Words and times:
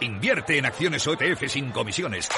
Invierte 0.00 0.58
en 0.58 0.66
acciones 0.66 1.06
OETF 1.06 1.48
sin 1.48 1.70
comisiones. 1.70 2.28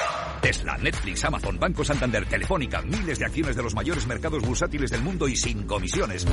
Tesla, 0.41 0.77
Netflix, 0.77 1.23
Amazon, 1.25 1.59
Banco 1.59 1.83
Santander, 1.83 2.25
Telefónica, 2.25 2.81
miles 2.81 3.19
de 3.19 3.25
acciones 3.25 3.55
de 3.55 3.63
los 3.63 3.75
mayores 3.75 4.07
mercados 4.07 4.41
bursátiles 4.41 4.89
del 4.89 5.01
mundo 5.01 5.27
y 5.27 5.35
sin 5.35 5.67
comisiones. 5.67 6.25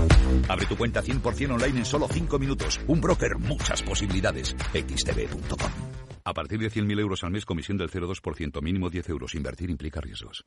Abre 0.49 0.67
tu 0.67 0.77
cuenta 0.77 1.03
100% 1.03 1.53
online 1.53 1.81
en 1.81 1.85
solo 1.85 2.09
5 2.09 2.39
minutos. 2.39 2.81
Un 2.87 3.01
broker, 3.01 3.37
muchas 3.39 3.83
posibilidades. 3.83 4.57
xtb.com. 4.73 5.71
A 6.25 6.33
partir 6.33 6.61
de 6.61 6.71
100.000 6.71 7.01
euros 7.01 7.25
al 7.25 7.31
mes, 7.31 7.45
comisión 7.45 7.77
del 7.79 7.91
0,2%, 7.91 8.63
mínimo 8.63 8.89
10 8.89 9.09
euros. 9.11 9.35
Invertir 9.35 9.71
implica 9.71 10.01
riesgos. 10.01 10.45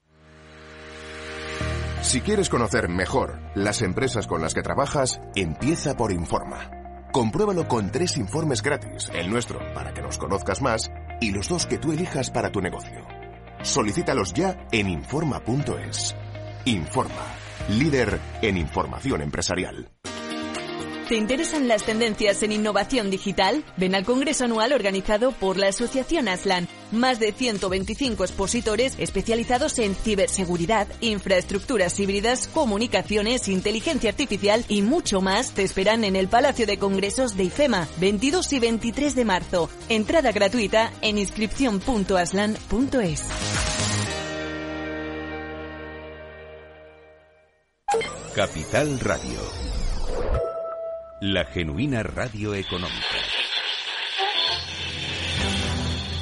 Si 2.01 2.21
quieres 2.21 2.49
conocer 2.49 2.89
mejor 2.89 3.39
las 3.55 3.83
empresas 3.83 4.25
con 4.25 4.41
las 4.41 4.55
que 4.55 4.63
trabajas, 4.63 5.21
empieza 5.35 5.95
por 5.95 6.11
Informa. 6.11 6.80
Compruébalo 7.11 7.67
con 7.67 7.91
tres 7.91 8.15
informes 8.15 8.61
gratis, 8.61 9.11
el 9.13 9.29
nuestro 9.29 9.59
para 9.73 9.93
que 9.93 10.01
nos 10.01 10.17
conozcas 10.17 10.61
más 10.61 10.89
y 11.19 11.31
los 11.31 11.49
dos 11.49 11.65
que 11.65 11.77
tú 11.77 11.91
elijas 11.91 12.31
para 12.31 12.51
tu 12.51 12.61
negocio. 12.61 13.05
Solicítalos 13.63 14.33
ya 14.33 14.65
en 14.71 14.89
Informa.es. 14.89 16.15
Informa, 16.63 17.25
líder 17.67 18.17
en 18.41 18.57
información 18.57 19.21
empresarial. 19.21 19.91
¿Te 21.09 21.17
interesan 21.17 21.67
las 21.67 21.83
tendencias 21.83 22.41
en 22.43 22.53
innovación 22.53 23.11
digital? 23.11 23.65
Ven 23.75 23.93
al 23.93 24.05
Congreso 24.05 24.45
Anual 24.45 24.71
organizado 24.71 25.33
por 25.33 25.57
la 25.57 25.67
Asociación 25.67 26.29
Aslan. 26.29 26.69
Más 26.91 27.19
de 27.19 27.31
125 27.31 28.23
expositores 28.23 28.95
especializados 28.97 29.77
en 29.79 29.95
ciberseguridad, 29.95 30.87
infraestructuras 31.01 31.99
híbridas, 31.99 32.47
comunicaciones, 32.47 33.47
inteligencia 33.47 34.09
artificial 34.09 34.65
y 34.67 34.81
mucho 34.81 35.21
más 35.21 35.51
te 35.51 35.63
esperan 35.63 36.03
en 36.03 36.15
el 36.15 36.27
Palacio 36.27 36.67
de 36.67 36.77
Congresos 36.77 37.37
de 37.37 37.45
IFEMA, 37.45 37.87
22 37.97 38.53
y 38.53 38.59
23 38.59 39.15
de 39.15 39.25
marzo. 39.25 39.69
Entrada 39.89 40.31
gratuita 40.31 40.91
en 41.01 41.17
inscripción.aslan.es. 41.17 43.23
Capital 48.35 48.99
Radio. 49.01 49.39
La 51.21 51.45
genuina 51.45 52.01
radio 52.01 52.55
económica. 52.55 53.20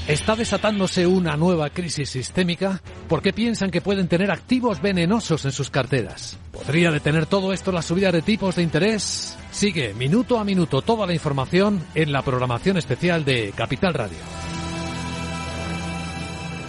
¿Está 0.09 0.35
desatándose 0.35 1.05
una 1.05 1.37
nueva 1.37 1.69
crisis 1.69 2.09
sistémica? 2.09 2.81
¿Por 3.07 3.21
qué 3.21 3.31
piensan 3.31 3.69
que 3.69 3.79
pueden 3.79 4.07
tener 4.07 4.31
activos 4.31 4.81
venenosos 4.81 5.45
en 5.45 5.51
sus 5.51 5.69
carteras? 5.69 6.35
¿Podría 6.51 6.89
detener 6.89 7.27
todo 7.27 7.53
esto 7.53 7.71
la 7.71 7.83
subida 7.83 8.11
de 8.11 8.23
tipos 8.23 8.55
de 8.55 8.63
interés? 8.63 9.37
Sigue 9.51 9.93
minuto 9.93 10.39
a 10.39 10.43
minuto 10.43 10.81
toda 10.81 11.05
la 11.05 11.13
información 11.13 11.85
en 11.93 12.11
la 12.11 12.23
programación 12.23 12.77
especial 12.77 13.23
de 13.23 13.53
Capital 13.55 13.93
Radio. 13.93 14.17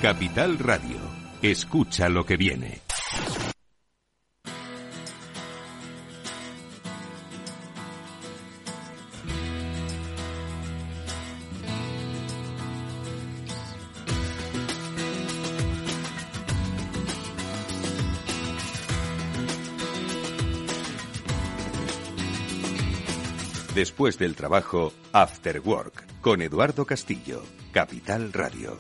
Capital 0.03 0.59
Radio. 0.59 0.99
Escucha 1.41 2.11
lo 2.11 2.27
que 2.27 2.37
viene. 2.37 2.80
Después 23.75 24.19
del 24.19 24.35
trabajo, 24.35 24.93
After 25.13 25.61
Work, 25.61 26.21
con 26.21 26.43
Eduardo 26.43 26.85
Castillo, 26.85 27.41
Capital 27.71 28.33
Radio. 28.33 28.77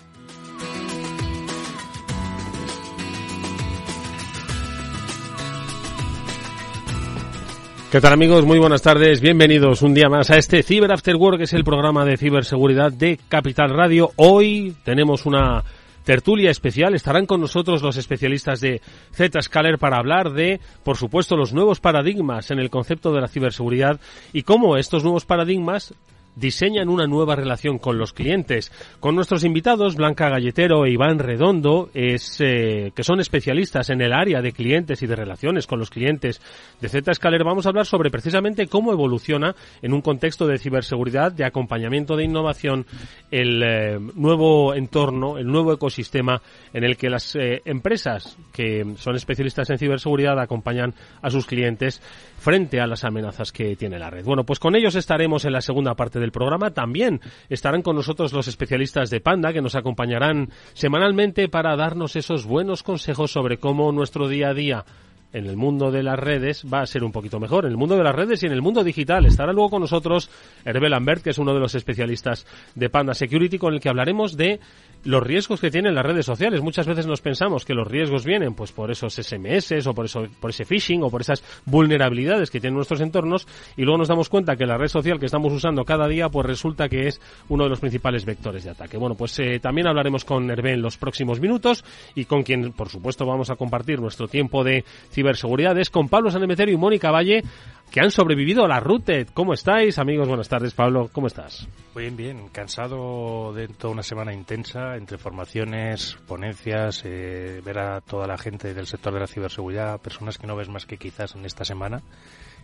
¿Qué 7.92 8.00
tal 8.00 8.12
amigos? 8.12 8.44
Muy 8.44 8.58
buenas 8.58 8.82
tardes. 8.82 9.20
Bienvenidos 9.20 9.82
un 9.82 9.94
día 9.94 10.08
más 10.08 10.30
a 10.30 10.38
este 10.38 10.64
Cyber 10.64 10.90
After 10.90 11.14
Work, 11.14 11.38
que 11.38 11.44
es 11.44 11.52
el 11.52 11.62
programa 11.62 12.04
de 12.04 12.16
ciberseguridad 12.16 12.92
de 12.92 13.20
Capital 13.28 13.70
Radio. 13.70 14.10
Hoy 14.16 14.74
tenemos 14.82 15.24
una 15.24 15.62
tertulia 16.04 16.50
especial. 16.50 16.94
Estarán 16.94 17.26
con 17.26 17.40
nosotros 17.40 17.82
los 17.82 17.96
especialistas 17.96 18.60
de 18.60 18.80
Zscaler 19.12 19.78
para 19.78 19.98
hablar 19.98 20.32
de, 20.32 20.60
por 20.84 20.96
supuesto, 20.96 21.36
los 21.36 21.52
nuevos 21.52 21.80
paradigmas 21.80 22.50
en 22.50 22.58
el 22.58 22.70
concepto 22.70 23.12
de 23.12 23.20
la 23.20 23.28
ciberseguridad 23.28 24.00
y 24.32 24.42
cómo 24.42 24.76
estos 24.76 25.02
nuevos 25.02 25.24
paradigmas 25.24 25.94
diseñan 26.36 26.88
una 26.88 27.06
nueva 27.06 27.36
relación 27.36 27.78
con 27.78 27.98
los 27.98 28.12
clientes. 28.12 28.72
Con 29.00 29.14
nuestros 29.14 29.44
invitados, 29.44 29.96
Blanca 29.96 30.28
Galletero 30.28 30.84
e 30.84 30.90
Iván 30.90 31.18
Redondo, 31.18 31.90
es, 31.94 32.40
eh, 32.40 32.92
que 32.94 33.02
son 33.02 33.20
especialistas 33.20 33.90
en 33.90 34.00
el 34.00 34.12
área 34.12 34.40
de 34.40 34.52
clientes 34.52 35.02
y 35.02 35.06
de 35.06 35.16
relaciones 35.16 35.66
con 35.66 35.78
los 35.78 35.90
clientes 35.90 36.40
de 36.80 36.88
Zscaler, 36.88 37.44
vamos 37.44 37.66
a 37.66 37.70
hablar 37.70 37.86
sobre 37.86 38.10
precisamente 38.10 38.66
cómo 38.66 38.92
evoluciona 38.92 39.54
en 39.82 39.92
un 39.92 40.00
contexto 40.00 40.46
de 40.46 40.58
ciberseguridad, 40.58 41.32
de 41.32 41.44
acompañamiento 41.44 42.16
de 42.16 42.24
innovación, 42.24 42.86
el 43.30 43.62
eh, 43.62 43.98
nuevo 44.14 44.74
entorno, 44.74 45.38
el 45.38 45.46
nuevo 45.46 45.72
ecosistema 45.72 46.40
en 46.72 46.84
el 46.84 46.96
que 46.96 47.10
las 47.10 47.34
eh, 47.36 47.62
empresas 47.64 48.36
que 48.52 48.94
son 48.96 49.16
especialistas 49.16 49.70
en 49.70 49.78
ciberseguridad 49.78 50.38
acompañan 50.38 50.94
a 51.22 51.30
sus 51.30 51.46
clientes 51.46 52.00
frente 52.38 52.80
a 52.80 52.86
las 52.86 53.04
amenazas 53.04 53.52
que 53.52 53.76
tiene 53.76 53.98
la 53.98 54.10
red. 54.10 54.24
Bueno, 54.24 54.44
pues 54.44 54.58
con 54.58 54.74
ellos 54.74 54.94
estaremos 54.94 55.44
en 55.44 55.52
la 55.52 55.60
segunda 55.60 55.94
parte 55.94 56.19
del 56.20 56.32
programa. 56.32 56.70
También 56.70 57.20
estarán 57.48 57.82
con 57.82 57.96
nosotros 57.96 58.32
los 58.32 58.46
especialistas 58.46 59.10
de 59.10 59.20
Panda 59.20 59.52
que 59.52 59.62
nos 59.62 59.74
acompañarán 59.74 60.50
semanalmente 60.74 61.48
para 61.48 61.76
darnos 61.76 62.16
esos 62.16 62.46
buenos 62.46 62.82
consejos 62.82 63.32
sobre 63.32 63.58
cómo 63.58 63.90
nuestro 63.92 64.28
día 64.28 64.50
a 64.50 64.54
día 64.54 64.84
en 65.32 65.46
el 65.46 65.56
mundo 65.56 65.90
de 65.90 66.02
las 66.02 66.18
redes 66.18 66.64
va 66.72 66.80
a 66.80 66.86
ser 66.86 67.04
un 67.04 67.12
poquito 67.12 67.38
mejor. 67.38 67.64
En 67.64 67.72
el 67.72 67.76
mundo 67.76 67.96
de 67.96 68.04
las 68.04 68.14
redes 68.14 68.42
y 68.42 68.46
en 68.46 68.52
el 68.52 68.62
mundo 68.62 68.82
digital 68.82 69.26
estará 69.26 69.52
luego 69.52 69.70
con 69.70 69.82
nosotros 69.82 70.30
Hervé 70.64 70.88
Lambert, 70.88 71.22
que 71.22 71.30
es 71.30 71.38
uno 71.38 71.54
de 71.54 71.60
los 71.60 71.74
especialistas 71.74 72.46
de 72.74 72.90
Panda 72.90 73.14
Security, 73.14 73.58
con 73.58 73.74
el 73.74 73.80
que 73.80 73.88
hablaremos 73.88 74.36
de 74.36 74.60
los 75.04 75.22
riesgos 75.22 75.60
que 75.60 75.70
tienen 75.70 75.94
las 75.94 76.04
redes 76.04 76.26
sociales. 76.26 76.60
Muchas 76.60 76.86
veces 76.86 77.06
nos 77.06 77.20
pensamos 77.20 77.64
que 77.64 77.74
los 77.74 77.88
riesgos 77.88 78.24
vienen 78.24 78.54
pues 78.54 78.72
por 78.72 78.90
esos 78.90 79.14
SMS 79.14 79.86
o 79.86 79.94
por 79.94 80.04
eso 80.04 80.26
por 80.40 80.50
ese 80.50 80.64
phishing 80.64 81.02
o 81.02 81.10
por 81.10 81.22
esas 81.22 81.42
vulnerabilidades 81.64 82.50
que 82.50 82.60
tienen 82.60 82.76
nuestros 82.76 83.00
entornos 83.00 83.46
y 83.76 83.82
luego 83.82 83.98
nos 83.98 84.08
damos 84.08 84.28
cuenta 84.28 84.56
que 84.56 84.66
la 84.66 84.76
red 84.76 84.88
social 84.88 85.18
que 85.18 85.26
estamos 85.26 85.52
usando 85.52 85.84
cada 85.84 86.06
día 86.06 86.28
pues 86.28 86.46
resulta 86.46 86.88
que 86.88 87.06
es 87.06 87.20
uno 87.48 87.64
de 87.64 87.70
los 87.70 87.80
principales 87.80 88.24
vectores 88.24 88.64
de 88.64 88.70
ataque. 88.70 88.98
Bueno, 88.98 89.14
pues 89.14 89.38
eh, 89.38 89.58
también 89.58 89.86
hablaremos 89.86 90.24
con 90.24 90.50
Hervé 90.50 90.72
en 90.72 90.82
los 90.82 90.98
próximos 90.98 91.40
minutos 91.40 91.84
y 92.14 92.26
con 92.26 92.42
quien 92.42 92.72
por 92.72 92.88
supuesto 92.88 93.24
vamos 93.24 93.50
a 93.50 93.56
compartir 93.56 94.00
nuestro 94.00 94.28
tiempo 94.28 94.64
de 94.64 94.84
ciberseguridad 95.20 95.78
es 95.78 95.90
con 95.90 96.08
Pablo 96.08 96.30
Sanemeterio 96.30 96.74
y 96.74 96.78
Mónica 96.78 97.10
Valle 97.10 97.42
que 97.90 98.00
han 98.00 98.10
sobrevivido 98.10 98.64
a 98.64 98.68
la 98.68 98.80
RUTE. 98.80 99.26
¿Cómo 99.34 99.52
estáis, 99.52 99.98
amigos? 99.98 100.28
Buenas 100.28 100.48
tardes, 100.48 100.72
Pablo. 100.72 101.10
¿Cómo 101.12 101.26
estás? 101.26 101.68
Bien, 101.94 102.16
bien. 102.16 102.48
Cansado 102.48 103.52
de 103.52 103.68
toda 103.68 103.92
una 103.92 104.02
semana 104.02 104.32
intensa 104.32 104.96
entre 104.96 105.18
formaciones, 105.18 106.16
ponencias, 106.26 107.02
eh, 107.04 107.60
ver 107.62 107.78
a 107.80 108.00
toda 108.00 108.26
la 108.26 108.38
gente 108.38 108.72
del 108.72 108.86
sector 108.86 109.12
de 109.12 109.20
la 109.20 109.26
ciberseguridad, 109.26 110.00
personas 110.00 110.38
que 110.38 110.46
no 110.46 110.56
ves 110.56 110.70
más 110.70 110.86
que 110.86 110.96
quizás 110.96 111.34
en 111.34 111.44
esta 111.44 111.64
semana 111.66 112.00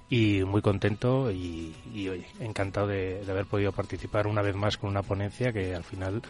y 0.09 0.45
muy 0.45 0.62
contento 0.62 1.31
y, 1.31 1.75
y 1.93 2.09
encantado 2.39 2.87
de, 2.87 3.25
de, 3.25 3.31
haber 3.31 3.47
podido 3.47 3.72
participar 3.72 4.28
una 4.28 4.41
vez 4.41 4.55
más 4.55 4.78
con 4.78 4.89
una 4.89 5.03
ponencia 5.03 5.53
que 5.53 5.75
al 5.75 5.83
final 5.83 6.22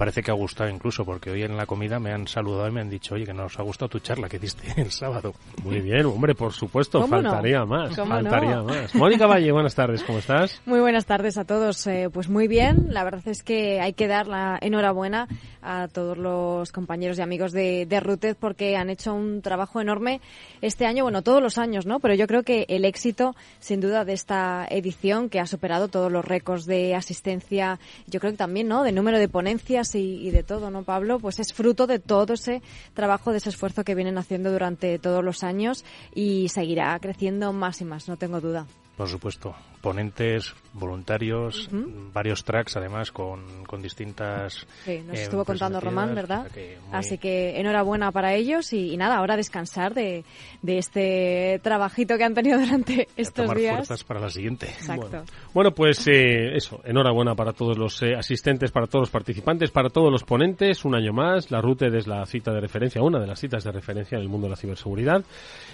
parece 0.00 0.22
que 0.22 0.30
ha 0.30 0.34
gustado 0.34 0.70
incluso, 0.70 1.04
porque 1.04 1.30
hoy 1.30 1.42
en 1.42 1.58
la 1.58 1.66
comida 1.66 2.00
me 2.00 2.10
han 2.10 2.26
saludado 2.26 2.66
y 2.66 2.70
me 2.70 2.80
han 2.80 2.88
dicho, 2.88 3.16
oye, 3.16 3.26
que 3.26 3.34
nos 3.34 3.58
ha 3.58 3.62
gustado 3.62 3.90
tu 3.90 3.98
charla 3.98 4.30
que 4.30 4.38
diste 4.38 4.62
el 4.80 4.90
sábado. 4.90 5.34
Muy 5.62 5.82
bien, 5.82 6.06
hombre, 6.06 6.34
por 6.34 6.54
supuesto, 6.54 7.06
faltaría 7.06 7.66
más, 7.66 7.94
faltaría 7.94 8.62
más. 8.62 8.94
Mónica 8.94 9.26
Valle, 9.26 9.52
buenas 9.52 9.74
tardes, 9.74 10.02
¿cómo 10.02 10.20
estás? 10.20 10.58
Muy 10.64 10.80
buenas 10.80 11.04
tardes 11.04 11.36
a 11.36 11.44
todos. 11.44 11.86
Eh, 11.86 12.08
pues 12.10 12.30
muy 12.30 12.48
bien, 12.48 12.86
la 12.88 13.04
verdad 13.04 13.28
es 13.28 13.42
que 13.42 13.82
hay 13.82 13.92
que 13.92 14.08
dar 14.08 14.26
la 14.26 14.58
enhorabuena 14.62 15.28
a 15.60 15.86
todos 15.88 16.16
los 16.16 16.72
compañeros 16.72 17.18
y 17.18 17.22
amigos 17.22 17.52
de, 17.52 17.84
de 17.84 18.00
Rutez 18.00 18.38
porque 18.40 18.78
han 18.78 18.88
hecho 18.88 19.12
un 19.12 19.42
trabajo 19.42 19.82
enorme 19.82 20.22
este 20.62 20.86
año, 20.86 21.02
bueno, 21.02 21.20
todos 21.20 21.42
los 21.42 21.58
años, 21.58 21.84
¿no? 21.84 22.00
Pero 22.00 22.14
yo 22.14 22.26
creo 22.26 22.42
que 22.42 22.64
el 22.70 22.86
éxito, 22.86 23.36
sin 23.58 23.82
duda, 23.82 24.06
de 24.06 24.14
esta 24.14 24.66
edición 24.70 25.28
que 25.28 25.40
ha 25.40 25.46
superado 25.46 25.88
todos 25.88 26.10
los 26.10 26.24
récords 26.24 26.64
de 26.64 26.94
asistencia, 26.94 27.78
yo 28.06 28.18
creo 28.18 28.32
que 28.32 28.38
también, 28.38 28.66
¿no? 28.66 28.82
De 28.82 28.92
número 28.92 29.18
de 29.18 29.28
ponencias 29.28 29.89
y, 29.94 30.30
de 30.30 30.42
todo, 30.42 30.70
¿no, 30.70 30.82
Pablo? 30.82 31.18
Pues 31.18 31.38
es 31.40 31.52
fruto 31.52 31.86
de 31.86 31.98
todo 31.98 32.34
ese 32.34 32.62
trabajo, 32.94 33.32
de 33.32 33.38
ese 33.38 33.48
esfuerzo 33.50 33.84
que 33.84 33.94
vienen 33.94 34.18
haciendo 34.18 34.52
durante 34.52 34.98
todos 34.98 35.24
los 35.24 35.42
años 35.42 35.84
y 36.14 36.48
seguirá 36.48 36.98
creciendo 37.00 37.52
más 37.52 37.80
y 37.80 37.84
más, 37.84 38.08
no 38.08 38.16
tengo 38.16 38.40
duda. 38.40 38.66
Por 38.96 39.08
supuesto. 39.08 39.54
Ponentes, 39.80 40.54
voluntarios, 40.72 41.68
varios 42.12 42.44
tracks 42.44 42.76
además 42.76 43.10
con, 43.10 43.64
con 43.64 43.82
distintas... 43.82 44.66
Sí, 44.84 45.02
nos 45.06 45.18
estuvo 45.18 45.44
contando 45.44 45.80
Román, 45.80 46.14
¿verdad? 46.14 46.46
Así 46.92 47.18
que 47.18 47.58
enhorabuena 47.58 48.12
para 48.12 48.34
ellos 48.34 48.72
y, 48.72 48.96
nada, 48.96 49.16
ahora 49.16 49.36
descansar 49.36 49.94
de, 49.94 50.24
de, 50.62 50.78
este 50.78 51.60
trabajito 51.62 52.16
que 52.16 52.24
han 52.24 52.34
tenido 52.34 52.58
durante 52.58 53.08
estos 53.16 53.46
tomar 53.46 53.56
días. 53.56 53.76
fuerzas 53.76 54.04
para 54.04 54.20
la 54.20 54.30
siguiente. 54.30 54.66
Exacto. 54.66 55.24
Bueno, 55.52 55.72
pues 55.72 56.06
eh, 56.06 56.54
eso, 56.54 56.80
enhorabuena 56.84 57.34
para 57.34 57.52
todos 57.52 57.76
los 57.76 58.02
eh, 58.02 58.14
asistentes, 58.16 58.70
para 58.70 58.86
todos 58.86 59.02
los 59.02 59.10
participantes, 59.10 59.70
para 59.70 59.88
todos 59.88 60.12
los 60.12 60.24
ponentes, 60.24 60.84
un 60.84 60.94
año 60.94 61.12
más, 61.12 61.50
la 61.50 61.60
RUTE 61.60 61.86
es 61.96 62.06
la 62.06 62.24
cita 62.26 62.52
de 62.52 62.60
referencia, 62.60 63.02
una 63.02 63.18
de 63.18 63.26
las 63.26 63.40
citas 63.40 63.64
de 63.64 63.72
referencia 63.72 64.16
en 64.16 64.22
el 64.22 64.28
mundo 64.28 64.46
de 64.46 64.50
la 64.50 64.56
ciberseguridad, 64.56 65.24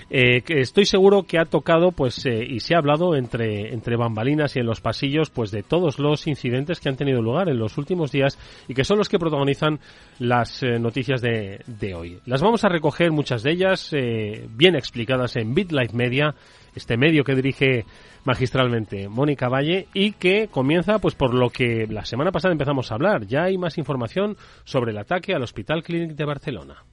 eh, 0.08 0.40
que 0.42 0.60
estoy 0.60 0.86
seguro 0.86 1.24
que 1.24 1.38
ha 1.38 1.44
tocado, 1.44 1.92
pues, 1.92 2.24
y 2.26 2.60
se 2.60 2.74
ha 2.74 2.78
hablado 2.78 3.14
entre, 3.14 3.72
entre 3.72 3.95
bambalinas 3.96 4.56
y 4.56 4.60
en 4.60 4.66
los 4.66 4.80
pasillos, 4.80 5.30
pues, 5.30 5.50
de 5.50 5.62
todos 5.62 5.98
los 5.98 6.26
incidentes 6.26 6.80
que 6.80 6.88
han 6.88 6.96
tenido 6.96 7.22
lugar 7.22 7.48
en 7.48 7.58
los 7.58 7.78
últimos 7.78 8.12
días 8.12 8.38
y 8.68 8.74
que 8.74 8.84
son 8.84 8.98
los 8.98 9.08
que 9.08 9.18
protagonizan 9.18 9.80
las 10.18 10.62
noticias 10.62 11.20
de, 11.20 11.60
de, 11.66 11.94
hoy. 11.94 12.18
Las 12.26 12.42
vamos 12.42 12.64
a 12.64 12.68
recoger, 12.68 13.12
muchas 13.12 13.42
de 13.42 13.52
ellas, 13.52 13.90
bien 14.50 14.76
explicadas 14.76 15.36
en 15.36 15.54
BitLife 15.54 15.96
Media, 15.96 16.34
este 16.74 16.96
medio 16.96 17.24
que 17.24 17.34
dirige 17.34 17.84
magistralmente 18.24 19.08
Mónica 19.08 19.48
Valle 19.48 19.88
y 19.94 20.12
que 20.12 20.48
comienza 20.48 20.98
pues 20.98 21.14
por 21.14 21.32
lo 21.32 21.50
que 21.50 21.86
la 21.88 22.04
semana 22.04 22.32
pasada 22.32 22.52
empezamos 22.52 22.90
a 22.90 22.94
hablar. 22.94 23.26
Ya 23.26 23.44
hay 23.44 23.56
más 23.56 23.78
información 23.78 24.36
sobre 24.64 24.92
el 24.92 24.98
ataque 24.98 25.34
al 25.34 25.42
Hospital 25.42 25.82
Clínic 25.82 26.16
de 26.16 26.24
Barcelona. 26.24 26.84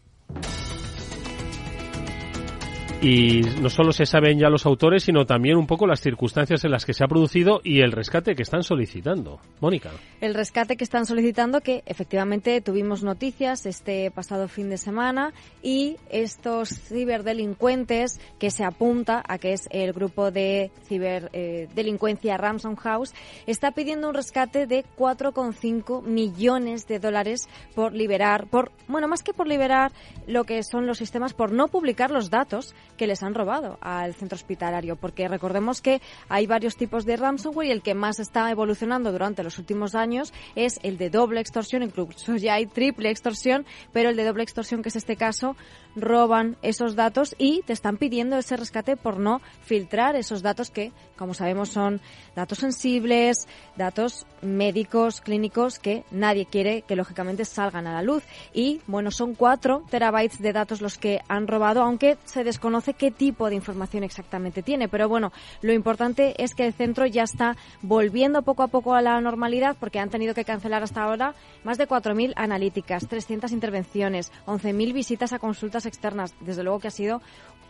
Y 3.03 3.41
no 3.61 3.69
solo 3.69 3.91
se 3.91 4.05
saben 4.05 4.39
ya 4.39 4.47
los 4.47 4.65
autores, 4.65 5.03
sino 5.03 5.25
también 5.25 5.57
un 5.57 5.67
poco 5.67 5.85
las 5.85 5.99
circunstancias 5.99 6.63
en 6.63 6.71
las 6.71 6.85
que 6.85 6.93
se 6.93 7.03
ha 7.03 7.07
producido 7.09 7.59
y 7.61 7.81
el 7.81 7.91
rescate 7.91 8.33
que 8.33 8.43
están 8.43 8.63
solicitando. 8.63 9.41
Mónica. 9.59 9.91
El 10.21 10.33
rescate 10.33 10.77
que 10.77 10.85
están 10.85 11.05
solicitando, 11.05 11.59
que 11.59 11.83
efectivamente 11.85 12.61
tuvimos 12.61 13.03
noticias 13.03 13.65
este 13.65 14.09
pasado 14.09 14.47
fin 14.47 14.69
de 14.69 14.77
semana, 14.77 15.33
y 15.61 15.97
estos 16.09 16.69
ciberdelincuentes 16.69 18.21
que 18.39 18.51
se 18.51 18.63
apunta 18.63 19.21
a 19.27 19.37
que 19.37 19.51
es 19.51 19.67
el 19.71 19.91
grupo 19.91 20.31
de 20.31 20.71
ciberdelincuencia 20.85 22.35
eh, 22.35 22.75
House, 22.83 23.13
está 23.47 23.71
pidiendo 23.71 24.07
un 24.07 24.13
rescate 24.13 24.65
de 24.65 24.85
4,5 24.97 26.03
millones 26.03 26.87
de 26.87 26.99
dólares 26.99 27.49
por 27.75 27.93
liberar, 27.93 28.47
por, 28.47 28.71
bueno, 28.87 29.09
más 29.09 29.23
que 29.23 29.33
por 29.33 29.49
liberar 29.49 29.91
lo 30.25 30.45
que 30.45 30.63
son 30.63 30.87
los 30.87 30.99
sistemas, 30.99 31.33
por 31.33 31.51
no 31.51 31.67
publicar 31.67 32.09
los 32.09 32.29
datos 32.29 32.73
que 32.97 33.07
les 33.07 33.23
han 33.23 33.33
robado 33.33 33.77
al 33.81 34.13
centro 34.13 34.35
hospitalario, 34.35 34.95
porque 34.95 35.27
recordemos 35.27 35.81
que 35.81 36.01
hay 36.29 36.47
varios 36.47 36.75
tipos 36.75 37.05
de 37.05 37.17
ransomware 37.17 37.67
y 37.67 37.71
el 37.71 37.81
que 37.81 37.93
más 37.93 38.19
está 38.19 38.49
evolucionando 38.51 39.11
durante 39.11 39.43
los 39.43 39.57
últimos 39.57 39.95
años 39.95 40.33
es 40.55 40.79
el 40.83 40.97
de 40.97 41.09
doble 41.09 41.39
extorsión, 41.39 41.83
incluso 41.83 42.35
ya 42.35 42.55
hay 42.55 42.65
triple 42.65 43.09
extorsión, 43.09 43.65
pero 43.91 44.09
el 44.09 44.15
de 44.15 44.25
doble 44.25 44.43
extorsión, 44.43 44.81
que 44.81 44.89
es 44.89 44.95
este 44.95 45.15
caso, 45.15 45.55
roban 45.95 46.57
esos 46.61 46.95
datos 46.95 47.35
y 47.37 47.61
te 47.63 47.73
están 47.73 47.97
pidiendo 47.97 48.37
ese 48.37 48.57
rescate 48.57 48.97
por 48.97 49.19
no 49.19 49.41
filtrar 49.61 50.15
esos 50.15 50.41
datos 50.41 50.71
que, 50.71 50.91
como 51.17 51.33
sabemos, 51.33 51.69
son 51.69 52.01
datos 52.35 52.59
sensibles, 52.59 53.47
datos 53.77 54.25
médicos, 54.41 55.21
clínicos, 55.21 55.79
que 55.79 56.03
nadie 56.11 56.45
quiere 56.45 56.81
que 56.81 56.95
lógicamente 56.95 57.45
salgan 57.45 57.87
a 57.87 57.93
la 57.93 58.01
luz. 58.01 58.23
Y 58.53 58.81
bueno, 58.87 59.11
son 59.11 59.35
cuatro 59.35 59.83
terabytes 59.89 60.39
de 60.39 60.53
datos 60.53 60.81
los 60.81 60.97
que 60.97 61.21
han 61.27 61.47
robado, 61.47 61.81
aunque 61.81 62.17
se 62.25 62.43
desconoce 62.43 62.82
qué 62.91 63.09
tipo 63.09 63.47
de 63.47 63.55
información 63.55 64.03
exactamente 64.03 64.61
tiene. 64.61 64.89
Pero 64.89 65.07
bueno, 65.07 65.31
lo 65.61 65.71
importante 65.71 66.35
es 66.43 66.53
que 66.53 66.65
el 66.65 66.73
centro 66.73 67.05
ya 67.05 67.23
está 67.23 67.55
volviendo 67.81 68.41
poco 68.41 68.63
a 68.63 68.67
poco 68.67 68.95
a 68.95 69.01
la 69.01 69.21
normalidad 69.21 69.77
porque 69.79 69.99
han 69.99 70.09
tenido 70.09 70.33
que 70.33 70.43
cancelar 70.43 70.83
hasta 70.83 71.03
ahora 71.03 71.35
más 71.63 71.77
de 71.77 71.87
4.000 71.87 72.33
analíticas, 72.35 73.07
300 73.07 73.53
intervenciones, 73.53 74.31
11.000 74.45 74.91
visitas 74.91 75.31
a 75.31 75.39
consultas 75.39 75.85
externas. 75.85 76.35
Desde 76.41 76.63
luego 76.63 76.79
que 76.79 76.89
ha 76.89 76.91
sido 76.91 77.21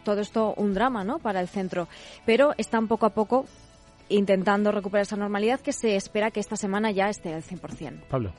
todo 0.04 0.21
esto 0.21 0.56
un 0.57 0.74
drama, 0.74 1.04
¿no? 1.04 1.19
Para 1.19 1.39
el 1.39 1.48
centro. 1.48 1.88
Pero 2.25 2.56
están 2.57 2.88
poco 2.88 3.06
a 3.06 3.12
poco 3.12 3.45
intentando 4.09 4.71
recuperar 4.71 5.04
esa 5.04 5.16
normalidad 5.16 5.59
que 5.59 5.74
se 5.74 5.95
espera 5.95 6.31
que 6.31 6.39
esta 6.39 6.56
semana 6.56 6.92
ya 6.92 7.09
esté 7.09 7.33
al 7.33 7.44
100%. 7.44 8.07
Pablo. 8.09 8.33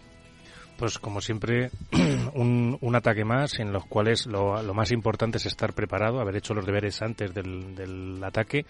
Pues 0.76 0.98
como 0.98 1.20
siempre, 1.20 1.70
un, 2.34 2.76
un 2.80 2.96
ataque 2.96 3.24
más 3.24 3.58
en 3.60 3.72
los 3.72 3.86
cuales 3.86 4.26
lo, 4.26 4.74
más 4.74 4.90
importante 4.90 5.38
es 5.38 5.46
estar 5.46 5.72
preparado, 5.72 6.20
haber 6.20 6.36
hecho 6.36 6.54
los 6.54 6.66
deberes 6.66 7.00
antes 7.02 7.32
del, 7.32 7.74
del 7.74 8.22
ataque 8.24 8.66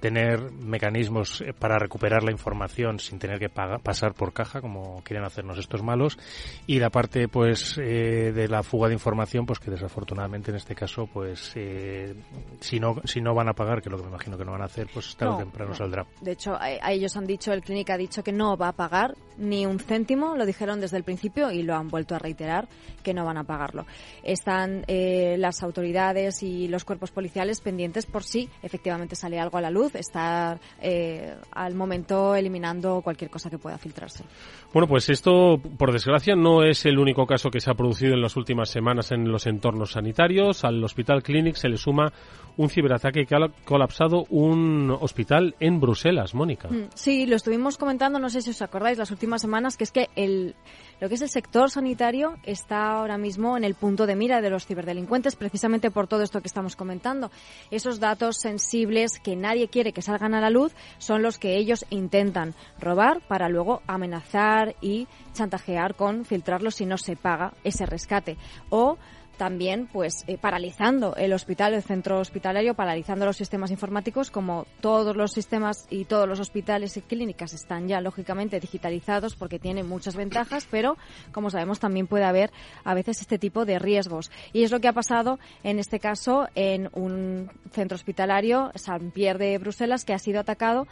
tener 0.00 0.52
mecanismos 0.52 1.40
eh, 1.40 1.52
para 1.58 1.78
recuperar 1.78 2.22
la 2.22 2.30
información 2.30 2.98
sin 2.98 3.18
tener 3.18 3.38
que 3.38 3.48
pasar 3.48 4.14
por 4.14 4.32
caja 4.32 4.60
como 4.60 5.02
quieren 5.02 5.24
hacernos 5.24 5.58
estos 5.58 5.82
malos. 5.82 6.18
Y 6.66 6.78
la 6.78 6.90
parte 6.90 7.28
pues 7.28 7.78
eh, 7.78 8.32
de 8.34 8.48
la 8.48 8.62
fuga 8.62 8.88
de 8.88 8.94
información 8.94 9.46
pues 9.46 9.58
que 9.58 9.70
desafortunadamente 9.70 10.50
en 10.50 10.56
este 10.56 10.74
caso 10.74 11.08
pues 11.12 11.52
eh, 11.56 12.14
si 12.60 12.78
no 12.78 12.96
si 13.04 13.20
no 13.20 13.34
van 13.34 13.48
a 13.48 13.54
pagar 13.54 13.82
que 13.82 13.90
lo 13.90 13.96
que 13.96 14.04
me 14.04 14.10
imagino 14.10 14.36
que 14.36 14.44
no 14.44 14.52
van 14.52 14.62
a 14.62 14.66
hacer 14.66 14.88
pues 14.92 15.16
tarde 15.16 15.34
o 15.34 15.38
temprano 15.38 15.74
saldrá. 15.74 16.06
De 16.20 16.32
hecho 16.32 16.54
a, 16.54 16.64
a, 16.64 16.92
ellos 16.92 17.16
han 17.16 17.26
dicho 17.26 17.52
el 17.52 17.62
clínica 17.62 17.94
ha 17.94 17.98
dicho 17.98 18.22
que 18.22 18.32
no 18.32 18.56
va 18.56 18.68
a 18.68 18.72
pagar 18.72 19.14
ni 19.38 19.66
un 19.66 19.78
céntimo 19.78 20.36
lo 20.36 20.46
dijeron 20.46 20.80
desde 20.80 20.96
el 20.98 21.04
principio 21.04 21.50
y 21.50 21.62
lo 21.62 21.74
han 21.74 21.88
vuelto 21.88 22.14
a 22.14 22.18
reiterar 22.18 22.68
que 23.02 23.14
no 23.14 23.24
van 23.24 23.38
a 23.38 23.44
pagarlo. 23.44 23.86
Están 24.22 24.84
las 24.88 25.62
autoridades 25.62 26.42
y 26.42 26.68
los 26.68 26.84
cuerpos 26.84 27.10
policiales 27.10 27.60
pendientes 27.60 28.06
por 28.06 28.24
si 28.24 28.48
efectivamente 28.62 29.14
sale 29.14 29.38
algo 29.38 29.58
a 29.58 29.60
la 29.60 29.70
luz 29.70 29.85
estar 29.94 30.58
eh, 30.80 31.34
al 31.52 31.74
momento 31.74 32.34
eliminando 32.34 33.00
cualquier 33.02 33.30
cosa 33.30 33.50
que 33.50 33.58
pueda 33.58 33.78
filtrarse. 33.78 34.24
Bueno, 34.72 34.86
pues 34.86 35.08
esto, 35.08 35.60
por 35.78 35.92
desgracia, 35.92 36.34
no 36.36 36.62
es 36.62 36.84
el 36.86 36.98
único 36.98 37.26
caso 37.26 37.50
que 37.50 37.60
se 37.60 37.70
ha 37.70 37.74
producido 37.74 38.14
en 38.14 38.20
las 38.20 38.36
últimas 38.36 38.68
semanas 38.68 39.12
en 39.12 39.30
los 39.30 39.46
entornos 39.46 39.92
sanitarios. 39.92 40.64
Al 40.64 40.82
Hospital 40.82 41.22
Clinic 41.22 41.56
se 41.56 41.68
le 41.68 41.76
suma 41.76 42.12
un 42.56 42.70
ciberataque 42.70 43.26
que 43.26 43.34
ha 43.34 43.48
colapsado 43.64 44.24
un 44.30 44.90
hospital 45.00 45.54
en 45.60 45.80
Bruselas, 45.80 46.34
Mónica. 46.34 46.68
Mm, 46.68 46.88
sí, 46.94 47.26
lo 47.26 47.36
estuvimos 47.36 47.76
comentando, 47.76 48.18
no 48.18 48.30
sé 48.30 48.40
si 48.40 48.50
os 48.50 48.62
acordáis, 48.62 48.98
las 48.98 49.10
últimas 49.10 49.42
semanas, 49.42 49.76
que 49.76 49.84
es 49.84 49.92
que 49.92 50.08
el, 50.16 50.54
lo 51.00 51.08
que 51.08 51.16
es 51.16 51.22
el 51.22 51.28
sector 51.28 51.70
sanitario 51.70 52.38
está 52.42 52.92
ahora 52.92 53.18
mismo 53.18 53.56
en 53.56 53.64
el 53.64 53.74
punto 53.74 54.06
de 54.06 54.16
mira 54.16 54.40
de 54.40 54.50
los 54.50 54.66
ciberdelincuentes, 54.66 55.36
precisamente 55.36 55.90
por 55.90 56.06
todo 56.06 56.22
esto 56.22 56.40
que 56.40 56.48
estamos 56.48 56.74
comentando. 56.74 57.30
Esos 57.70 58.00
datos 58.00 58.38
sensibles 58.38 59.18
que 59.18 59.36
nadie 59.36 59.68
quiere 59.68 59.92
que 59.92 60.02
salgan 60.02 60.34
a 60.34 60.40
la 60.40 60.50
luz 60.50 60.72
son 60.98 61.22
los 61.22 61.38
que 61.38 61.56
ellos 61.56 61.84
intentan 61.90 62.54
robar 62.80 63.20
para 63.28 63.48
luego 63.48 63.82
amenazar 63.86 64.74
y 64.80 65.06
chantajear 65.34 65.94
con 65.94 66.24
filtrarlos 66.24 66.76
si 66.76 66.86
no 66.86 66.96
se 66.96 67.16
paga 67.16 67.52
ese 67.62 67.84
rescate. 67.84 68.36
O 68.70 68.96
también 69.36 69.88
pues 69.92 70.24
eh, 70.26 70.38
paralizando 70.38 71.14
el 71.16 71.32
hospital, 71.32 71.74
el 71.74 71.82
centro 71.82 72.20
hospitalario, 72.20 72.74
paralizando 72.74 73.26
los 73.26 73.36
sistemas 73.36 73.70
informáticos, 73.70 74.30
como 74.30 74.66
todos 74.80 75.16
los 75.16 75.32
sistemas 75.32 75.86
y 75.90 76.04
todos 76.04 76.28
los 76.28 76.40
hospitales 76.40 76.96
y 76.96 77.02
clínicas 77.02 77.52
están 77.52 77.88
ya 77.88 78.00
lógicamente 78.00 78.60
digitalizados 78.60 79.36
porque 79.36 79.58
tienen 79.58 79.88
muchas 79.88 80.16
ventajas, 80.16 80.66
pero 80.70 80.96
como 81.32 81.50
sabemos 81.50 81.80
también 81.80 82.06
puede 82.06 82.24
haber 82.24 82.50
a 82.84 82.94
veces 82.94 83.20
este 83.20 83.38
tipo 83.38 83.64
de 83.64 83.78
riesgos. 83.78 84.30
Y 84.52 84.64
es 84.64 84.70
lo 84.70 84.80
que 84.80 84.88
ha 84.88 84.92
pasado 84.92 85.38
en 85.62 85.78
este 85.78 86.00
caso 86.00 86.48
en 86.54 86.88
un 86.92 87.50
centro 87.72 87.96
hospitalario, 87.96 88.72
San 88.74 89.10
Pierre 89.10 89.46
de 89.46 89.58
Bruselas, 89.58 90.04
que 90.04 90.14
ha 90.14 90.18
sido 90.18 90.40
atacado 90.40 90.86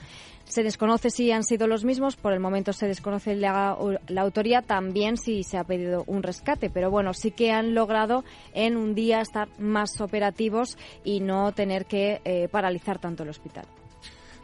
se 0.45 0.63
desconoce 0.63 1.11
si 1.11 1.31
han 1.33 1.43
sido 1.43 1.67
los 1.67 1.85
mismos, 1.85 2.17
por 2.17 2.33
el 2.33 2.41
momento 2.41 2.73
se 2.73 2.87
desconoce 2.87 3.35
la, 3.35 3.77
la, 4.09 4.21
autoría, 4.21 4.63
también 4.63 5.17
si 5.17 5.43
se 5.43 5.59
ha 5.59 5.65
pedido 5.65 6.05
un 6.07 6.23
rescate, 6.23 6.71
pero 6.71 6.91
bueno, 6.91 7.15
sí 7.15 7.31
que 7.31 7.51
han 7.51 7.75
logrado 7.75 8.25
en 8.53 8.77
un 8.77 8.95
día 8.95 9.21
estar 9.21 9.49
más 9.59 10.01
operativos 10.01 10.77
y 11.05 11.21
no 11.21 11.53
tener 11.53 11.87
que 11.87 12.21
eh, 12.25 12.49
paralizar 12.49 12.99
tanto 12.99 13.23
el 13.23 13.31
hospital. 13.31 13.67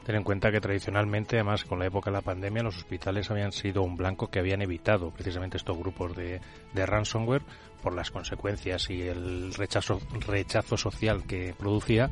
Ten 0.05 0.17
en 0.17 0.25
cuenta 0.25 0.51
que 0.51 0.61
tradicionalmente, 0.61 1.37
además 1.37 1.65
con 1.65 1.79
la 1.79 1.87
época 1.87 2.11
de 2.11 2.17
la 2.17 2.23
pandemia, 2.23 2.63
los 2.63 2.79
hospitales 2.79 3.31
habían 3.31 3.53
sido 3.53 3.83
un 3.83 3.97
blanco 3.97 4.29
que 4.29 4.39
habían 4.39 4.63
evitado 4.63 5.11
precisamente 5.11 5.59
estos 5.59 5.77
grupos 5.77 6.17
de, 6.17 6.41
ransomware 6.75 7.43
por 7.83 7.95
las 7.95 8.11
consecuencias 8.11 8.89
y 8.91 9.03
el 9.03 9.53
rechazo, 9.55 10.01
rechazo 10.27 10.77
social 10.79 11.25
que 11.27 11.55
producía. 11.57 12.11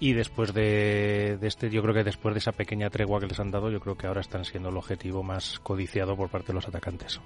Y 0.00 0.14
después 0.14 0.52
de, 0.52 1.38
de, 1.40 1.46
este, 1.46 1.70
yo 1.70 1.80
creo 1.82 1.94
que 1.94 2.04
después 2.04 2.34
de 2.34 2.40
esa 2.40 2.52
pequeña 2.52 2.90
tregua 2.90 3.20
que 3.20 3.28
les 3.28 3.38
han 3.38 3.52
dado, 3.52 3.70
yo 3.70 3.80
creo 3.80 3.96
que 3.96 4.08
ahora 4.08 4.20
están 4.20 4.44
siendo 4.44 4.70
el 4.70 4.76
objetivo 4.76 5.22
más 5.22 5.60
codiciado 5.60 6.16
por 6.16 6.28
parte 6.30 6.48
de 6.48 6.54
los 6.54 6.66
atacantes. 6.66 7.20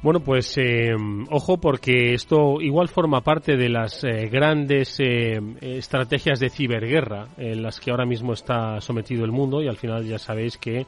Bueno, 0.00 0.20
pues 0.20 0.56
eh, 0.58 0.94
ojo 1.28 1.58
porque 1.58 2.14
esto 2.14 2.60
igual 2.60 2.86
forma 2.88 3.22
parte 3.22 3.56
de 3.56 3.68
las 3.68 4.04
eh, 4.04 4.28
grandes 4.30 5.00
eh, 5.00 5.40
estrategias 5.60 6.38
de 6.38 6.50
ciberguerra 6.50 7.26
en 7.36 7.62
las 7.62 7.80
que 7.80 7.90
ahora 7.90 8.06
mismo 8.06 8.32
está 8.32 8.80
sometido 8.80 9.24
el 9.24 9.32
mundo 9.32 9.60
y 9.60 9.66
al 9.66 9.76
final 9.76 10.04
ya 10.04 10.18
sabéis 10.18 10.56
que 10.56 10.86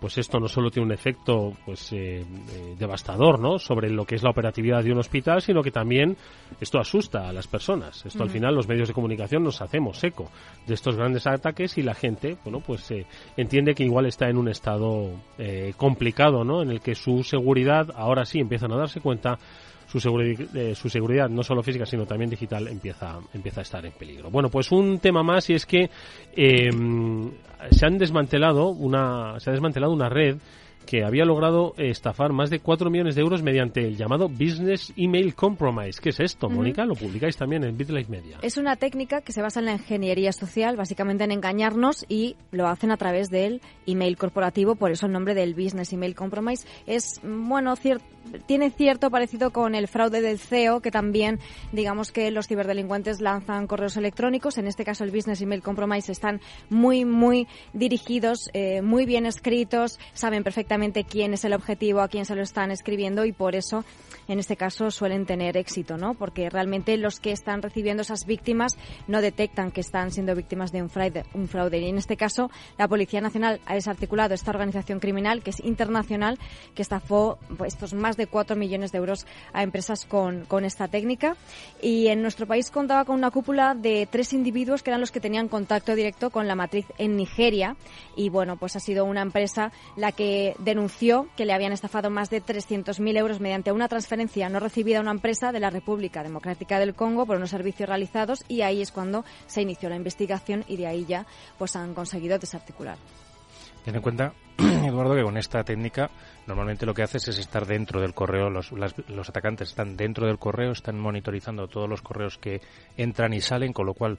pues 0.00 0.18
esto 0.18 0.38
no 0.38 0.48
solo 0.48 0.70
tiene 0.70 0.86
un 0.86 0.92
efecto 0.92 1.52
pues 1.64 1.92
eh, 1.92 2.20
eh, 2.20 2.74
devastador 2.78 3.40
no 3.40 3.58
sobre 3.58 3.90
lo 3.90 4.04
que 4.04 4.16
es 4.16 4.22
la 4.22 4.30
operatividad 4.30 4.82
de 4.82 4.92
un 4.92 4.98
hospital 4.98 5.40
sino 5.40 5.62
que 5.62 5.70
también 5.70 6.16
esto 6.60 6.78
asusta 6.78 7.28
a 7.28 7.32
las 7.32 7.46
personas. 7.46 8.04
Esto 8.04 8.22
al 8.22 8.30
final 8.30 8.54
los 8.54 8.68
medios 8.68 8.88
de 8.88 8.94
comunicación 8.94 9.42
nos 9.42 9.62
hacemos 9.62 10.02
eco 10.04 10.30
de 10.66 10.74
estos 10.74 10.96
grandes 10.96 11.26
ataques 11.26 11.78
y 11.78 11.82
la 11.82 11.94
gente 11.94 12.36
bueno 12.44 12.60
pues 12.60 12.90
eh, 12.90 13.06
entiende 13.36 13.74
que 13.74 13.84
igual 13.84 14.06
está 14.06 14.28
en 14.28 14.36
un 14.36 14.48
estado 14.48 15.10
complicado 15.76 16.44
no 16.44 16.62
en 16.62 16.70
el 16.70 16.80
que 16.80 16.94
su 16.94 17.22
seguridad 17.22 17.88
ahora 17.96 18.24
sí 18.24 18.40
empiezan 18.40 18.72
a 18.72 18.76
darse 18.76 19.00
cuenta 19.00 19.38
su, 19.86 20.00
seguridad, 20.00 20.74
su 20.74 20.88
seguridad, 20.88 21.28
no 21.28 21.42
solo 21.42 21.62
física, 21.62 21.86
sino 21.86 22.06
también 22.06 22.30
digital, 22.30 22.66
empieza, 22.68 23.20
empieza 23.32 23.60
a 23.60 23.62
estar 23.62 23.86
en 23.86 23.92
peligro. 23.92 24.30
Bueno, 24.30 24.48
pues 24.48 24.72
un 24.72 24.98
tema 24.98 25.22
más 25.22 25.48
y 25.50 25.54
es 25.54 25.66
que 25.66 25.90
em, 26.34 27.30
se 27.70 27.86
han 27.86 27.98
desmantelado 27.98 28.68
una, 28.68 29.38
se 29.40 29.50
ha 29.50 29.52
desmantelado 29.52 29.92
una 29.92 30.08
red 30.08 30.36
que 30.84 31.04
había 31.04 31.24
logrado 31.24 31.74
estafar 31.76 32.32
más 32.32 32.50
de 32.50 32.60
4 32.60 32.90
millones 32.90 33.14
de 33.14 33.22
euros 33.22 33.42
mediante 33.42 33.86
el 33.86 33.96
llamado 33.96 34.28
Business 34.28 34.92
Email 34.96 35.34
Compromise. 35.34 36.00
¿Qué 36.00 36.10
es 36.10 36.20
esto, 36.20 36.48
Mónica? 36.48 36.84
Lo 36.84 36.94
publicáis 36.94 37.36
también 37.36 37.64
en 37.64 37.76
BitLife 37.76 38.10
Media. 38.10 38.38
Es 38.42 38.56
una 38.56 38.76
técnica 38.76 39.20
que 39.20 39.32
se 39.32 39.42
basa 39.42 39.60
en 39.60 39.66
la 39.66 39.72
ingeniería 39.72 40.32
social, 40.32 40.76
básicamente 40.76 41.24
en 41.24 41.32
engañarnos 41.32 42.04
y 42.08 42.36
lo 42.50 42.68
hacen 42.68 42.90
a 42.90 42.96
través 42.96 43.30
del 43.30 43.60
email 43.86 44.16
corporativo, 44.16 44.74
por 44.76 44.90
eso 44.90 45.06
el 45.06 45.12
nombre 45.12 45.34
del 45.34 45.54
Business 45.54 45.92
Email 45.92 46.14
Compromise 46.14 46.66
es, 46.86 47.20
bueno, 47.22 47.76
cierto 47.76 48.04
tiene 48.46 48.70
cierto 48.70 49.10
parecido 49.10 49.52
con 49.52 49.74
el 49.74 49.86
fraude 49.86 50.20
del 50.20 50.38
CEO, 50.38 50.80
que 50.80 50.90
también, 50.90 51.40
digamos 51.72 52.10
que 52.10 52.30
los 52.30 52.48
ciberdelincuentes 52.48 53.20
lanzan 53.20 53.66
correos 53.66 53.98
electrónicos. 53.98 54.58
En 54.58 54.66
este 54.66 54.82
caso, 54.82 55.04
el 55.04 55.10
Business 55.10 55.42
Email 55.42 55.62
Compromise 55.62 56.10
están 56.10 56.40
muy, 56.70 57.04
muy 57.04 57.46
dirigidos, 57.74 58.48
eh, 58.54 58.82
muy 58.82 59.04
bien 59.04 59.26
escritos, 59.26 59.98
saben 60.14 60.42
perfectamente 60.42 60.73
quién 61.08 61.34
es 61.34 61.44
el 61.44 61.52
objetivo, 61.52 62.00
a 62.00 62.08
quién 62.08 62.24
se 62.24 62.34
lo 62.34 62.42
están 62.42 62.70
escribiendo 62.70 63.24
y 63.24 63.32
por 63.32 63.54
eso, 63.54 63.84
en 64.28 64.38
este 64.38 64.56
caso, 64.56 64.90
suelen 64.90 65.26
tener 65.26 65.56
éxito, 65.56 65.96
¿no? 65.96 66.14
Porque 66.14 66.50
realmente 66.50 66.96
los 66.96 67.20
que 67.20 67.32
están 67.32 67.62
recibiendo 67.62 68.02
esas 68.02 68.26
víctimas 68.26 68.76
no 69.06 69.20
detectan 69.20 69.70
que 69.70 69.80
están 69.80 70.10
siendo 70.10 70.34
víctimas 70.34 70.72
de 70.72 70.82
un 70.82 70.90
fraude. 70.90 71.24
Un 71.34 71.48
fraude. 71.48 71.78
Y 71.78 71.88
en 71.88 71.98
este 71.98 72.16
caso, 72.16 72.50
la 72.78 72.88
Policía 72.88 73.20
Nacional 73.20 73.60
ha 73.66 73.74
desarticulado 73.74 74.34
esta 74.34 74.50
organización 74.50 75.00
criminal, 75.00 75.42
que 75.42 75.50
es 75.50 75.60
internacional, 75.60 76.38
que 76.74 76.82
estafó 76.82 77.38
pues, 77.56 77.74
estos 77.74 77.94
más 77.94 78.16
de 78.16 78.26
4 78.26 78.56
millones 78.56 78.92
de 78.92 78.98
euros 78.98 79.26
a 79.52 79.62
empresas 79.62 80.06
con, 80.06 80.44
con 80.44 80.64
esta 80.64 80.88
técnica. 80.88 81.36
Y 81.80 82.08
en 82.08 82.22
nuestro 82.22 82.46
país 82.46 82.70
contaba 82.70 83.04
con 83.04 83.16
una 83.16 83.30
cúpula 83.30 83.74
de 83.74 84.08
tres 84.10 84.32
individuos 84.32 84.82
que 84.82 84.90
eran 84.90 85.00
los 85.00 85.12
que 85.12 85.20
tenían 85.20 85.48
contacto 85.48 85.94
directo 85.94 86.30
con 86.30 86.46
la 86.46 86.54
matriz 86.54 86.86
en 86.98 87.16
Nigeria. 87.16 87.76
Y 88.16 88.28
bueno, 88.28 88.56
pues 88.56 88.76
ha 88.76 88.80
sido 88.80 89.04
una 89.04 89.22
empresa 89.22 89.72
la 89.96 90.12
que 90.12 90.54
denunció 90.64 91.28
que 91.36 91.44
le 91.44 91.52
habían 91.52 91.72
estafado 91.72 92.10
más 92.10 92.30
de 92.30 92.42
300.000 92.42 93.16
euros 93.18 93.40
mediante 93.40 93.72
una 93.72 93.88
transferencia 93.88 94.48
no 94.48 94.60
recibida 94.60 94.98
a 94.98 95.02
una 95.02 95.10
empresa 95.10 95.52
de 95.52 95.60
la 95.60 95.70
República 95.70 96.22
Democrática 96.22 96.78
del 96.78 96.94
Congo 96.94 97.26
por 97.26 97.36
unos 97.36 97.50
servicios 97.50 97.88
realizados 97.88 98.44
y 98.48 98.62
ahí 98.62 98.82
es 98.82 98.90
cuando 98.90 99.24
se 99.46 99.62
inició 99.62 99.88
la 99.88 99.96
investigación 99.96 100.64
y 100.66 100.76
de 100.76 100.86
ahí 100.86 101.04
ya 101.04 101.26
pues 101.58 101.76
han 101.76 101.94
conseguido 101.94 102.38
desarticular. 102.38 102.96
Ten 103.84 103.94
en 103.94 104.00
cuenta, 104.00 104.32
Eduardo, 104.58 105.14
que 105.14 105.22
con 105.22 105.36
esta 105.36 105.62
técnica 105.62 106.10
normalmente 106.46 106.86
lo 106.86 106.94
que 106.94 107.02
haces 107.02 107.28
es 107.28 107.38
estar 107.38 107.66
dentro 107.66 108.00
del 108.00 108.14
correo, 108.14 108.48
los, 108.48 108.72
los 108.72 109.28
atacantes 109.28 109.68
están 109.68 109.96
dentro 109.96 110.26
del 110.26 110.38
correo, 110.38 110.72
están 110.72 110.98
monitorizando 110.98 111.68
todos 111.68 111.88
los 111.88 112.00
correos 112.00 112.38
que 112.38 112.62
entran 112.96 113.34
y 113.34 113.42
salen, 113.42 113.74
con 113.74 113.84
lo 113.84 113.92
cual 113.92 114.16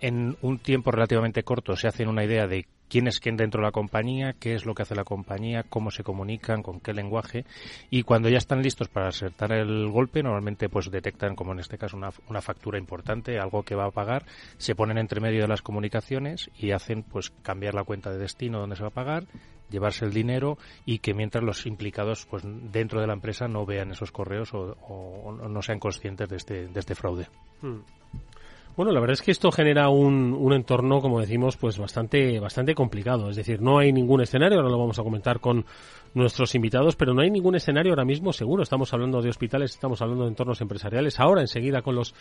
en 0.00 0.36
un 0.42 0.58
tiempo 0.58 0.90
relativamente 0.90 1.42
corto 1.42 1.76
se 1.76 1.88
hacen 1.88 2.08
una 2.08 2.24
idea 2.24 2.46
de 2.46 2.66
quién 2.88 3.08
es 3.08 3.20
quién 3.20 3.36
dentro 3.36 3.60
de 3.60 3.66
la 3.66 3.72
compañía, 3.72 4.34
qué 4.34 4.54
es 4.54 4.64
lo 4.64 4.74
que 4.74 4.82
hace 4.82 4.94
la 4.94 5.04
compañía, 5.04 5.64
cómo 5.68 5.90
se 5.90 6.04
comunican, 6.04 6.62
con 6.62 6.80
qué 6.80 6.92
lenguaje 6.92 7.44
y 7.90 8.02
cuando 8.02 8.28
ya 8.28 8.38
están 8.38 8.62
listos 8.62 8.88
para 8.88 9.08
acertar 9.08 9.52
el 9.52 9.88
golpe, 9.88 10.22
normalmente 10.22 10.68
pues 10.68 10.90
detectan 10.90 11.34
como 11.34 11.52
en 11.52 11.60
este 11.60 11.78
caso 11.78 11.96
una, 11.96 12.10
una 12.28 12.42
factura 12.42 12.78
importante, 12.78 13.38
algo 13.38 13.62
que 13.62 13.74
va 13.74 13.86
a 13.86 13.90
pagar, 13.90 14.24
se 14.58 14.74
ponen 14.74 14.98
entre 14.98 15.20
medio 15.20 15.42
de 15.42 15.48
las 15.48 15.62
comunicaciones 15.62 16.50
y 16.58 16.70
hacen 16.70 17.02
pues 17.02 17.30
cambiar 17.42 17.74
la 17.74 17.84
cuenta 17.84 18.10
de 18.10 18.18
destino 18.18 18.60
donde 18.60 18.76
se 18.76 18.82
va 18.82 18.88
a 18.88 18.92
pagar, 18.92 19.26
llevarse 19.70 20.04
el 20.04 20.12
dinero 20.12 20.58
y 20.84 20.98
que 20.98 21.14
mientras 21.14 21.42
los 21.42 21.66
implicados 21.66 22.26
pues 22.26 22.42
dentro 22.44 23.00
de 23.00 23.06
la 23.06 23.14
empresa 23.14 23.48
no 23.48 23.66
vean 23.66 23.90
esos 23.90 24.12
correos 24.12 24.50
o, 24.52 25.32
no 25.48 25.62
sean 25.62 25.78
conscientes 25.78 26.28
de 26.28 26.36
este, 26.36 26.68
de 26.68 26.80
este 26.80 26.94
fraude. 26.94 27.28
Hmm. 27.60 27.80
Bueno, 28.76 28.92
la 28.92 29.00
verdad 29.00 29.14
es 29.14 29.22
que 29.22 29.30
esto 29.30 29.50
genera 29.50 29.88
un, 29.88 30.34
un, 30.34 30.52
entorno, 30.52 31.00
como 31.00 31.18
decimos, 31.18 31.56
pues 31.56 31.78
bastante, 31.78 32.38
bastante 32.38 32.74
complicado. 32.74 33.30
Es 33.30 33.36
decir, 33.36 33.62
no 33.62 33.78
hay 33.78 33.90
ningún 33.90 34.20
escenario, 34.20 34.58
ahora 34.58 34.68
lo 34.68 34.78
vamos 34.78 34.98
a 34.98 35.02
comentar 35.02 35.40
con 35.40 35.64
nuestros 36.12 36.54
invitados, 36.54 36.94
pero 36.94 37.14
no 37.14 37.22
hay 37.22 37.30
ningún 37.30 37.54
escenario 37.54 37.92
ahora 37.92 38.04
mismo 38.04 38.34
seguro. 38.34 38.62
Estamos 38.62 38.92
hablando 38.92 39.22
de 39.22 39.30
hospitales, 39.30 39.70
estamos 39.70 40.02
hablando 40.02 40.24
de 40.24 40.28
entornos 40.28 40.60
empresariales. 40.60 41.18
Ahora, 41.18 41.40
enseguida, 41.40 41.80
con 41.80 41.94
los 41.94 42.14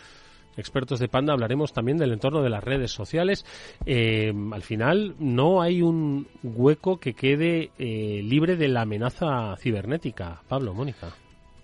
expertos 0.56 1.00
de 1.00 1.10
Panda 1.10 1.34
hablaremos 1.34 1.74
también 1.74 1.98
del 1.98 2.14
entorno 2.14 2.42
de 2.42 2.50
las 2.50 2.64
redes 2.64 2.92
sociales. 2.92 3.46
Eh, 3.86 4.34
al 4.54 4.62
final, 4.62 5.16
no 5.20 5.62
hay 5.62 5.82
un 5.82 6.26
hueco 6.42 7.02
que 7.02 7.16
quede 7.16 7.72
eh, 7.78 8.22
libre 8.24 8.56
de 8.56 8.70
la 8.70 8.84
amenaza 8.84 9.58
cibernética. 9.58 10.42
Pablo, 10.48 10.74
Mónica 10.74 11.14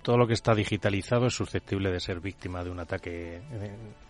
todo 0.01 0.17
lo 0.17 0.27
que 0.27 0.34
está 0.34 0.53
digitalizado 0.55 1.27
es 1.27 1.34
susceptible 1.34 1.91
de 1.91 2.00
ser 2.00 2.20
víctima 2.20 2.63
de 2.63 2.70
un 2.70 2.79
ataque 2.79 3.41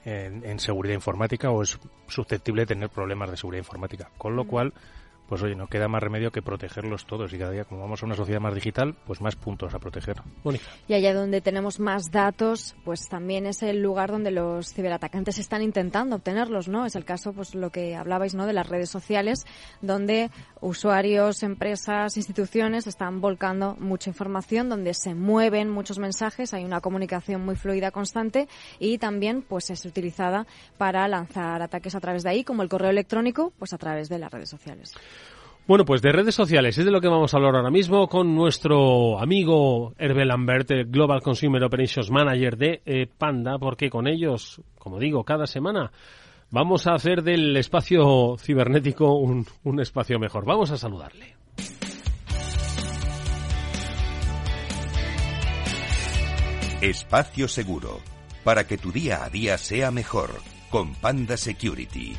en, 0.05 0.59
seguridad 0.59 0.95
informática 0.95 1.51
o 1.51 1.61
es 1.61 1.77
susceptible 2.07 2.63
de 2.63 2.67
tener 2.67 2.89
problemas 2.89 3.29
de 3.31 3.37
seguridad 3.37 3.61
informática. 3.61 4.09
Con 4.17 4.35
lo 4.35 4.45
cual, 4.45 4.73
pues 5.31 5.43
oye, 5.43 5.55
no 5.55 5.67
queda 5.67 5.87
más 5.87 6.03
remedio 6.03 6.29
que 6.29 6.41
protegerlos 6.41 7.05
todos 7.05 7.31
y 7.31 7.37
cada 7.37 7.51
día 7.51 7.63
como 7.63 7.79
vamos 7.79 8.03
a 8.03 8.05
una 8.05 8.17
sociedad 8.17 8.41
más 8.41 8.53
digital, 8.53 8.95
pues 9.07 9.21
más 9.21 9.37
puntos 9.37 9.73
a 9.73 9.79
proteger. 9.79 10.17
Y 10.89 10.93
allá 10.93 11.13
donde 11.13 11.39
tenemos 11.39 11.79
más 11.79 12.11
datos, 12.11 12.75
pues 12.83 13.07
también 13.07 13.45
es 13.45 13.63
el 13.63 13.81
lugar 13.81 14.11
donde 14.11 14.29
los 14.29 14.73
ciberatacantes 14.73 15.37
están 15.37 15.61
intentando 15.61 16.17
obtenerlos, 16.17 16.67
¿no? 16.67 16.85
Es 16.85 16.97
el 16.97 17.05
caso, 17.05 17.31
pues 17.31 17.55
lo 17.55 17.69
que 17.69 17.95
hablabais, 17.95 18.35
¿no? 18.35 18.45
De 18.45 18.51
las 18.51 18.67
redes 18.67 18.89
sociales, 18.89 19.45
donde 19.81 20.31
usuarios, 20.59 21.43
empresas, 21.43 22.17
instituciones 22.17 22.85
están 22.85 23.21
volcando 23.21 23.77
mucha 23.79 24.09
información, 24.09 24.67
donde 24.67 24.93
se 24.93 25.15
mueven 25.15 25.69
muchos 25.69 25.97
mensajes, 25.97 26.53
hay 26.53 26.65
una 26.65 26.81
comunicación 26.81 27.45
muy 27.45 27.55
fluida 27.55 27.91
constante 27.91 28.49
y 28.79 28.97
también, 28.97 29.43
pues 29.43 29.69
es 29.69 29.85
utilizada 29.85 30.45
para 30.77 31.07
lanzar 31.07 31.61
ataques 31.61 31.95
a 31.95 32.01
través 32.01 32.23
de 32.23 32.31
ahí, 32.31 32.43
como 32.43 32.63
el 32.63 32.67
correo 32.67 32.89
electrónico, 32.89 33.53
pues 33.57 33.71
a 33.71 33.77
través 33.77 34.09
de 34.09 34.19
las 34.19 34.29
redes 34.29 34.49
sociales. 34.49 34.93
Bueno, 35.67 35.85
pues 35.85 36.01
de 36.01 36.11
redes 36.11 36.35
sociales 36.35 36.77
es 36.77 36.85
de 36.85 36.91
lo 36.91 36.99
que 36.99 37.07
vamos 37.07 37.33
a 37.33 37.37
hablar 37.37 37.55
ahora 37.55 37.69
mismo 37.69 38.07
con 38.07 38.35
nuestro 38.35 39.19
amigo 39.19 39.93
Hervé 39.97 40.25
Lambert, 40.25 40.69
Global 40.87 41.21
Consumer 41.21 41.63
Operations 41.63 42.09
Manager 42.11 42.57
de 42.57 42.81
eh, 42.85 43.07
Panda, 43.17 43.57
porque 43.57 43.89
con 43.89 44.07
ellos, 44.07 44.61
como 44.77 44.99
digo, 44.99 45.23
cada 45.23 45.45
semana 45.47 45.91
vamos 46.49 46.87
a 46.87 46.93
hacer 46.93 47.23
del 47.23 47.55
espacio 47.55 48.35
cibernético 48.37 49.15
un, 49.15 49.45
un 49.63 49.79
espacio 49.79 50.19
mejor. 50.19 50.45
Vamos 50.45 50.71
a 50.71 50.77
saludarle. 50.77 51.35
Espacio 56.81 57.47
seguro, 57.47 57.99
para 58.43 58.65
que 58.65 58.77
tu 58.77 58.91
día 58.91 59.23
a 59.23 59.29
día 59.29 59.59
sea 59.59 59.91
mejor, 59.91 60.31
con 60.71 60.95
Panda 60.95 61.37
Security. 61.37 62.15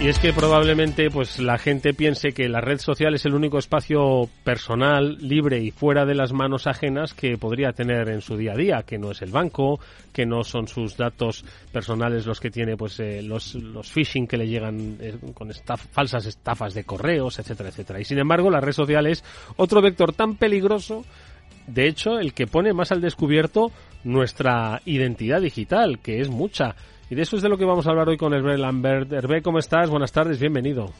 Y 0.00 0.06
es 0.06 0.20
que 0.20 0.32
probablemente 0.32 1.10
pues 1.10 1.40
la 1.40 1.58
gente 1.58 1.92
piense 1.92 2.30
que 2.30 2.48
la 2.48 2.60
red 2.60 2.78
social 2.78 3.14
es 3.14 3.26
el 3.26 3.34
único 3.34 3.58
espacio 3.58 4.28
personal, 4.44 5.18
libre 5.20 5.58
y 5.58 5.72
fuera 5.72 6.06
de 6.06 6.14
las 6.14 6.32
manos 6.32 6.68
ajenas 6.68 7.14
que 7.14 7.36
podría 7.36 7.72
tener 7.72 8.08
en 8.08 8.20
su 8.20 8.36
día 8.36 8.52
a 8.52 8.56
día, 8.56 8.84
que 8.86 8.96
no 8.96 9.10
es 9.10 9.22
el 9.22 9.32
banco, 9.32 9.80
que 10.12 10.24
no 10.24 10.44
son 10.44 10.68
sus 10.68 10.96
datos 10.96 11.44
personales 11.72 12.26
los 12.26 12.38
que 12.38 12.48
tiene 12.48 12.76
pues 12.76 13.00
eh, 13.00 13.22
los, 13.22 13.56
los 13.56 13.90
phishing 13.90 14.28
que 14.28 14.36
le 14.36 14.46
llegan 14.46 14.98
eh, 15.00 15.18
con 15.34 15.50
falsas 15.90 16.26
estafas 16.26 16.74
de 16.74 16.84
correos, 16.84 17.40
etcétera, 17.40 17.70
etcétera. 17.70 18.00
Y 18.00 18.04
sin 18.04 18.18
embargo, 18.18 18.52
la 18.52 18.60
red 18.60 18.72
social 18.72 19.04
es 19.08 19.24
otro 19.56 19.82
vector 19.82 20.12
tan 20.12 20.36
peligroso, 20.36 21.04
de 21.66 21.88
hecho, 21.88 22.20
el 22.20 22.34
que 22.34 22.46
pone 22.46 22.72
más 22.72 22.92
al 22.92 23.00
descubierto 23.00 23.72
nuestra 24.04 24.80
identidad 24.84 25.40
digital, 25.40 25.98
que 25.98 26.20
es 26.20 26.30
mucha 26.30 26.76
y 27.10 27.14
de 27.14 27.22
eso 27.22 27.36
es 27.36 27.42
de 27.42 27.48
lo 27.48 27.56
que 27.56 27.64
vamos 27.64 27.86
a 27.86 27.90
hablar 27.90 28.08
hoy 28.08 28.16
con 28.16 28.34
Hervé 28.34 28.58
Lambert. 28.58 29.12
Hervé, 29.12 29.42
¿cómo 29.42 29.58
estás? 29.58 29.88
Buenas 29.90 30.12
tardes, 30.12 30.38
bienvenido. 30.38 30.90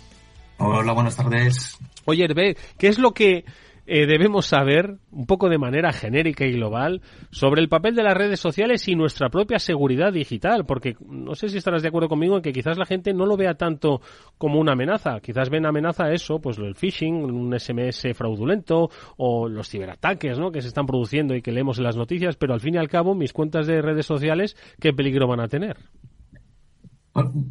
Hola, 0.59 0.93
buenas 0.93 1.17
tardes. 1.17 1.79
Oye, 2.05 2.25
Hervé, 2.25 2.57
¿qué 2.79 2.89
es 2.89 2.99
lo 2.99 3.13
que 3.13 3.45
eh, 3.91 4.07
debemos 4.07 4.45
saber, 4.45 4.99
un 5.11 5.25
poco 5.25 5.49
de 5.49 5.57
manera 5.57 5.93
genérica 5.93 6.45
y 6.45 6.53
global, 6.53 7.01
sobre 7.31 7.63
el 7.63 7.71
papel 7.71 7.95
de 7.95 8.03
las 8.03 8.15
redes 8.15 8.39
sociales 8.39 8.87
y 8.87 8.95
nuestra 8.95 9.31
propia 9.31 9.59
seguridad 9.59 10.13
digital? 10.13 10.67
Porque 10.67 10.97
no 11.09 11.35
sé 11.35 11.49
si 11.49 11.57
estarás 11.57 11.81
de 11.81 11.89
acuerdo 11.89 12.11
conmigo 12.11 12.37
en 12.37 12.43
que 12.43 12.53
quizás 12.53 12.77
la 12.77 12.85
gente 12.85 13.15
no 13.15 13.25
lo 13.25 13.39
vea 13.39 13.55
tanto 13.55 14.03
como 14.37 14.61
una 14.61 14.73
amenaza. 14.73 15.21
Quizás 15.21 15.49
ven 15.49 15.65
amenaza 15.65 16.13
eso, 16.13 16.39
pues 16.39 16.59
el 16.59 16.75
phishing, 16.75 17.15
un 17.15 17.59
SMS 17.59 18.09
fraudulento 18.15 18.91
o 19.17 19.49
los 19.49 19.71
ciberataques 19.71 20.39
¿no? 20.39 20.53
que 20.53 20.61
se 20.61 20.69
están 20.69 20.85
produciendo 20.85 21.35
y 21.35 21.41
que 21.41 21.53
leemos 21.53 21.79
en 21.79 21.85
las 21.85 21.97
noticias, 21.97 22.37
pero 22.37 22.53
al 22.53 22.61
fin 22.61 22.75
y 22.75 22.79
al 22.79 22.89
cabo 22.89 23.15
mis 23.15 23.33
cuentas 23.33 23.67
de 23.67 23.81
redes 23.81 24.05
sociales, 24.05 24.55
¿qué 24.79 24.93
peligro 24.93 25.27
van 25.27 25.41
a 25.41 25.49
tener? 25.49 25.79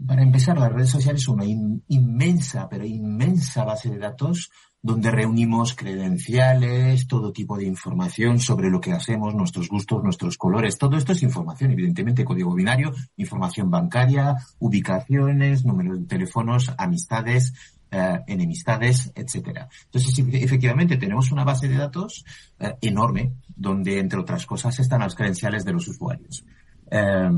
para 0.08 0.24
empezar, 0.24 0.58
las 0.58 0.72
redes 0.72 0.90
sociales 0.90 1.24
son 1.24 1.42
una 1.42 1.46
inmensa, 1.88 2.70
pero 2.70 2.86
inmensa 2.86 3.66
base 3.66 3.90
de 3.90 3.98
datos 3.98 4.50
donde 4.82 5.12
reunimos 5.12 5.74
credenciales, 5.76 7.08
todo 7.08 7.34
tipo 7.34 7.58
de 7.58 7.66
información 7.66 8.40
sobre 8.40 8.70
lo 8.70 8.80
que 8.80 8.94
hacemos, 8.94 9.34
nuestros 9.34 9.70
gustos, 9.70 10.04
nuestros 10.04 10.38
colores. 10.38 10.78
Todo 10.78 10.98
esto 10.98 11.14
es 11.14 11.24
información, 11.24 11.72
evidentemente, 11.72 12.24
código 12.24 12.54
binario, 12.54 12.94
información 13.18 13.70
bancaria, 13.70 14.36
ubicaciones, 14.60 15.66
números 15.66 16.00
de 16.00 16.06
teléfonos, 16.06 16.72
amistades, 16.78 17.54
eh, 17.90 18.20
enemistades, 18.28 19.12
etcétera. 19.16 19.68
Entonces, 19.86 20.18
efectivamente, 20.20 20.98
tenemos 20.98 21.32
una 21.32 21.44
base 21.44 21.68
de 21.68 21.78
datos 21.78 22.24
eh, 22.60 22.76
enorme 22.82 23.34
donde, 23.56 24.00
entre 24.00 24.20
otras 24.20 24.46
cosas, 24.46 24.80
están 24.80 25.00
las 25.00 25.16
credenciales 25.16 25.66
de 25.66 25.74
los 25.74 25.88
usuarios. 25.88 26.46
Eh, 26.92 27.32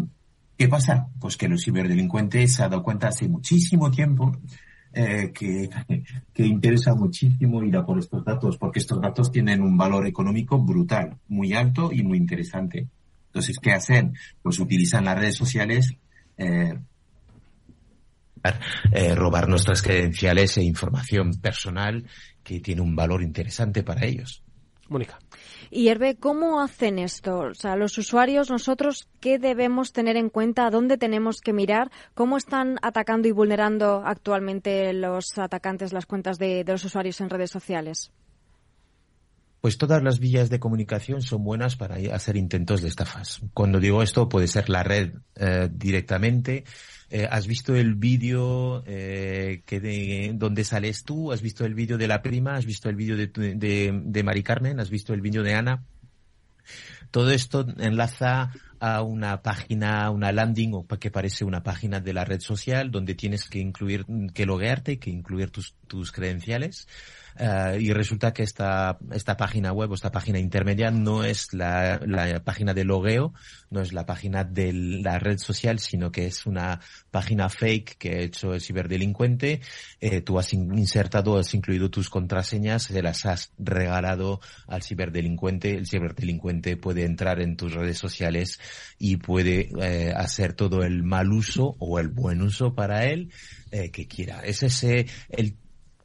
¿Qué 0.57 0.67
pasa? 0.67 1.07
Pues 1.19 1.37
que 1.37 1.47
los 1.47 1.63
ciberdelincuentes 1.63 2.53
se 2.53 2.63
han 2.63 2.71
dado 2.71 2.83
cuenta 2.83 3.07
hace 3.07 3.29
muchísimo 3.29 3.89
tiempo 3.89 4.35
que, 4.93 5.69
que 6.33 6.45
interesa 6.45 6.95
muchísimo 6.95 7.63
ir 7.63 7.75
a 7.77 7.85
por 7.85 7.99
estos 7.99 8.23
datos, 8.23 8.57
porque 8.57 8.79
estos 8.79 9.01
datos 9.01 9.31
tienen 9.31 9.61
un 9.61 9.77
valor 9.77 10.07
económico 10.07 10.57
brutal, 10.57 11.17
muy 11.27 11.53
alto 11.53 11.91
y 11.91 12.03
muy 12.03 12.17
interesante. 12.17 12.87
Entonces, 13.27 13.57
¿qué 13.61 13.71
hacen? 13.71 14.13
Pues 14.41 14.59
utilizan 14.59 15.05
las 15.05 15.19
redes 15.19 15.35
sociales 15.35 15.93
eh, 18.91 19.15
robar 19.15 19.49
nuestras 19.49 19.81
credenciales 19.81 20.57
e 20.57 20.63
información 20.63 21.31
personal 21.41 22.05
que 22.43 22.59
tiene 22.59 22.81
un 22.81 22.95
valor 22.95 23.21
interesante 23.21 23.83
para 23.83 24.05
ellos. 24.05 24.43
Mónica. 24.87 25.19
Y 25.71 25.89
Hervé, 25.89 26.15
¿cómo 26.15 26.61
hacen 26.61 26.99
esto? 26.99 27.39
O 27.39 27.53
sea, 27.53 27.75
los 27.75 27.97
usuarios, 27.97 28.49
nosotros, 28.49 29.07
¿qué 29.19 29.39
debemos 29.39 29.93
tener 29.93 30.17
en 30.17 30.29
cuenta? 30.29 30.69
¿Dónde 30.69 30.97
tenemos 30.97 31.41
que 31.41 31.53
mirar? 31.53 31.91
¿Cómo 32.13 32.37
están 32.37 32.77
atacando 32.81 33.27
y 33.27 33.31
vulnerando 33.31 34.03
actualmente 34.05 34.93
los 34.93 35.37
atacantes 35.37 35.93
las 35.93 36.05
cuentas 36.05 36.37
de, 36.37 36.63
los 36.65 36.83
usuarios 36.85 37.21
en 37.21 37.29
redes 37.29 37.51
sociales? 37.51 38.11
Pues 39.61 39.77
todas 39.77 40.01
las 40.01 40.19
vías 40.19 40.49
de 40.49 40.59
comunicación 40.59 41.21
son 41.21 41.43
buenas 41.43 41.75
para 41.75 41.97
hacer 42.13 42.37
intentos 42.37 42.81
de 42.81 42.87
estafas. 42.87 43.41
Cuando 43.53 43.79
digo 43.79 44.01
esto, 44.01 44.29
puede 44.29 44.47
ser 44.47 44.69
la 44.69 44.83
red 44.83 45.15
eh, 45.35 45.67
directamente, 45.69 46.63
eh, 47.09 47.27
¿Has 47.29 47.47
visto 47.47 47.75
el 47.75 47.95
vídeo 47.95 48.83
eh, 48.85 49.63
que 49.65 49.79
de, 49.79 50.31
donde 50.35 50.63
sales 50.63 51.03
tú? 51.03 51.31
¿Has 51.31 51.41
visto 51.41 51.65
el 51.65 51.73
vídeo 51.73 51.97
de 51.97 52.07
la 52.07 52.21
prima? 52.21 52.55
¿Has 52.55 52.65
visto 52.65 52.89
el 52.89 52.95
vídeo 52.95 53.17
de, 53.17 53.27
de, 53.27 54.01
de 54.03 54.23
Mari 54.23 54.43
Carmen? 54.43 54.79
¿Has 54.79 54.89
visto 54.89 55.13
el 55.13 55.21
vídeo 55.21 55.41
de 55.41 55.55
Ana? 55.55 55.83
Todo 57.11 57.31
esto 57.31 57.65
enlaza 57.79 58.51
a 58.79 59.01
una 59.01 59.41
página, 59.41 60.09
una 60.11 60.31
landing 60.31 60.73
o 60.73 60.85
que 60.87 61.11
parece 61.11 61.43
una 61.43 61.63
página 61.63 61.99
de 61.99 62.13
la 62.13 62.25
red 62.25 62.39
social 62.39 62.91
donde 62.91 63.15
tienes 63.15 63.45
que 63.49 63.59
incluir, 63.59 64.05
que 64.33 64.45
loguearte, 64.45 64.99
que 64.99 65.09
incluir 65.09 65.49
tus, 65.49 65.73
tus 65.87 66.11
credenciales. 66.11 66.87
Uh, 67.39 67.79
y 67.79 67.93
resulta 67.93 68.33
que 68.33 68.43
esta, 68.43 68.97
esta 69.13 69.37
página 69.37 69.71
web 69.71 69.91
o 69.91 69.95
esta 69.95 70.11
página 70.11 70.39
intermedia 70.39 70.91
no 70.91 71.23
es 71.23 71.53
la, 71.53 71.97
la, 72.05 72.43
página 72.43 72.73
de 72.73 72.83
logueo, 72.83 73.33
no 73.69 73.79
es 73.79 73.93
la 73.93 74.05
página 74.05 74.43
de 74.43 74.73
la 74.73 75.19
red 75.19 75.37
social, 75.37 75.79
sino 75.79 76.11
que 76.11 76.25
es 76.25 76.45
una 76.45 76.81
página 77.11 77.47
fake 77.47 77.97
que 77.97 78.09
ha 78.09 78.19
hecho 78.19 78.53
el 78.53 78.59
ciberdelincuente. 78.59 79.61
Eh, 80.01 80.19
tú 80.19 80.37
has 80.37 80.51
insertado, 80.51 81.37
has 81.37 81.53
incluido 81.53 81.89
tus 81.89 82.09
contraseñas, 82.09 82.83
se 82.83 83.01
las 83.01 83.25
has 83.25 83.53
regalado 83.57 84.41
al 84.67 84.83
ciberdelincuente. 84.83 85.75
El 85.75 85.87
ciberdelincuente 85.87 86.75
puede 86.75 87.05
entrar 87.05 87.39
en 87.39 87.55
tus 87.55 87.73
redes 87.73 87.97
sociales 87.97 88.59
y 88.97 89.15
puede 89.15 89.69
eh, 89.81 90.11
hacer 90.13 90.53
todo 90.53 90.83
el 90.83 91.03
mal 91.03 91.31
uso 91.31 91.77
o 91.79 91.99
el 91.99 92.09
buen 92.09 92.41
uso 92.41 92.75
para 92.75 93.05
él 93.05 93.31
eh, 93.71 93.91
que 93.91 94.07
quiera. 94.07 94.41
Es 94.41 94.61
ese 94.61 95.07
el 95.29 95.55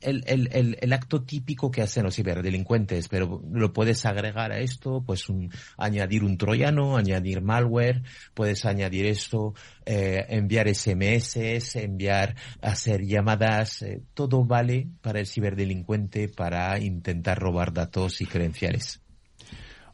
el, 0.05 0.25
el, 0.27 0.79
el, 0.81 0.93
acto 0.93 1.23
típico 1.23 1.71
que 1.71 1.83
hacen 1.83 2.05
los 2.05 2.15
ciberdelincuentes, 2.15 3.09
pero 3.09 3.43
lo 3.51 3.73
puedes 3.73 4.05
agregar 4.07 4.53
a 4.53 4.59
esto, 4.59 5.03
pues 5.05 5.29
un, 5.29 5.51
añadir 5.77 6.25
un 6.25 6.39
troyano, 6.39 6.97
añadir 6.97 7.43
malware, 7.43 8.03
puedes 8.35 8.65
añadir 8.65 9.07
esto, 9.07 9.55
eh, 9.87 10.25
enviar 10.29 10.69
SMS, 10.69 11.37
enviar, 11.77 12.37
hacer 12.61 13.03
llamadas, 13.03 13.83
eh, 13.83 14.03
todo 14.15 14.45
vale 14.45 14.89
para 15.01 15.21
el 15.21 15.27
ciberdelincuente 15.27 16.29
para 16.29 16.79
intentar 16.79 17.39
robar 17.39 17.73
datos 17.73 18.21
y 18.21 18.27
credenciales. 18.27 19.04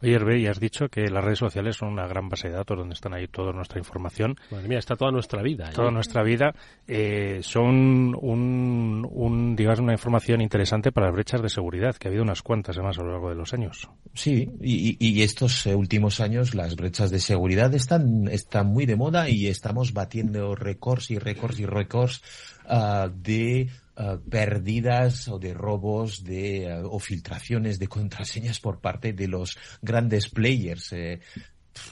Oye, 0.03 0.15
Hervé, 0.15 0.41
ya 0.41 0.51
has 0.51 0.61
dicho 0.61 0.89
que 0.89 1.09
las 1.11 1.23
redes 1.23 1.39
sociales 1.39 1.77
son 1.77 1.91
una 1.91 2.07
gran 2.07 2.29
base 2.29 2.49
de 2.49 2.55
datos 2.55 2.79
donde 2.79 2.95
están 2.95 3.13
ahí 3.13 3.29
toda 3.29 3.53
nuestra 3.53 3.79
información. 3.79 4.37
Madre 4.51 4.69
mía, 4.69 4.79
está 4.79 4.97
toda 4.97 5.11
nuestra 5.11 5.43
vida. 5.43 5.71
¿eh? 5.71 5.73
Toda 5.75 5.91
nuestra 5.91 6.23
vida. 6.23 6.55
Eh, 6.87 7.41
son 7.43 8.15
un, 8.21 9.07
un, 9.11 9.57
digamos, 9.57 9.81
una 9.81 9.93
información 9.93 10.41
interesante 10.41 10.91
para 10.91 11.07
las 11.07 11.15
brechas 11.15 11.43
de 11.43 11.51
seguridad, 11.51 11.97
que 11.97 12.09
ha 12.09 12.11
habido 12.11 12.23
unas 12.23 12.43
cuantas 12.43 12.77
además 12.77 12.99
a 12.99 13.03
lo 13.03 13.13
largo 13.13 13.29
de 13.29 13.35
los 13.35 13.53
años. 13.53 13.89
Sí, 14.15 14.49
y, 14.61 14.97
y 14.99 15.23
estos 15.23 15.67
eh, 15.67 15.75
últimos 15.75 16.21
años 16.21 16.55
las 16.55 16.77
brechas 16.77 17.11
de 17.11 17.21
seguridad 17.21 17.75
están, 17.75 18.29
están 18.29 18.69
muy 18.69 18.87
de 18.87 18.97
moda 18.97 19.29
y 19.29 19.49
estamos 19.49 19.93
batiendo 19.93 20.55
récords 20.55 21.11
y 21.11 21.19
récords 21.19 21.61
y 21.61 21.67
récords 21.67 22.23
uh, 22.69 23.11
de 23.15 23.69
Uh, 24.01 24.17
pérdidas 24.31 25.29
o 25.29 25.39
de 25.39 25.53
robos 25.53 26.25
de, 26.25 26.73
uh, 26.73 26.89
o 26.89 26.99
filtraciones 26.99 27.79
de 27.79 27.87
contraseñas 27.87 28.59
por 28.59 28.81
parte 28.81 29.13
de 29.13 29.29
los 29.29 29.59
grandes 29.83 30.31
players. 30.31 30.95
Eh, 30.95 31.21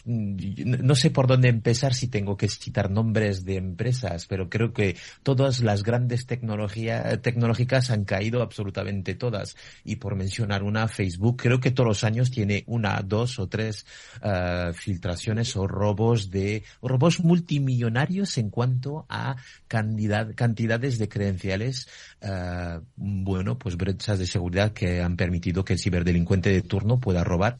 no 0.04 0.94
sé 0.94 1.10
por 1.10 1.26
dónde 1.26 1.48
empezar 1.48 1.94
si 1.94 2.08
tengo 2.08 2.36
que 2.36 2.48
citar 2.48 2.90
nombres 2.90 3.44
de 3.44 3.56
empresas, 3.56 4.26
pero 4.26 4.48
creo 4.48 4.72
que 4.72 4.96
todas 5.22 5.60
las 5.60 5.82
grandes 5.82 6.26
tecnológicas 6.26 7.90
han 7.90 8.04
caído 8.04 8.42
absolutamente 8.42 9.14
todas. 9.14 9.56
Y 9.84 9.96
por 9.96 10.16
mencionar 10.16 10.62
una, 10.62 10.88
Facebook 10.88 11.42
creo 11.42 11.60
que 11.60 11.70
todos 11.70 11.88
los 11.88 12.04
años 12.04 12.30
tiene 12.30 12.64
una, 12.66 13.00
dos 13.02 13.38
o 13.38 13.48
tres 13.48 13.86
uh, 14.22 14.72
filtraciones 14.72 15.56
o 15.56 15.66
robos 15.66 16.30
de 16.30 16.64
robos 16.82 17.20
multimillonarios 17.20 18.38
en 18.38 18.50
cuanto 18.50 19.06
a 19.08 19.36
cantidad, 19.68 20.34
cantidades 20.34 20.98
de 20.98 21.08
credenciales, 21.08 21.88
uh, 22.22 22.80
bueno, 22.96 23.58
pues 23.58 23.76
brechas 23.76 24.18
de 24.18 24.26
seguridad 24.26 24.72
que 24.72 25.02
han 25.02 25.16
permitido 25.16 25.64
que 25.64 25.74
el 25.74 25.78
ciberdelincuente 25.78 26.50
de 26.50 26.62
turno 26.62 26.98
pueda 26.98 27.24
robar 27.24 27.58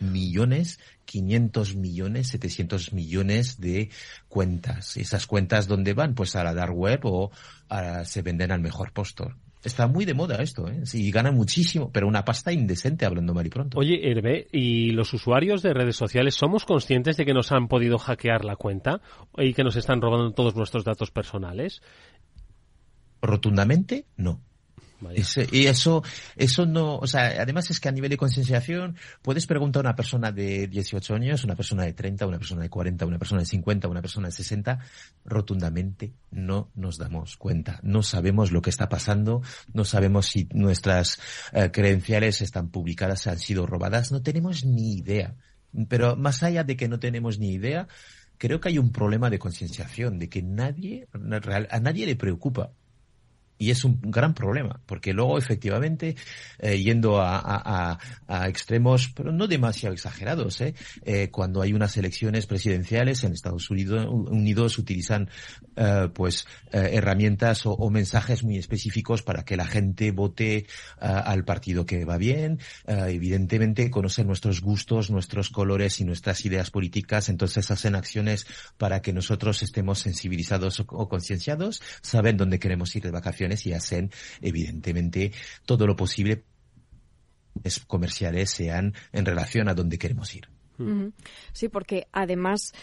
millones 0.00 0.78
500 1.06 1.76
millones, 1.76 2.28
700 2.28 2.92
millones 2.92 3.60
de 3.60 3.88
cuentas. 4.28 4.98
¿Esas 4.98 5.26
cuentas 5.26 5.66
dónde 5.66 5.94
van? 5.94 6.14
Pues 6.14 6.36
a 6.36 6.44
la 6.44 6.52
dark 6.52 6.76
web 6.76 7.00
o 7.04 7.30
se 8.04 8.22
venden 8.22 8.52
al 8.52 8.60
mejor 8.60 8.92
postor. 8.92 9.36
Está 9.64 9.88
muy 9.88 10.04
de 10.04 10.14
moda 10.14 10.36
esto, 10.42 10.68
¿eh? 10.68 10.84
Sí, 10.84 11.10
gana 11.10 11.32
muchísimo, 11.32 11.90
pero 11.90 12.06
una 12.06 12.24
pasta 12.24 12.52
indecente 12.52 13.04
hablando 13.04 13.34
mal 13.34 13.46
y 13.46 13.50
pronto. 13.50 13.78
Oye, 13.78 14.10
Hervé, 14.10 14.46
¿y 14.52 14.90
los 14.90 15.12
usuarios 15.12 15.62
de 15.62 15.74
redes 15.74 15.96
sociales 15.96 16.36
somos 16.36 16.64
conscientes 16.64 17.16
de 17.16 17.24
que 17.24 17.34
nos 17.34 17.50
han 17.50 17.66
podido 17.66 17.98
hackear 17.98 18.44
la 18.44 18.54
cuenta 18.54 19.00
y 19.36 19.54
que 19.54 19.64
nos 19.64 19.74
están 19.74 20.00
robando 20.00 20.30
todos 20.32 20.54
nuestros 20.54 20.84
datos 20.84 21.10
personales? 21.10 21.80
Rotundamente, 23.22 24.06
no 24.16 24.40
y 25.52 25.66
eso, 25.66 26.02
eso 26.36 26.66
no, 26.66 26.96
o 26.96 27.06
sea, 27.06 27.42
además 27.42 27.70
es 27.70 27.80
que 27.80 27.88
a 27.88 27.92
nivel 27.92 28.10
de 28.10 28.16
concienciación 28.16 28.96
puedes 29.22 29.46
preguntar 29.46 29.80
a 29.80 29.90
una 29.90 29.96
persona 29.96 30.32
de 30.32 30.66
18 30.68 31.14
años, 31.14 31.44
una 31.44 31.54
persona 31.54 31.84
de 31.84 31.92
30, 31.92 32.26
una 32.26 32.38
persona 32.38 32.62
de 32.62 32.70
40, 32.70 33.06
una 33.06 33.18
persona 33.18 33.40
de 33.40 33.46
50, 33.46 33.88
una 33.88 34.00
persona 34.00 34.28
de 34.28 34.32
60, 34.32 34.78
rotundamente 35.24 36.14
no 36.30 36.70
nos 36.74 36.98
damos 36.98 37.36
cuenta. 37.36 37.78
No 37.82 38.02
sabemos 38.02 38.52
lo 38.52 38.62
que 38.62 38.70
está 38.70 38.88
pasando, 38.88 39.42
no 39.72 39.84
sabemos 39.84 40.26
si 40.26 40.48
nuestras 40.52 41.18
eh, 41.52 41.70
credenciales 41.70 42.40
están 42.40 42.70
publicadas, 42.70 43.26
han 43.26 43.38
sido 43.38 43.66
robadas, 43.66 44.12
no 44.12 44.22
tenemos 44.22 44.64
ni 44.64 44.94
idea. 44.94 45.34
Pero 45.88 46.16
más 46.16 46.42
allá 46.42 46.64
de 46.64 46.76
que 46.76 46.88
no 46.88 46.98
tenemos 46.98 47.38
ni 47.38 47.52
idea, 47.52 47.86
creo 48.38 48.60
que 48.60 48.70
hay 48.70 48.78
un 48.78 48.92
problema 48.92 49.28
de 49.28 49.38
concienciación, 49.38 50.18
de 50.18 50.28
que 50.30 50.42
nadie, 50.42 51.08
a 51.12 51.80
nadie 51.80 52.06
le 52.06 52.16
preocupa 52.16 52.72
y 53.58 53.70
es 53.70 53.84
un 53.84 53.98
gran 54.02 54.34
problema, 54.34 54.80
porque 54.86 55.12
luego 55.12 55.38
efectivamente, 55.38 56.16
eh, 56.58 56.78
yendo 56.78 57.20
a, 57.20 57.98
extremos, 58.46 59.08
pero 59.14 59.32
no 59.32 59.46
demasiado 59.46 59.94
exagerados, 59.94 60.60
¿eh? 60.60 60.74
¿eh? 61.04 61.30
cuando 61.30 61.62
hay 61.62 61.72
unas 61.72 61.96
elecciones 61.96 62.46
presidenciales 62.46 63.24
en 63.24 63.32
Estados 63.32 63.70
Unidos, 63.70 64.06
Unidos 64.06 64.78
utilizan 64.78 65.30
eh, 65.76 66.08
pues 66.12 66.46
herramientas 66.72 67.62
o, 67.64 67.90
mensajes 67.90 68.42
muy 68.42 68.58
específicos 68.58 69.22
para 69.22 69.44
que 69.44 69.56
la 69.56 69.66
gente 69.66 70.10
vote 70.10 70.66
al 70.98 71.44
partido 71.44 71.86
que 71.86 72.04
va 72.04 72.18
bien, 72.18 72.58
evidentemente 72.86 73.90
conocen 73.90 74.26
nuestros 74.26 74.60
gustos, 74.60 75.10
nuestros 75.10 75.50
colores 75.50 76.00
y 76.00 76.04
nuestras 76.04 76.44
ideas 76.44 76.70
políticas, 76.70 77.28
entonces 77.28 77.70
hacen 77.70 77.94
acciones 77.94 78.46
para 78.76 79.00
que 79.00 79.12
nosotros 79.12 79.62
estemos 79.62 80.00
sensibilizados 80.00 80.80
o 80.80 81.08
concienciados, 81.08 81.80
saben 82.02 82.36
dónde 82.36 82.58
queremos 82.58 82.94
ir 82.96 83.04
de 83.04 83.10
vacaciones 83.10 83.45
y 83.66 83.72
hacen, 83.72 84.10
evidentemente, 84.40 85.32
todo 85.64 85.86
lo 85.86 85.96
posible 85.96 86.44
comerciales 87.86 88.50
sean 88.50 88.94
en 89.12 89.24
relación 89.24 89.68
a 89.68 89.74
donde 89.74 89.98
queremos 89.98 90.34
ir. 90.34 90.48
Sí, 91.52 91.68
porque 91.68 92.06
además 92.12 92.74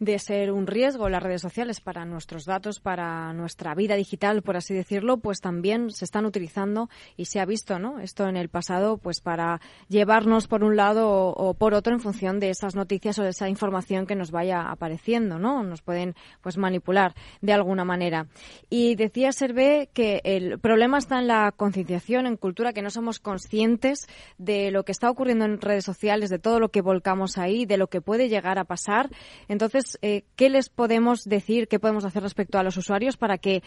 de 0.00 0.18
ser 0.18 0.50
un 0.50 0.66
riesgo 0.66 1.10
las 1.10 1.22
redes 1.22 1.42
sociales 1.42 1.80
para 1.80 2.06
nuestros 2.06 2.46
datos, 2.46 2.80
para 2.80 3.34
nuestra 3.34 3.74
vida 3.74 3.96
digital, 3.96 4.42
por 4.42 4.56
así 4.56 4.72
decirlo, 4.72 5.18
pues 5.18 5.40
también 5.40 5.90
se 5.90 6.06
están 6.06 6.24
utilizando 6.24 6.88
y 7.18 7.26
se 7.26 7.38
ha 7.38 7.44
visto, 7.44 7.78
¿no? 7.78 8.00
Esto 8.00 8.26
en 8.26 8.38
el 8.38 8.48
pasado, 8.48 8.96
pues 8.96 9.20
para 9.20 9.60
llevarnos 9.88 10.48
por 10.48 10.64
un 10.64 10.74
lado 10.74 11.10
o, 11.10 11.52
por 11.52 11.74
otro 11.74 11.92
en 11.92 12.00
función 12.00 12.40
de 12.40 12.48
esas 12.48 12.74
noticias 12.74 13.18
o 13.18 13.22
de 13.22 13.28
esa 13.28 13.50
información 13.50 14.06
que 14.06 14.16
nos 14.16 14.30
vaya 14.30 14.70
apareciendo, 14.70 15.38
¿no? 15.38 15.62
Nos 15.62 15.82
pueden, 15.82 16.14
pues, 16.40 16.56
manipular 16.56 17.14
de 17.42 17.52
alguna 17.52 17.84
manera. 17.84 18.26
Y 18.70 18.94
decía 18.94 19.32
Servé 19.32 19.90
que 19.92 20.22
el 20.24 20.58
problema 20.58 20.96
está 20.96 21.18
en 21.18 21.26
la 21.26 21.52
concienciación, 21.52 22.26
en 22.26 22.38
cultura, 22.38 22.72
que 22.72 22.80
no 22.80 22.88
somos 22.88 23.18
conscientes 23.18 24.06
de 24.38 24.70
lo 24.70 24.84
que 24.84 24.92
está 24.92 25.10
ocurriendo 25.10 25.44
en 25.44 25.60
redes 25.60 25.84
sociales, 25.84 26.30
de 26.30 26.38
todo 26.38 26.58
lo 26.58 26.70
que 26.70 26.80
volcamos 26.80 27.36
ahí, 27.36 27.66
de 27.66 27.76
lo 27.76 27.88
que 27.88 28.00
puede 28.00 28.30
llegar 28.30 28.58
a 28.58 28.64
pasar. 28.64 29.10
Entonces, 29.46 29.89
eh, 30.02 30.24
¿qué 30.36 30.50
les 30.50 30.68
podemos 30.68 31.24
decir, 31.24 31.68
qué 31.68 31.78
podemos 31.78 32.04
hacer 32.04 32.22
respecto 32.22 32.58
a 32.58 32.62
los 32.62 32.76
usuarios 32.76 33.16
para 33.16 33.38
que 33.38 33.62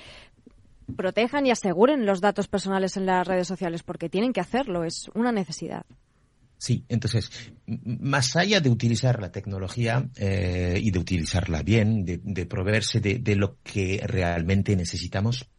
protejan 0.96 1.46
y 1.46 1.52
aseguren 1.52 2.06
los 2.06 2.22
datos 2.22 2.48
personales 2.48 2.98
en 2.98 3.06
las 3.06 3.28
redes 3.28 3.48
sociales? 3.48 3.84
Porque 3.84 4.10
tienen 4.10 4.34
que 4.34 4.42
hacerlo, 4.42 4.84
es 4.84 5.10
una 5.14 5.32
necesidad. 5.32 5.86
Sí, 6.64 6.86
entonces, 6.88 7.30
más 7.66 8.38
allá 8.38 8.62
de 8.62 8.70
utilizar 8.70 9.20
la 9.20 9.34
tecnología 9.34 10.10
eh, 10.16 10.80
y 10.82 10.92
de 10.92 11.00
utilizarla 11.00 11.62
bien, 11.62 12.06
de, 12.06 12.46
proveerse 12.46 13.02
de, 13.02 13.36
lo 13.36 13.58
que 13.64 14.02
realmente 14.06 14.74
necesitamos, 14.78 15.50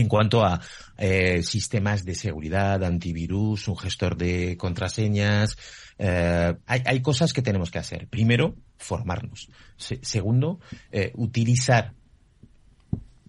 en 0.00 0.08
cuanto 0.08 0.44
a 0.44 0.60
eh, 0.96 1.42
sistemas 1.42 2.04
de 2.04 2.14
seguridad, 2.14 2.82
antivirus, 2.84 3.68
un 3.68 3.76
gestor 3.76 4.16
de 4.16 4.56
contraseñas, 4.56 5.56
eh, 5.98 6.54
hay, 6.66 7.00
cosas 7.02 7.32
que 7.32 7.42
tenemos 7.42 7.70
que 7.70 7.78
hacer. 7.78 8.08
Primero, 8.08 8.54
formarnos. 8.76 9.48
segundo, 9.76 10.60
eh, 10.92 11.12
utilizar 11.14 11.92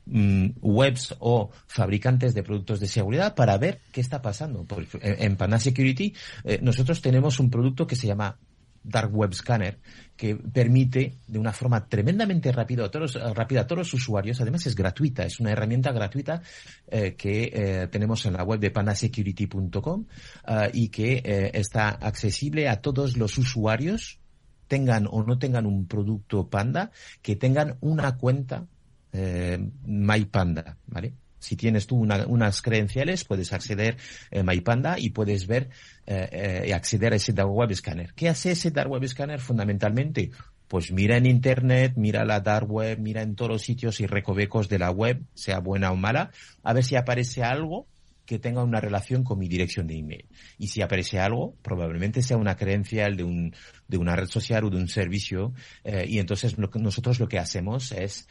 mm, 0.06 0.50
webs 0.62 1.16
o 1.20 1.52
fabricantes 1.68 2.34
de 2.34 2.44
productos 2.44 2.80
de 2.80 2.88
seguridad 2.88 3.36
para 3.36 3.58
ver 3.58 3.82
qué 3.92 4.02
está 4.02 4.22
pasando. 4.22 4.66
en, 5.02 5.36
Panda 5.36 5.60
Security 5.60 6.14
nosotros 6.62 7.02
tenemos 7.02 7.40
un 7.40 7.50
producto 7.50 7.86
que 7.88 7.96
se 7.96 8.08
llama 8.08 8.38
Dark 8.84 9.14
Web 9.14 9.34
Scanner, 9.34 9.80
que 10.16 10.36
permite 10.36 11.16
de 11.28 11.40
una 11.40 11.54
forma 11.54 11.88
tremendamente 11.88 12.52
rápida 12.52 12.86
a 12.86 12.92
todos, 12.92 13.16
rápida 13.36 13.62
a 13.62 13.68
todos 13.68 13.80
los 13.80 13.94
usuarios. 13.94 14.42
Además 14.42 14.66
es 14.68 14.76
gratuita, 14.76 15.24
es 15.24 15.40
una 15.40 15.52
herramienta 15.52 15.92
gratuita 15.92 16.42
eh, 16.88 17.16
que 17.16 17.52
eh, 17.54 17.88
tenemos 17.88 18.26
en 18.26 18.34
la 18.34 18.44
web 18.44 18.60
de 18.60 18.72
panasecurity.com 18.72 20.06
eh, 20.48 20.72
y 20.74 20.90
que 20.90 21.52
está 21.54 21.90
accesible 21.90 22.68
a 22.68 22.82
todos 22.82 23.18
los 23.18 23.38
usuarios, 23.38 24.20
tengan 24.68 25.08
o 25.10 25.24
no 25.24 25.38
tengan 25.38 25.66
un 25.66 25.88
producto 25.88 26.50
Panda, 26.50 26.92
que 27.22 27.36
tengan 27.36 27.78
una 27.82 28.18
cuenta 28.18 28.66
MyPanda, 29.12 30.78
¿vale? 30.86 31.14
Si 31.40 31.56
tienes 31.56 31.88
tú 31.88 31.98
unas 31.98 32.62
credenciales, 32.62 33.24
puedes 33.24 33.54
acceder 33.54 33.98
a 34.32 34.44
MyPanda 34.44 35.00
y 35.00 35.10
puedes 35.10 35.48
ver 35.48 35.70
eh, 36.06 36.66
eh, 36.66 36.74
acceder 36.74 37.14
a 37.14 37.16
ese 37.16 37.34
Dark 37.34 37.50
Web 37.50 37.74
Scanner. 37.74 38.14
¿Qué 38.14 38.30
hace 38.30 38.52
ese 38.52 38.72
Dark 38.72 38.92
Web 38.92 39.08
Scanner 39.08 39.40
fundamentalmente? 39.40 40.32
Pues 40.68 40.92
mira 40.92 41.18
en 41.18 41.26
Internet, 41.26 41.94
mira 41.96 42.26
la 42.26 42.42
Dark 42.42 42.70
Web, 42.70 43.00
mira 43.00 43.24
en 43.24 43.36
todos 43.36 43.50
los 43.50 43.62
sitios 43.64 44.00
y 44.02 44.06
recovecos 44.06 44.70
de 44.70 44.78
la 44.78 44.92
web, 44.92 45.24
sea 45.34 45.60
buena 45.60 45.92
o 45.92 45.96
mala, 45.96 46.30
a 46.62 46.74
ver 46.74 46.84
si 46.84 46.96
aparece 46.96 47.44
algo 47.44 47.88
que 48.30 48.38
tenga 48.38 48.64
una 48.64 48.80
relación 48.80 49.24
con 49.24 49.40
mi 49.40 49.48
dirección 49.48 49.88
de 49.88 49.98
email. 49.98 50.26
Y 50.60 50.68
si 50.68 50.84
aparece 50.84 51.18
algo, 51.18 51.56
probablemente 51.64 52.22
sea 52.22 52.38
una 52.38 52.56
credencial 52.56 53.18
de, 53.18 53.24
un, 53.24 53.56
de 53.88 53.98
una 53.98 54.16
red 54.16 54.28
social 54.28 54.66
o 54.66 54.70
de 54.70 54.78
un 54.78 54.88
servicio. 54.88 55.52
Eh, 55.84 56.06
y 56.08 56.20
entonces 56.20 56.56
nosotros 56.60 57.20
lo 57.20 57.28
que 57.28 57.40
hacemos 57.40 57.92
es 57.92 58.28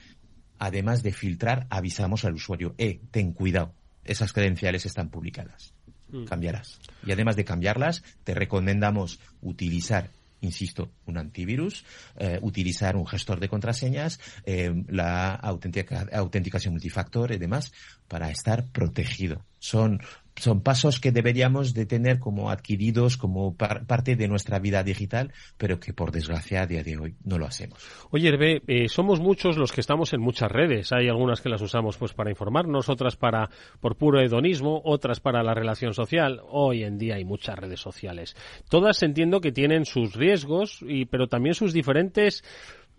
además 0.58 1.02
de 1.02 1.12
filtrar, 1.12 1.66
avisamos 1.70 2.24
al 2.24 2.34
usuario, 2.34 2.74
eh, 2.78 3.00
ten 3.10 3.32
cuidado, 3.32 3.72
esas 4.04 4.32
credenciales 4.32 4.86
están 4.86 5.10
publicadas. 5.10 5.74
Mm. 6.10 6.24
Cambiarás. 6.24 6.80
Y 7.04 7.12
además 7.12 7.36
de 7.36 7.44
cambiarlas, 7.44 8.02
te 8.24 8.34
recomendamos 8.34 9.20
utilizar 9.42 10.10
insisto, 10.40 10.90
un 11.06 11.18
antivirus, 11.18 11.84
eh, 12.16 12.38
utilizar 12.42 12.96
un 12.96 13.06
gestor 13.06 13.40
de 13.40 13.48
contraseñas, 13.48 14.20
eh, 14.44 14.72
la 14.88 15.34
autenticación 15.34 16.74
multifactor 16.74 17.32
y 17.32 17.38
demás 17.38 17.72
para 18.06 18.30
estar 18.30 18.66
protegido. 18.66 19.44
Son 19.58 20.00
son 20.38 20.62
pasos 20.62 21.00
que 21.00 21.12
deberíamos 21.12 21.74
de 21.74 21.86
tener 21.86 22.18
como 22.18 22.50
adquiridos, 22.50 23.16
como 23.16 23.56
parte 23.56 24.16
de 24.16 24.28
nuestra 24.28 24.58
vida 24.58 24.82
digital, 24.82 25.32
pero 25.56 25.80
que 25.80 25.92
por 25.92 26.12
desgracia 26.12 26.62
a 26.62 26.66
día 26.66 26.82
de 26.82 26.96
hoy 26.96 27.14
no 27.24 27.38
lo 27.38 27.46
hacemos. 27.46 27.78
Oye, 28.10 28.28
Hervé, 28.28 28.62
eh, 28.66 28.88
somos 28.88 29.20
muchos 29.20 29.56
los 29.56 29.72
que 29.72 29.80
estamos 29.80 30.12
en 30.12 30.20
muchas 30.20 30.50
redes. 30.50 30.92
Hay 30.92 31.08
algunas 31.08 31.40
que 31.40 31.48
las 31.48 31.62
usamos 31.62 31.96
pues 31.96 32.12
para 32.12 32.30
informarnos, 32.30 32.88
otras 32.88 33.16
para 33.16 33.50
por 33.80 33.96
puro 33.96 34.20
hedonismo, 34.20 34.80
otras 34.84 35.20
para 35.20 35.42
la 35.42 35.54
relación 35.54 35.94
social. 35.94 36.40
Hoy 36.48 36.84
en 36.84 36.98
día 36.98 37.16
hay 37.16 37.24
muchas 37.24 37.58
redes 37.58 37.80
sociales. 37.80 38.36
Todas 38.68 39.02
entiendo 39.02 39.40
que 39.40 39.52
tienen 39.52 39.84
sus 39.84 40.14
riesgos, 40.14 40.80
y, 40.86 41.06
pero 41.06 41.26
también 41.28 41.54
sus 41.54 41.72
diferentes 41.72 42.44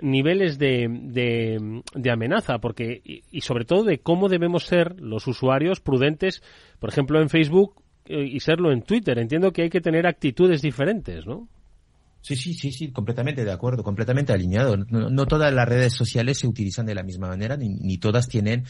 niveles 0.01 0.57
de, 0.57 0.87
de, 1.93 2.11
amenaza, 2.11 2.59
porque 2.59 3.01
y, 3.03 3.41
sobre 3.41 3.65
todo 3.65 3.83
de 3.83 3.99
cómo 3.99 4.29
debemos 4.29 4.65
ser 4.65 4.99
los 4.99 5.27
usuarios 5.27 5.79
prudentes, 5.79 6.41
por 6.79 6.89
ejemplo 6.89 7.21
en 7.21 7.29
Facebook 7.29 7.81
eh, 8.05 8.25
y 8.25 8.39
serlo 8.39 8.71
en 8.71 8.81
Twitter. 8.81 9.19
Entiendo 9.19 9.51
que 9.51 9.63
hay 9.63 9.69
que 9.69 9.81
tener 9.81 10.07
actitudes 10.07 10.61
diferentes, 10.61 11.25
¿no? 11.25 11.47
Sí, 12.21 12.35
sí, 12.35 12.53
sí, 12.53 12.71
sí, 12.71 12.91
completamente 12.91 13.45
de 13.45 13.51
acuerdo, 13.51 13.83
completamente 13.83 14.33
alineado. 14.33 14.75
No, 14.77 15.25
todas 15.25 15.53
las 15.53 15.67
redes 15.67 15.93
sociales 15.93 16.39
se 16.39 16.47
utilizan 16.47 16.85
de 16.85 16.95
la 16.95 17.03
misma 17.03 17.29
manera, 17.29 17.55
ni, 17.55 17.97
todas 17.97 18.27
tienen 18.27 18.65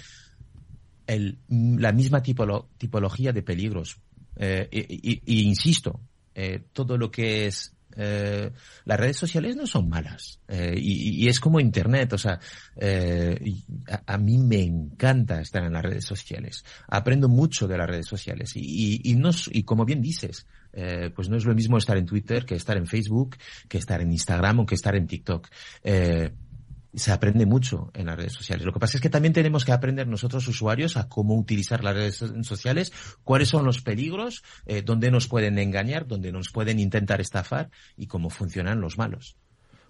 el, 1.07 1.39
la 1.49 1.91
misma 1.91 2.21
tipología 2.21 3.33
de 3.33 3.41
peligros. 3.41 3.97
Eh, 4.35 4.69
y, 4.71 5.41
insisto, 5.41 5.99
eh, 6.35 6.63
todo 6.73 6.97
lo 6.97 7.09
que 7.09 7.47
es 7.47 7.75
eh, 7.95 8.52
las 8.86 8.99
redes 8.99 9.17
sociales 9.17 9.56
no 9.56 9.65
son 9.65 9.89
malas 9.89 10.39
eh, 10.47 10.75
y, 10.78 11.28
es 11.28 11.39
como 11.39 11.60
internet 11.60 12.13
o 12.13 12.17
sea 12.17 12.39
eh, 12.75 13.39
a, 14.06 14.17
mí 14.17 14.38
me 14.38 14.62
encanta 14.62 15.41
estar 15.41 15.63
en 15.63 15.73
las 15.73 15.84
redes 15.84 16.06
sociales 16.06 16.63
aprendo 16.88 17.28
mucho 17.30 17.67
de 17.67 17.78
las 17.78 17.89
redes 17.89 18.08
sociales 18.08 18.52
y, 18.56 19.15
no, 19.15 19.32
y 19.52 19.63
como 19.63 19.86
bien 19.86 20.02
dices 20.02 20.45
pues 21.15 21.30
no 21.30 21.38
es 21.38 21.45
lo 21.45 21.56
mismo 21.56 21.78
estar 21.78 21.97
en 21.97 22.06
Twitter 22.06 22.45
que 22.45 22.56
estar 22.56 22.78
en 22.78 22.86
Facebook 22.86 23.38
que 23.67 23.80
estar 23.80 24.02
en 24.02 24.12
Instagram 24.12 24.60
o 24.60 24.65
que 24.65 24.75
estar 24.75 24.95
en 24.95 25.08
TikTok 25.08 25.47
se 26.93 27.12
aprende 27.12 27.45
mucho 27.45 27.91
en 27.93 28.08
las 28.08 28.17
redes 28.17 28.34
sociales. 28.34 28.65
Lo 28.65 28.73
que 28.73 28.80
pasa 28.80 28.97
es 28.97 29.02
que 29.02 29.10
también 29.10 29.34
tenemos 29.34 29.65
que 29.65 29.71
aprender 29.71 30.08
nosotros 30.08 30.47
usuarios 30.47 30.97
a 30.97 31.08
cómo 31.08 31.36
utilizar 31.36 31.84
las 31.84 31.95
redes 31.95 32.23
sociales, 32.43 32.91
cuáles 33.23 33.49
son 33.49 33.65
los 33.65 33.82
peligros, 33.82 34.43
eh, 34.65 34.82
dónde 34.82 35.12
nos 35.12 35.28
pueden 35.28 35.60
engañar, 35.60 36.08
dónde 36.08 36.32
nos 36.32 36.49
pueden 36.49 36.80
intentar 36.80 37.21
estafar 37.21 37.69
y 37.97 38.08
cómo 38.08 38.30
funcionan 38.30 38.82
los 38.82 38.97
malos. 38.97 39.38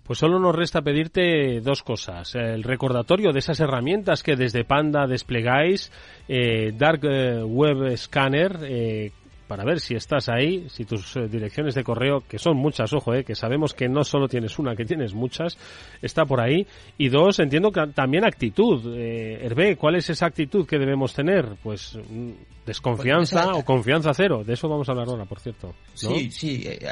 Pues 0.09 0.17
solo 0.17 0.39
nos 0.39 0.55
resta 0.55 0.81
pedirte 0.81 1.61
dos 1.61 1.83
cosas. 1.83 2.33
El 2.33 2.63
recordatorio 2.63 3.31
de 3.31 3.37
esas 3.37 3.59
herramientas 3.59 4.23
que 4.23 4.35
desde 4.35 4.63
Panda 4.63 5.05
desplegáis, 5.05 5.91
eh, 6.27 6.73
Dark 6.75 7.01
eh, 7.03 7.43
Web 7.43 7.95
Scanner, 7.95 8.57
eh, 8.63 9.11
para 9.49 9.65
ver 9.65 9.79
si 9.79 9.95
estás 9.95 10.29
ahí, 10.29 10.67
si 10.69 10.85
tus 10.85 11.15
eh, 11.15 11.27
direcciones 11.27 11.73
de 11.73 11.83
correo, 11.83 12.23
que 12.29 12.37
son 12.37 12.55
muchas, 12.55 12.93
ojo, 12.93 13.15
eh, 13.15 13.23
que 13.23 13.33
sabemos 13.33 13.73
que 13.73 13.89
no 13.89 14.03
solo 14.03 14.27
tienes 14.27 14.59
una, 14.59 14.75
que 14.75 14.85
tienes 14.85 15.15
muchas, 15.15 15.57
está 16.03 16.23
por 16.23 16.39
ahí. 16.39 16.67
Y 16.99 17.09
dos, 17.09 17.39
entiendo 17.39 17.71
que 17.71 17.87
también 17.87 18.25
actitud. 18.25 18.95
Eh, 18.95 19.39
Hervé, 19.43 19.75
¿cuál 19.75 19.95
es 19.95 20.07
esa 20.11 20.27
actitud 20.27 20.67
que 20.67 20.77
debemos 20.77 21.15
tener? 21.15 21.55
Pues 21.63 21.95
mm, 21.95 22.29
desconfianza 22.63 23.45
pues 23.45 23.57
o 23.57 23.65
confianza 23.65 24.13
cero. 24.13 24.43
De 24.45 24.53
eso 24.53 24.69
vamos 24.69 24.87
a 24.87 24.91
hablar 24.91 25.07
ahora, 25.07 25.25
por 25.25 25.39
cierto. 25.39 25.73
Sí, 25.95 26.29
sí. 26.29 26.67
Eh, 26.67 26.87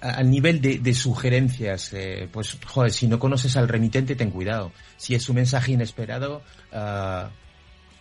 al 0.00 0.30
nivel 0.30 0.62
de, 0.62 0.94
sugerencias, 0.94 1.94
pues, 2.32 2.58
joder, 2.66 2.90
si 2.90 3.06
no 3.06 3.20
conoces 3.20 3.56
al 3.56 3.68
remitente, 3.68 4.16
ten 4.16 4.30
cuidado. 4.30 4.72
Si 4.96 5.14
es 5.14 5.28
un 5.28 5.36
mensaje 5.36 5.72
inesperado, 5.72 6.42
uh, 6.72 7.28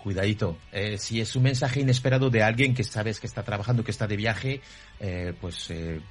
cuidadito. 0.02 0.58
Eh, 0.72 0.98
si 0.98 1.22
es 1.22 1.36
un 1.36 1.44
mensaje 1.44 1.82
inesperado 1.82 2.30
de 2.30 2.44
alguien 2.44 2.74
que 2.74 2.84
sabes 2.84 3.20
que 3.20 3.28
está 3.28 3.44
trabajando, 3.44 3.84
que 3.84 3.92
está 3.92 4.08
de 4.08 4.18
viaje, 4.18 4.62
eh, 5.00 5.34
pues 5.40 5.70
eh, 5.70 6.02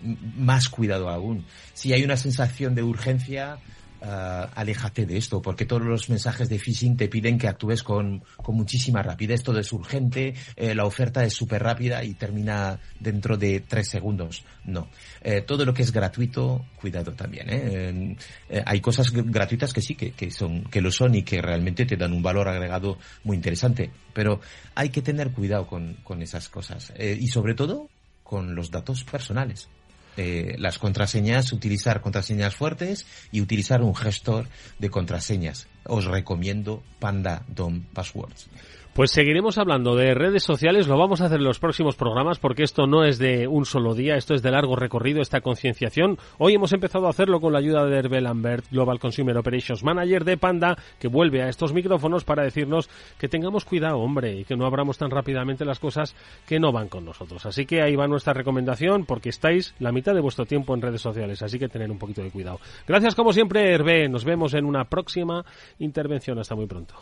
más 0.00 0.68
cuidado 0.68 1.08
aún. 1.08 1.44
Si 1.72 1.92
hay 1.92 2.04
una 2.04 2.16
sensación 2.16 2.74
de 2.74 2.82
urgencia, 2.82 3.58
uh, 4.04 4.46
aléjate 4.54 5.06
de 5.06 5.16
esto, 5.16 5.40
porque 5.42 5.64
todos 5.64 5.82
los 5.82 6.08
mensajes 6.10 6.48
de 6.48 6.58
phishing 6.58 6.96
te 6.96 7.08
piden 7.08 7.38
que 7.38 7.48
actúes 7.48 7.82
con, 7.82 8.22
con 8.36 8.54
muchísima 8.54 9.02
rapidez, 9.02 9.42
todo 9.42 9.58
es 9.58 9.72
urgente, 9.72 10.34
eh, 10.56 10.74
la 10.74 10.84
oferta 10.84 11.24
es 11.24 11.34
súper 11.34 11.62
rápida 11.62 12.04
y 12.04 12.14
termina 12.14 12.78
dentro 13.00 13.36
de 13.36 13.60
tres 13.60 13.88
segundos. 13.88 14.44
No. 14.64 14.88
Eh, 15.22 15.42
todo 15.42 15.64
lo 15.64 15.74
que 15.74 15.82
es 15.82 15.92
gratuito, 15.92 16.64
cuidado 16.80 17.12
también. 17.12 18.16
hay 18.64 18.80
cosas 18.80 19.10
gratuitas 19.10 19.72
que 19.72 19.80
sí, 19.80 19.94
que, 19.94 20.12
que, 20.12 20.30
son, 20.30 20.64
que 20.64 20.80
lo 20.80 20.90
son 20.90 21.14
y 21.14 21.22
que 21.22 21.40
realmente 21.40 21.86
te 21.86 21.96
dan 21.96 22.12
un 22.12 22.22
valor 22.22 22.48
agregado 22.48 22.98
muy 23.24 23.36
interesante, 23.36 23.90
pero 24.12 24.40
hay 24.74 24.90
que 24.90 25.02
tener 25.02 25.32
cuidado 25.32 25.66
con, 25.66 25.94
con 26.04 26.22
esas 26.22 26.48
cosas 26.48 26.92
y 26.98 27.26
sobre 27.28 27.54
todo 27.54 27.88
con 28.22 28.54
los 28.54 28.70
datos 28.70 29.04
personales. 29.04 29.68
Eh, 30.16 30.54
las 30.58 30.78
contraseñas, 30.78 31.52
utilizar 31.52 32.00
contraseñas 32.00 32.54
fuertes 32.54 33.06
y 33.32 33.40
utilizar 33.40 33.82
un 33.82 33.94
gestor 33.94 34.48
de 34.78 34.90
contraseñas. 34.90 35.66
Os 35.84 36.04
recomiendo 36.04 36.82
Panda 36.98 37.44
DOM 37.48 37.82
Passwords. 37.92 38.48
Pues 38.94 39.10
seguiremos 39.10 39.58
hablando 39.58 39.96
de 39.96 40.14
redes 40.14 40.44
sociales, 40.44 40.86
lo 40.86 40.96
vamos 40.96 41.20
a 41.20 41.24
hacer 41.24 41.38
en 41.38 41.44
los 41.44 41.58
próximos 41.58 41.96
programas 41.96 42.38
porque 42.38 42.62
esto 42.62 42.86
no 42.86 43.04
es 43.04 43.18
de 43.18 43.48
un 43.48 43.66
solo 43.66 43.92
día, 43.92 44.14
esto 44.14 44.34
es 44.34 44.42
de 44.42 44.52
largo 44.52 44.76
recorrido, 44.76 45.20
esta 45.20 45.40
concienciación. 45.40 46.16
Hoy 46.38 46.54
hemos 46.54 46.72
empezado 46.72 47.08
a 47.08 47.10
hacerlo 47.10 47.40
con 47.40 47.52
la 47.52 47.58
ayuda 47.58 47.84
de 47.86 47.98
Hervé 47.98 48.20
Lambert, 48.20 48.70
Global 48.70 49.00
Consumer 49.00 49.36
Operations 49.36 49.82
Manager 49.82 50.24
de 50.24 50.36
Panda, 50.36 50.78
que 51.00 51.08
vuelve 51.08 51.42
a 51.42 51.48
estos 51.48 51.72
micrófonos 51.72 52.22
para 52.22 52.44
decirnos 52.44 52.88
que 53.18 53.26
tengamos 53.26 53.64
cuidado, 53.64 53.98
hombre, 53.98 54.38
y 54.38 54.44
que 54.44 54.54
no 54.54 54.64
abramos 54.64 54.96
tan 54.96 55.10
rápidamente 55.10 55.64
las 55.64 55.80
cosas 55.80 56.14
que 56.46 56.60
no 56.60 56.70
van 56.70 56.88
con 56.88 57.04
nosotros. 57.04 57.44
Así 57.46 57.66
que 57.66 57.82
ahí 57.82 57.96
va 57.96 58.06
nuestra 58.06 58.32
recomendación 58.32 59.06
porque 59.06 59.30
estáis 59.30 59.74
la 59.80 59.90
mitad 59.90 60.14
de 60.14 60.20
vuestro 60.20 60.46
tiempo 60.46 60.72
en 60.72 60.82
redes 60.82 61.00
sociales, 61.00 61.42
así 61.42 61.58
que 61.58 61.68
tener 61.68 61.90
un 61.90 61.98
poquito 61.98 62.22
de 62.22 62.30
cuidado. 62.30 62.60
Gracias 62.86 63.16
como 63.16 63.32
siempre, 63.32 63.74
Hervé, 63.74 64.08
nos 64.08 64.24
vemos 64.24 64.54
en 64.54 64.64
una 64.64 64.84
próxima 64.84 65.44
intervención. 65.80 66.38
Hasta 66.38 66.54
muy 66.54 66.66
pronto. 66.66 66.94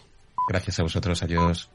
Gracias 0.49 0.81
a 0.81 0.85
vosotros, 0.85 1.23
adiós. 1.23 1.71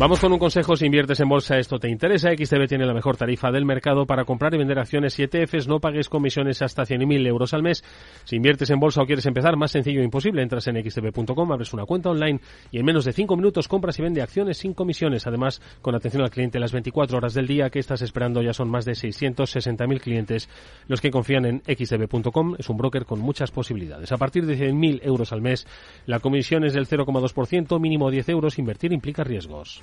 Vamos 0.00 0.18
con 0.18 0.32
un 0.32 0.38
consejo 0.38 0.76
si 0.76 0.86
inviertes 0.86 1.20
en 1.20 1.28
bolsa, 1.28 1.58
esto 1.58 1.78
te 1.78 1.90
interesa. 1.90 2.30
XTB 2.30 2.66
tiene 2.66 2.86
la 2.86 2.94
mejor 2.94 3.18
tarifa 3.18 3.50
del 3.50 3.66
mercado 3.66 4.06
para 4.06 4.24
comprar 4.24 4.54
y 4.54 4.56
vender 4.56 4.78
acciones 4.78 5.18
y 5.18 5.24
ETFs. 5.24 5.68
No 5.68 5.78
pagues 5.78 6.08
comisiones 6.08 6.62
hasta 6.62 6.84
100.000 6.84 7.26
euros 7.26 7.52
al 7.52 7.62
mes. 7.62 7.84
Si 8.24 8.36
inviertes 8.36 8.70
en 8.70 8.80
bolsa 8.80 9.02
o 9.02 9.04
quieres 9.04 9.26
empezar, 9.26 9.58
más 9.58 9.72
sencillo 9.72 10.02
imposible. 10.02 10.40
Entras 10.40 10.66
en 10.68 10.82
xtb.com, 10.82 11.52
abres 11.52 11.74
una 11.74 11.84
cuenta 11.84 12.08
online 12.08 12.40
y 12.70 12.78
en 12.78 12.86
menos 12.86 13.04
de 13.04 13.12
5 13.12 13.36
minutos 13.36 13.68
compras 13.68 13.98
y 13.98 14.02
vende 14.02 14.22
acciones 14.22 14.56
sin 14.56 14.72
comisiones. 14.72 15.26
Además, 15.26 15.60
con 15.82 15.94
atención 15.94 16.22
al 16.22 16.30
cliente 16.30 16.58
las 16.58 16.72
24 16.72 17.18
horas 17.18 17.34
del 17.34 17.46
día 17.46 17.68
que 17.68 17.80
estás 17.80 18.00
esperando 18.00 18.40
ya 18.40 18.54
son 18.54 18.70
más 18.70 18.86
de 18.86 18.92
660.000 18.92 20.00
clientes 20.00 20.48
los 20.88 21.02
que 21.02 21.10
confían 21.10 21.44
en 21.44 21.62
xtb.com. 21.66 22.54
Es 22.58 22.70
un 22.70 22.78
broker 22.78 23.04
con 23.04 23.20
muchas 23.20 23.50
posibilidades. 23.50 24.10
A 24.12 24.16
partir 24.16 24.46
de 24.46 24.56
100.000 24.56 25.00
euros 25.02 25.30
al 25.34 25.42
mes, 25.42 25.66
la 26.06 26.20
comisión 26.20 26.64
es 26.64 26.72
del 26.72 26.88
0,2%, 26.88 27.78
mínimo 27.78 28.10
10 28.10 28.30
euros. 28.30 28.58
Invertir 28.58 28.94
implica 28.94 29.24
riesgos. 29.24 29.82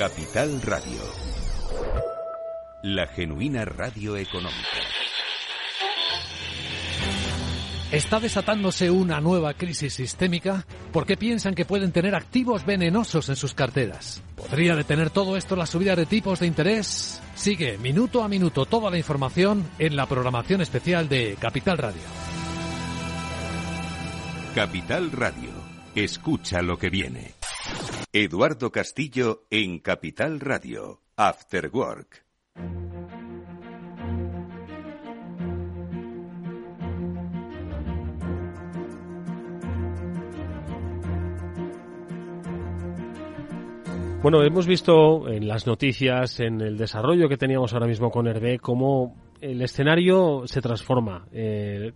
Capital 0.00 0.62
Radio. 0.62 1.02
La 2.84 3.06
genuina 3.08 3.66
radio 3.66 4.16
económica. 4.16 4.56
¿Está 7.92 8.18
desatándose 8.18 8.90
una 8.90 9.20
nueva 9.20 9.52
crisis 9.52 9.92
sistémica? 9.92 10.64
¿Por 10.92 11.06
qué 11.06 11.16
piensan 11.16 11.54
que 11.54 11.64
pueden 11.64 11.92
tener 11.92 12.16
activos 12.16 12.66
venenosos 12.66 13.28
en 13.28 13.36
sus 13.36 13.54
carteras? 13.54 14.22
¿Podría 14.34 14.74
detener 14.74 15.10
todo 15.10 15.36
esto 15.36 15.54
la 15.54 15.66
subida 15.66 15.94
de 15.94 16.04
tipos 16.04 16.40
de 16.40 16.48
interés? 16.48 17.22
Sigue 17.36 17.78
minuto 17.78 18.24
a 18.24 18.28
minuto 18.28 18.66
toda 18.66 18.90
la 18.90 18.98
información 18.98 19.64
en 19.78 19.94
la 19.94 20.06
programación 20.06 20.60
especial 20.60 21.08
de 21.08 21.36
Capital 21.38 21.78
Radio. 21.78 22.02
Capital 24.54 25.12
Radio. 25.12 25.50
Escucha 25.94 26.60
lo 26.60 26.76
que 26.76 26.90
viene. 26.90 27.34
Eduardo 28.12 28.72
Castillo 28.72 29.46
en 29.50 29.78
Capital 29.78 30.40
Radio. 30.40 31.02
After 31.16 31.70
Work. 31.72 32.24
Bueno, 44.22 44.42
hemos 44.42 44.66
visto 44.66 45.28
en 45.28 45.48
las 45.48 45.66
noticias, 45.66 46.40
en 46.40 46.60
el 46.60 46.76
desarrollo 46.76 47.26
que 47.26 47.38
teníamos 47.38 47.72
ahora 47.72 47.86
mismo 47.86 48.10
con 48.10 48.26
Hervé, 48.26 48.58
cómo 48.58 49.16
el 49.40 49.62
escenario 49.62 50.42
se 50.46 50.60
transforma, 50.60 51.26
eh, 51.32 51.92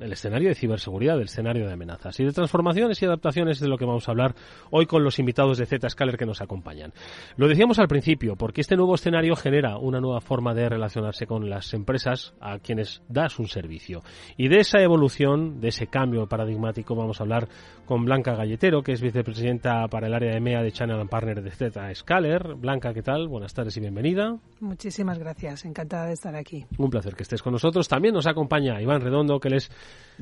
el 0.00 0.12
escenario 0.12 0.48
de 0.48 0.54
ciberseguridad, 0.54 1.16
el 1.16 1.24
escenario 1.24 1.66
de 1.66 1.72
amenazas 1.72 2.18
y 2.20 2.24
de 2.24 2.32
transformaciones 2.32 3.00
y 3.02 3.06
adaptaciones 3.06 3.60
de 3.60 3.68
lo 3.68 3.76
que 3.76 3.84
vamos 3.84 4.08
a 4.08 4.12
hablar 4.12 4.34
hoy 4.70 4.86
con 4.86 5.04
los 5.04 5.18
invitados 5.18 5.58
de 5.58 5.66
Zscaler 5.66 6.16
que 6.16 6.26
nos 6.26 6.40
acompañan. 6.40 6.92
Lo 7.36 7.48
decíamos 7.48 7.78
al 7.78 7.88
principio, 7.88 8.36
porque 8.36 8.62
este 8.62 8.76
nuevo 8.76 8.94
escenario 8.94 9.36
genera 9.36 9.76
una 9.78 10.00
nueva 10.00 10.20
forma 10.20 10.54
de 10.54 10.68
relacionarse 10.68 11.26
con 11.26 11.50
las 11.50 11.74
empresas 11.74 12.34
a 12.40 12.58
quienes 12.58 13.02
das 13.08 13.38
un 13.38 13.48
servicio. 13.48 14.02
Y 14.36 14.48
de 14.48 14.60
esa 14.60 14.80
evolución, 14.80 15.60
de 15.60 15.68
ese 15.68 15.88
cambio 15.88 16.26
paradigmático, 16.26 16.94
vamos 16.94 17.20
a 17.20 17.24
hablar 17.24 17.48
con 17.84 18.04
Blanca 18.04 18.34
Galletero, 18.34 18.82
que 18.82 18.92
es 18.92 19.02
vicepresidenta 19.02 19.86
para 19.88 20.06
el 20.06 20.14
área 20.14 20.30
de 20.30 20.38
EMEA 20.38 20.62
de 20.62 20.72
Channel 20.72 21.00
and 21.00 21.10
Partner 21.10 21.42
de 21.42 21.50
Zscaler. 21.50 22.54
Blanca, 22.54 22.94
¿qué 22.94 23.02
tal? 23.02 23.28
Buenas 23.28 23.52
tardes 23.52 23.76
y 23.76 23.80
bienvenida. 23.80 24.36
Muchísimas 24.60 25.18
gracias, 25.18 25.64
encantada 25.64 26.06
de 26.06 26.14
estar 26.14 26.34
aquí. 26.34 26.64
Un 26.86 26.90
placer 26.90 27.16
que 27.16 27.24
estés 27.24 27.42
con 27.42 27.52
nosotros. 27.52 27.88
También 27.88 28.14
nos 28.14 28.28
acompaña 28.28 28.80
Iván 28.80 29.00
Redondo, 29.00 29.40
que 29.40 29.48
él 29.48 29.54
es 29.54 29.72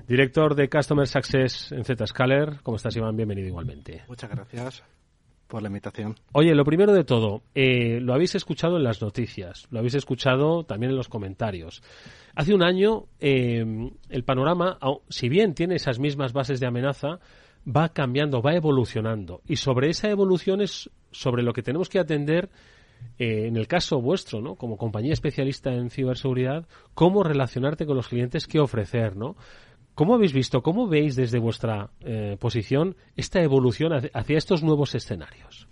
director 0.09 0.55
de 0.55 0.70
Customer 0.70 1.07
Success 1.07 1.70
en 1.72 1.85
Zscaler. 1.85 2.61
¿Cómo 2.62 2.79
estás, 2.79 2.96
Iván? 2.96 3.14
Bienvenido 3.14 3.48
igualmente. 3.48 4.03
Muchas 4.09 4.31
gracias 4.31 4.83
por 5.46 5.61
la 5.61 5.68
invitación. 5.68 6.14
Oye, 6.33 6.55
lo 6.55 6.64
primero 6.64 6.94
de 6.94 7.05
todo, 7.05 7.42
eh, 7.55 8.00
lo 8.00 8.14
habéis 8.14 8.35
escuchado 8.35 8.79
en 8.79 8.85
las 8.85 9.03
noticias, 9.03 9.66
lo 9.70 9.81
habéis 9.81 9.94
escuchado 9.94 10.64
también 10.64 10.92
en 10.92 10.96
los 10.96 11.11
comentarios. 11.11 11.83
Hace 12.35 12.55
un 12.55 12.62
año, 12.62 13.09
eh, 13.20 13.62
el 14.09 14.24
panorama, 14.24 14.79
si 15.11 15.29
bien 15.29 15.53
tiene 15.53 15.74
esas 15.74 15.98
mismas 15.98 16.33
bases 16.33 16.61
de 16.61 16.66
amenaza, 16.66 17.18
va 17.68 17.90
cambiando, 17.90 18.40
va 18.40 18.55
evolucionando. 18.55 19.42
Y 19.46 19.57
sobre 19.57 19.90
esa 19.90 20.09
evolución 20.09 20.62
es 20.62 20.88
sobre 21.11 21.42
lo 21.42 21.53
que 21.53 21.62
tenemos 21.62 21.90
que 21.90 21.98
atender 21.98 22.48
eh, 23.19 23.47
en 23.47 23.57
el 23.57 23.67
caso 23.67 24.01
vuestro, 24.01 24.40
¿no? 24.40 24.57
Como 24.57 24.77
compañía 24.77 25.12
especialista 25.12 25.73
en 25.73 25.90
ciberseguridad, 25.90 26.67
cómo 26.95 27.23
relacionarte 27.23 27.87
con 27.87 27.97
los 27.97 28.09
clientes, 28.09 28.47
qué 28.47 28.61
ofrecer, 28.61 29.17
¿no? 29.17 29.37
¿Cómo 29.95 30.14
habéis 30.14 30.33
visto, 30.33 30.62
cómo 30.62 30.88
veis 30.88 31.14
desde 31.14 31.38
vuestra 31.38 31.90
eh, 32.01 32.37
posición 32.40 32.97
esta 33.14 33.40
evolución 33.43 33.93
hacia 33.93 34.38
estos 34.38 34.62
nuevos 34.62 34.95
escenarios? 34.95 35.69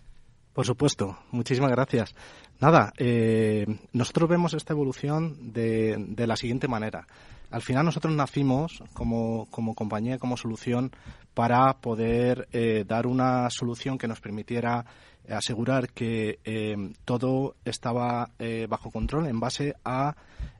Por 0.52 0.66
supuesto, 0.66 1.18
muchísimas 1.30 1.70
gracias. 1.70 2.14
Nada, 2.60 2.92
eh, 2.98 3.66
nosotros 3.92 4.28
vemos 4.28 4.54
esta 4.54 4.74
evolución 4.74 5.52
de, 5.52 5.96
de, 5.98 6.26
la 6.26 6.36
siguiente 6.36 6.68
manera. 6.68 7.06
Al 7.50 7.62
final 7.62 7.84
nosotros 7.84 8.14
nacimos 8.14 8.82
como, 8.92 9.46
como 9.50 9.74
compañía, 9.74 10.18
como 10.18 10.36
solución, 10.36 10.92
para 11.34 11.80
poder 11.80 12.48
eh, 12.52 12.84
dar 12.86 13.06
una 13.06 13.48
solución 13.50 13.98
que 13.98 14.08
nos 14.08 14.20
permitiera 14.20 14.84
asegurar 15.28 15.90
que 15.90 16.38
eh, 16.44 16.92
todo 17.04 17.56
estaba 17.64 18.30
eh, 18.38 18.66
bajo 18.68 18.90
control 18.90 19.26
en 19.26 19.40
base 19.40 19.74
a 19.84 20.14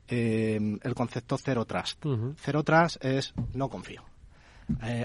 eh, 0.07 0.77
el 0.81 0.95
concepto 0.95 1.37
Zero 1.37 1.65
Trust. 1.65 2.05
Zero 2.37 2.63
Trust 2.63 3.03
es 3.03 3.33
no 3.53 3.69
confío. 3.69 4.03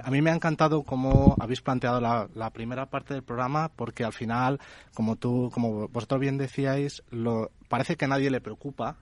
a 0.03 0.11
mí 0.11 0.23
me 0.23 0.31
ha 0.31 0.35
encantado 0.35 0.83
cómo 0.83 1.37
habéis 1.41 1.61
planteado 1.61 2.01
la, 2.01 2.51
primera 2.51 2.87
parte 2.87 3.15
del 3.15 3.23
programa 3.23 3.71
porque 3.75 4.05
al 4.05 4.13
final, 4.13 4.61
como 4.95 5.17
tú, 5.17 5.51
como 5.53 5.89
vosotros 5.89 6.21
bien 6.21 6.39
decíais, 6.39 7.03
lo, 7.11 7.51
parece 7.69 7.97
que 7.97 8.05
a 8.05 8.09
nadie 8.09 8.31
le 8.31 8.41
preocupa 8.41 8.97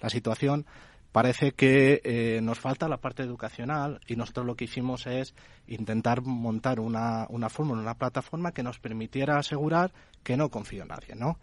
la 0.00 0.08
situación, 0.08 0.66
parece 1.12 1.52
que 1.52 2.00
eh, 2.04 2.40
nos 2.42 2.58
falta 2.58 2.88
la 2.88 2.98
parte 2.98 3.22
educacional 3.22 4.00
y 4.06 4.16
nosotros 4.16 4.46
lo 4.46 4.56
que 4.56 4.64
hicimos 4.64 5.06
es 5.06 5.34
intentar 5.66 6.22
montar 6.22 6.80
una, 6.80 7.26
una 7.28 7.48
fórmula, 7.48 7.80
una 7.82 7.94
plataforma 7.94 8.52
que 8.52 8.62
nos 8.62 8.78
permitiera 8.78 9.38
asegurar 9.38 9.92
que 10.22 10.36
no 10.36 10.50
confío 10.50 10.82
en 10.82 10.88
nadie, 10.88 11.14
¿no? 11.16 11.38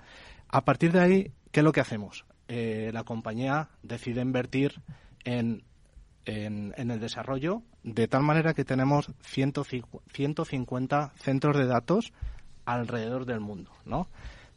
A 0.50 0.64
partir 0.64 0.92
de 0.92 1.00
ahí, 1.02 1.32
¿qué 1.52 1.60
es 1.60 1.64
lo 1.64 1.72
que 1.72 1.82
hacemos? 1.82 2.26
Eh, 2.48 2.92
la 2.94 3.04
compañía 3.04 3.70
decide 3.84 4.22
invertir 4.22 4.82
en, 5.26 5.64
en, 6.26 6.74
el 6.78 7.00
desarrollo 7.00 7.62
de 7.84 8.08
tal 8.08 8.24
manera 8.24 8.54
que 8.54 8.64
tenemos 8.64 9.12
150 9.22 11.12
centros 11.18 11.58
de 11.58 11.66
datos 11.66 12.14
alrededor 12.66 13.26
del 13.26 13.42
mundo, 13.42 13.72
¿no? 13.86 14.08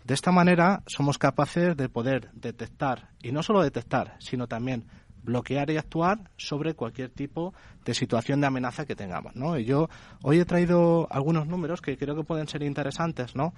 De 0.04 0.14
esta 0.14 0.32
manera 0.32 0.82
somos 0.86 1.18
capaces 1.18 1.76
de 1.76 1.88
poder 1.88 2.30
detectar, 2.32 3.10
y 3.22 3.32
no 3.32 3.42
solo 3.42 3.62
detectar, 3.62 4.16
sino 4.18 4.46
también 4.46 4.86
bloquear 5.22 5.70
y 5.70 5.76
actuar 5.76 6.30
sobre 6.36 6.74
cualquier 6.74 7.10
tipo 7.10 7.54
de 7.84 7.94
situación 7.94 8.40
de 8.40 8.46
amenaza 8.46 8.86
que 8.86 8.96
tengamos. 8.96 9.34
¿no? 9.36 9.58
Y 9.58 9.64
yo 9.64 9.88
hoy 10.22 10.40
he 10.40 10.44
traído 10.44 11.06
algunos 11.10 11.46
números 11.46 11.80
que 11.80 11.96
creo 11.96 12.16
que 12.16 12.24
pueden 12.24 12.48
ser 12.48 12.62
interesantes. 12.62 13.34
¿no? 13.36 13.52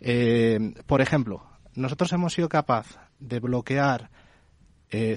Eh, 0.00 0.74
por 0.86 1.00
ejemplo, 1.00 1.42
nosotros 1.74 2.12
hemos 2.12 2.32
sido 2.32 2.48
capaces 2.48 2.98
de 3.18 3.40
bloquear 3.40 4.10
eh, 4.90 5.16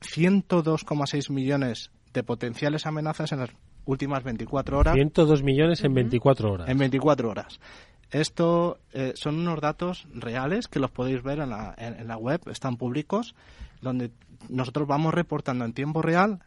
102,6 0.00 1.30
millones 1.30 1.90
de 2.12 2.22
potenciales 2.22 2.86
amenazas 2.86 3.32
en 3.32 3.40
las 3.40 3.50
últimas 3.84 4.22
24 4.24 4.78
horas. 4.78 4.94
102 4.94 5.42
millones 5.42 5.84
en 5.84 5.94
24 5.94 6.52
horas. 6.52 6.68
En 6.68 6.78
24 6.78 7.30
horas. 7.30 7.60
Esto 8.10 8.78
eh, 8.92 9.12
son 9.14 9.38
unos 9.38 9.60
datos 9.60 10.08
reales 10.12 10.66
que 10.66 10.80
los 10.80 10.90
podéis 10.90 11.22
ver 11.22 11.38
en 11.38 11.50
la, 11.50 11.74
en 11.78 12.08
la 12.08 12.16
web, 12.16 12.40
están 12.50 12.76
públicos, 12.76 13.36
donde 13.80 14.12
nosotros 14.48 14.86
vamos 14.86 15.14
reportando 15.14 15.64
en 15.64 15.72
tiempo 15.72 16.02
real 16.02 16.40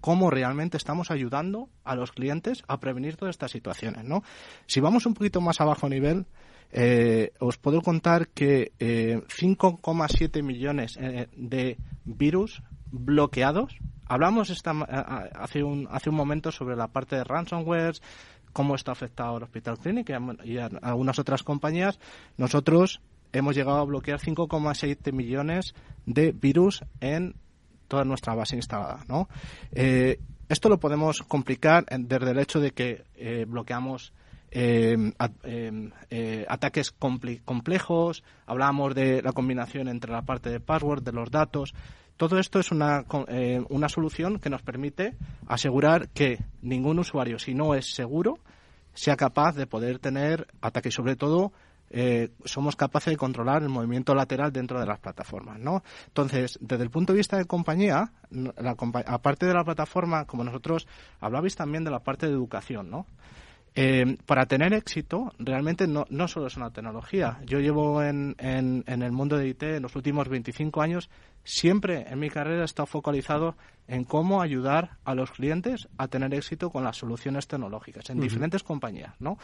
cómo 0.00 0.30
realmente 0.30 0.76
estamos 0.76 1.10
ayudando 1.10 1.68
a 1.84 1.94
los 1.96 2.12
clientes 2.12 2.62
a 2.68 2.78
prevenir 2.78 3.16
todas 3.16 3.34
estas 3.34 3.50
situaciones, 3.50 4.04
¿no? 4.04 4.22
Si 4.66 4.80
vamos 4.80 5.06
un 5.06 5.14
poquito 5.14 5.40
más 5.40 5.60
abajo 5.60 5.88
nivel, 5.88 6.26
eh, 6.72 7.32
os 7.38 7.58
puedo 7.58 7.80
contar 7.80 8.28
que 8.28 8.72
5,7 8.78 10.36
eh, 10.38 10.42
millones 10.42 10.96
eh, 11.00 11.28
de 11.36 11.78
virus 12.04 12.62
bloqueados. 12.90 13.76
Hablamos 14.06 14.50
esta, 14.50 14.70
hace, 14.70 15.64
un, 15.64 15.88
hace 15.90 16.10
un 16.10 16.16
momento 16.16 16.52
sobre 16.52 16.76
la 16.76 16.88
parte 16.88 17.16
de 17.16 17.24
ransomware, 17.24 17.96
cómo 18.52 18.74
está 18.74 18.92
afectado 18.92 19.36
al 19.36 19.42
Hospital 19.42 19.78
Clinic 19.78 20.10
y 20.44 20.58
a, 20.58 20.66
algunas 20.82 21.18
otras 21.18 21.42
compañías. 21.42 21.98
Nosotros 22.36 23.00
hemos 23.36 23.54
llegado 23.54 23.78
a 23.78 23.84
bloquear 23.84 24.20
5,7 24.20 25.12
millones 25.12 25.74
de 26.04 26.32
virus 26.32 26.84
en 27.00 27.34
toda 27.88 28.04
nuestra 28.04 28.34
base 28.34 28.56
instalada. 28.56 29.04
¿no? 29.08 29.28
esto 29.72 30.68
lo 30.68 30.78
podemos 30.78 31.22
complicar 31.22 31.84
desde 31.86 32.30
el 32.30 32.38
hecho 32.38 32.60
de 32.60 32.72
que 32.72 33.04
bloqueamos 33.46 34.12
Em, 34.58 35.12
em, 35.42 35.90
eh, 36.08 36.46
ataques 36.48 36.90
complejos, 36.90 38.24
hablábamos 38.46 38.94
de 38.94 39.20
la 39.20 39.32
combinación 39.32 39.86
entre 39.88 40.12
la 40.12 40.22
parte 40.22 40.48
de 40.48 40.60
password, 40.60 41.02
de 41.02 41.12
los 41.12 41.30
datos. 41.30 41.74
Todo 42.16 42.38
esto 42.38 42.58
es 42.58 42.70
una, 42.70 43.04
eh, 43.28 43.62
una 43.68 43.90
solución 43.90 44.38
que 44.38 44.48
nos 44.48 44.62
permite 44.62 45.14
asegurar 45.46 46.08
que 46.08 46.38
ningún 46.62 46.98
usuario, 46.98 47.38
si 47.38 47.52
no 47.54 47.74
es 47.74 47.94
seguro, 47.94 48.38
sea 48.94 49.16
capaz 49.16 49.56
de 49.56 49.66
poder 49.66 49.98
tener 49.98 50.46
ataques. 50.62 50.94
Sobre 50.94 51.16
todo, 51.16 51.52
eh, 51.90 52.30
somos 52.44 52.76
capaces 52.76 53.12
de 53.12 53.16
controlar 53.16 53.62
el 53.62 53.68
movimiento 53.68 54.14
lateral 54.14 54.52
dentro 54.52 54.80
de 54.80 54.86
las 54.86 54.98
plataformas, 54.98 55.58
¿no? 55.58 55.82
Entonces, 56.08 56.58
desde 56.60 56.84
el 56.84 56.90
punto 56.90 57.12
de 57.12 57.18
vista 57.18 57.36
de 57.36 57.44
compañía, 57.44 58.12
aparte 59.06 59.46
de 59.46 59.54
la 59.54 59.64
plataforma, 59.64 60.24
como 60.26 60.44
nosotros 60.44 60.86
hablabais 61.20 61.56
también 61.56 61.84
de 61.84 61.90
la 61.90 62.00
parte 62.00 62.26
de 62.26 62.32
educación, 62.32 62.90
¿no? 62.90 63.06
Eh, 63.78 64.16
para 64.24 64.46
tener 64.46 64.72
éxito, 64.72 65.34
realmente 65.38 65.86
no, 65.86 66.06
no 66.08 66.28
solo 66.28 66.46
es 66.46 66.56
una 66.56 66.70
tecnología. 66.70 67.38
Yo 67.44 67.60
llevo 67.60 68.02
en, 68.02 68.34
en, 68.38 69.02
el 69.02 69.12
mundo 69.12 69.36
de 69.36 69.48
IT 69.48 69.62
en 69.64 69.82
los 69.82 69.94
últimos 69.96 70.30
25 70.30 70.80
años, 70.80 71.10
siempre 71.44 72.06
en 72.08 72.18
mi 72.18 72.30
carrera 72.30 72.62
he 72.62 72.64
estado 72.64 72.86
focalizado 72.86 73.54
en 73.86 74.04
cómo 74.04 74.40
ayudar 74.40 74.96
a 75.04 75.14
los 75.14 75.30
clientes 75.30 75.88
a 75.98 76.08
tener 76.08 76.32
éxito 76.32 76.70
con 76.70 76.84
las 76.84 76.96
soluciones 76.96 77.46
tecnológicas 77.48 78.08
en 78.08 78.18
diferentes 78.18 78.62
compañías. 78.62 79.12
¿no? 79.20 79.36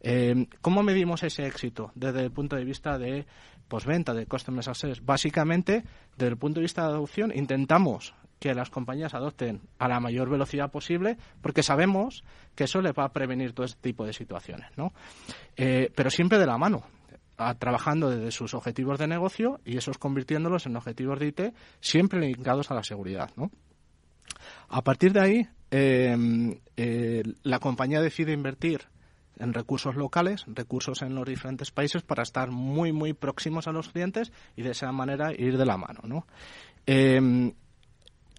Eh, 0.00 0.46
¿Cómo 0.62 0.82
medimos 0.82 1.22
ese 1.22 1.46
éxito 1.46 1.92
desde 1.94 2.22
el 2.22 2.30
punto 2.30 2.56
de 2.56 2.64
vista 2.64 2.96
de 2.96 3.26
postventa, 3.68 4.14
de 4.14 4.24
Customer 4.24 4.64
Success? 4.64 5.04
Básicamente, 5.04 5.84
desde 6.16 6.30
el 6.30 6.38
punto 6.38 6.60
de 6.60 6.62
vista 6.62 6.84
de 6.84 6.88
adopción, 6.88 7.32
intentamos 7.34 8.14
que 8.44 8.54
las 8.54 8.68
compañías 8.68 9.14
adopten 9.14 9.62
a 9.78 9.88
la 9.88 10.00
mayor 10.00 10.28
velocidad 10.28 10.70
posible, 10.70 11.16
porque 11.40 11.62
sabemos 11.62 12.24
que 12.54 12.64
eso 12.64 12.82
les 12.82 12.92
va 12.92 13.04
a 13.06 13.08
prevenir 13.14 13.54
todo 13.54 13.64
este 13.64 13.80
tipo 13.80 14.04
de 14.04 14.12
situaciones, 14.12 14.66
¿no? 14.76 14.92
Eh, 15.56 15.90
pero 15.94 16.10
siempre 16.10 16.38
de 16.38 16.44
la 16.44 16.58
mano, 16.58 16.82
trabajando 17.58 18.10
desde 18.10 18.30
sus 18.32 18.52
objetivos 18.52 18.98
de 18.98 19.06
negocio 19.06 19.62
y 19.64 19.78
esos 19.78 19.96
convirtiéndolos 19.96 20.66
en 20.66 20.76
objetivos 20.76 21.20
de 21.20 21.28
IT, 21.28 21.40
siempre 21.80 22.20
linkados 22.20 22.70
a 22.70 22.74
la 22.74 22.82
seguridad, 22.82 23.30
¿no? 23.34 23.50
A 24.68 24.82
partir 24.82 25.14
de 25.14 25.20
ahí, 25.20 25.48
eh, 25.70 26.14
eh, 26.76 27.22
la 27.44 27.60
compañía 27.60 28.02
decide 28.02 28.34
invertir 28.34 28.82
en 29.38 29.54
recursos 29.54 29.96
locales, 29.96 30.44
recursos 30.48 31.00
en 31.00 31.14
los 31.14 31.24
diferentes 31.24 31.70
países 31.70 32.02
para 32.02 32.22
estar 32.22 32.50
muy, 32.50 32.92
muy 32.92 33.14
próximos 33.14 33.68
a 33.68 33.72
los 33.72 33.88
clientes 33.88 34.32
y 34.54 34.60
de 34.60 34.72
esa 34.72 34.92
manera 34.92 35.32
ir 35.32 35.56
de 35.56 35.64
la 35.64 35.78
mano. 35.78 36.00
¿no? 36.04 36.26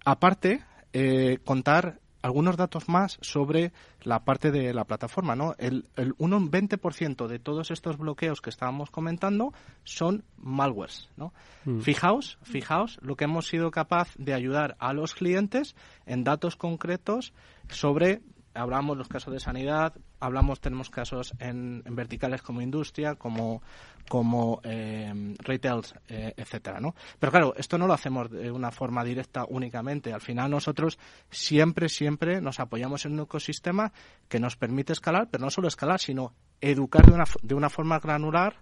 Aparte, 0.06 0.62
eh, 0.92 1.38
contar 1.44 1.98
algunos 2.22 2.56
datos 2.56 2.88
más 2.88 3.18
sobre 3.22 3.72
la 4.02 4.24
parte 4.24 4.52
de 4.52 4.72
la 4.72 4.84
plataforma, 4.84 5.34
¿no? 5.34 5.56
El, 5.58 5.88
el 5.96 6.14
un 6.18 6.48
20% 6.48 7.26
de 7.26 7.38
todos 7.40 7.72
estos 7.72 7.98
bloqueos 7.98 8.40
que 8.40 8.50
estábamos 8.50 8.90
comentando 8.90 9.52
son 9.82 10.22
malwares, 10.36 11.10
¿no? 11.16 11.32
Mm. 11.64 11.80
Fijaos, 11.80 12.38
fijaos 12.42 13.00
lo 13.02 13.16
que 13.16 13.24
hemos 13.24 13.48
sido 13.48 13.72
capaz 13.72 14.14
de 14.16 14.32
ayudar 14.32 14.76
a 14.78 14.92
los 14.92 15.12
clientes 15.12 15.74
en 16.06 16.22
datos 16.22 16.54
concretos 16.54 17.32
sobre 17.68 18.22
hablamos 18.56 18.96
los 18.96 19.08
casos 19.08 19.32
de 19.32 19.40
sanidad, 19.40 19.94
hablamos, 20.20 20.60
tenemos 20.60 20.90
casos 20.90 21.34
en, 21.38 21.82
verticales 21.84 22.42
como 22.42 22.62
industria, 22.62 23.14
como, 23.14 23.62
como 24.08 24.60
eh, 24.64 25.34
retails, 25.38 25.94
etcétera, 26.08 26.80
¿no? 26.80 26.94
Pero 27.18 27.32
claro, 27.32 27.54
esto 27.56 27.78
no 27.78 27.86
lo 27.86 27.92
hacemos 27.92 28.30
de 28.30 28.50
una 28.50 28.70
forma 28.70 29.04
directa 29.04 29.44
únicamente. 29.48 30.12
Al 30.12 30.20
final 30.20 30.50
nosotros 30.50 30.98
siempre, 31.30 31.88
siempre 31.88 32.40
nos 32.40 32.60
apoyamos 32.60 33.04
en 33.04 33.12
un 33.12 33.20
ecosistema 33.20 33.92
que 34.28 34.40
nos 34.40 34.56
permite 34.56 34.92
escalar, 34.92 35.28
pero 35.30 35.44
no 35.44 35.50
solo 35.50 35.68
escalar, 35.68 36.00
sino 36.00 36.32
educar 36.60 37.06
de 37.06 37.12
una, 37.12 37.24
de 37.42 37.54
una 37.54 37.70
forma 37.70 37.98
granular 37.98 38.56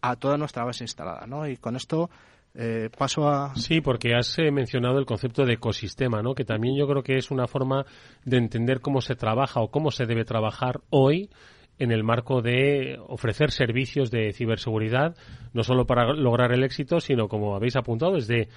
a 0.00 0.16
toda 0.16 0.36
nuestra 0.36 0.64
base 0.64 0.84
instalada, 0.84 1.26
¿no? 1.26 1.46
Y 1.48 1.56
con 1.56 1.76
esto 1.76 2.10
eh, 2.54 2.90
paso 2.96 3.28
a. 3.28 3.54
Sí, 3.56 3.80
porque 3.80 4.14
has 4.14 4.38
eh, 4.38 4.50
mencionado 4.50 4.98
el 4.98 5.06
concepto 5.06 5.44
de 5.44 5.54
ecosistema, 5.54 6.22
¿no? 6.22 6.34
Que 6.34 6.44
también 6.44 6.76
yo 6.76 6.86
creo 6.86 7.02
que 7.02 7.16
es 7.16 7.30
una 7.30 7.46
forma 7.46 7.84
de 8.24 8.38
entender 8.38 8.80
cómo 8.80 9.00
se 9.00 9.14
trabaja 9.14 9.60
o 9.60 9.70
cómo 9.70 9.90
se 9.90 10.06
debe 10.06 10.24
trabajar 10.24 10.80
hoy 10.90 11.30
en 11.78 11.92
el 11.92 12.02
marco 12.02 12.42
de 12.42 12.98
ofrecer 13.06 13.50
servicios 13.50 14.10
de 14.10 14.32
ciberseguridad, 14.32 15.16
no 15.52 15.62
solo 15.62 15.86
para 15.86 16.12
lograr 16.12 16.52
el 16.52 16.64
éxito, 16.64 17.00
sino, 17.00 17.28
como 17.28 17.54
habéis 17.54 17.76
apuntado, 17.76 18.14
desde 18.14 18.48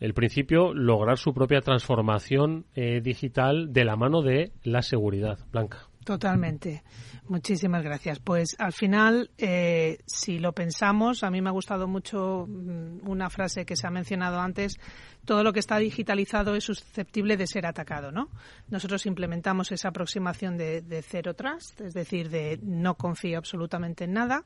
el 0.00 0.12
principio, 0.12 0.74
lograr 0.74 1.16
su 1.16 1.32
propia 1.32 1.60
transformación 1.60 2.66
eh, 2.74 3.00
digital 3.00 3.72
de 3.72 3.84
la 3.84 3.96
mano 3.96 4.22
de 4.22 4.52
la 4.62 4.82
seguridad. 4.82 5.38
Blanca. 5.52 5.88
Totalmente. 6.06 6.84
Muchísimas 7.26 7.82
gracias. 7.82 8.20
Pues 8.20 8.54
al 8.60 8.72
final, 8.72 9.32
eh, 9.38 9.98
si 10.06 10.38
lo 10.38 10.52
pensamos, 10.52 11.24
a 11.24 11.32
mí 11.32 11.42
me 11.42 11.48
ha 11.48 11.52
gustado 11.52 11.88
mucho 11.88 12.46
mm, 12.46 13.08
una 13.08 13.28
frase 13.28 13.66
que 13.66 13.74
se 13.74 13.88
ha 13.88 13.90
mencionado 13.90 14.38
antes, 14.38 14.78
todo 15.24 15.42
lo 15.42 15.52
que 15.52 15.58
está 15.58 15.78
digitalizado 15.78 16.54
es 16.54 16.62
susceptible 16.62 17.36
de 17.36 17.48
ser 17.48 17.66
atacado, 17.66 18.12
¿no? 18.12 18.28
Nosotros 18.68 19.04
implementamos 19.06 19.72
esa 19.72 19.88
aproximación 19.88 20.56
de, 20.56 20.80
de 20.80 21.02
cero 21.02 21.34
trust, 21.34 21.80
es 21.80 21.92
decir, 21.92 22.30
de 22.30 22.60
no 22.62 22.94
confío 22.94 23.36
absolutamente 23.36 24.04
en 24.04 24.12
nada, 24.12 24.44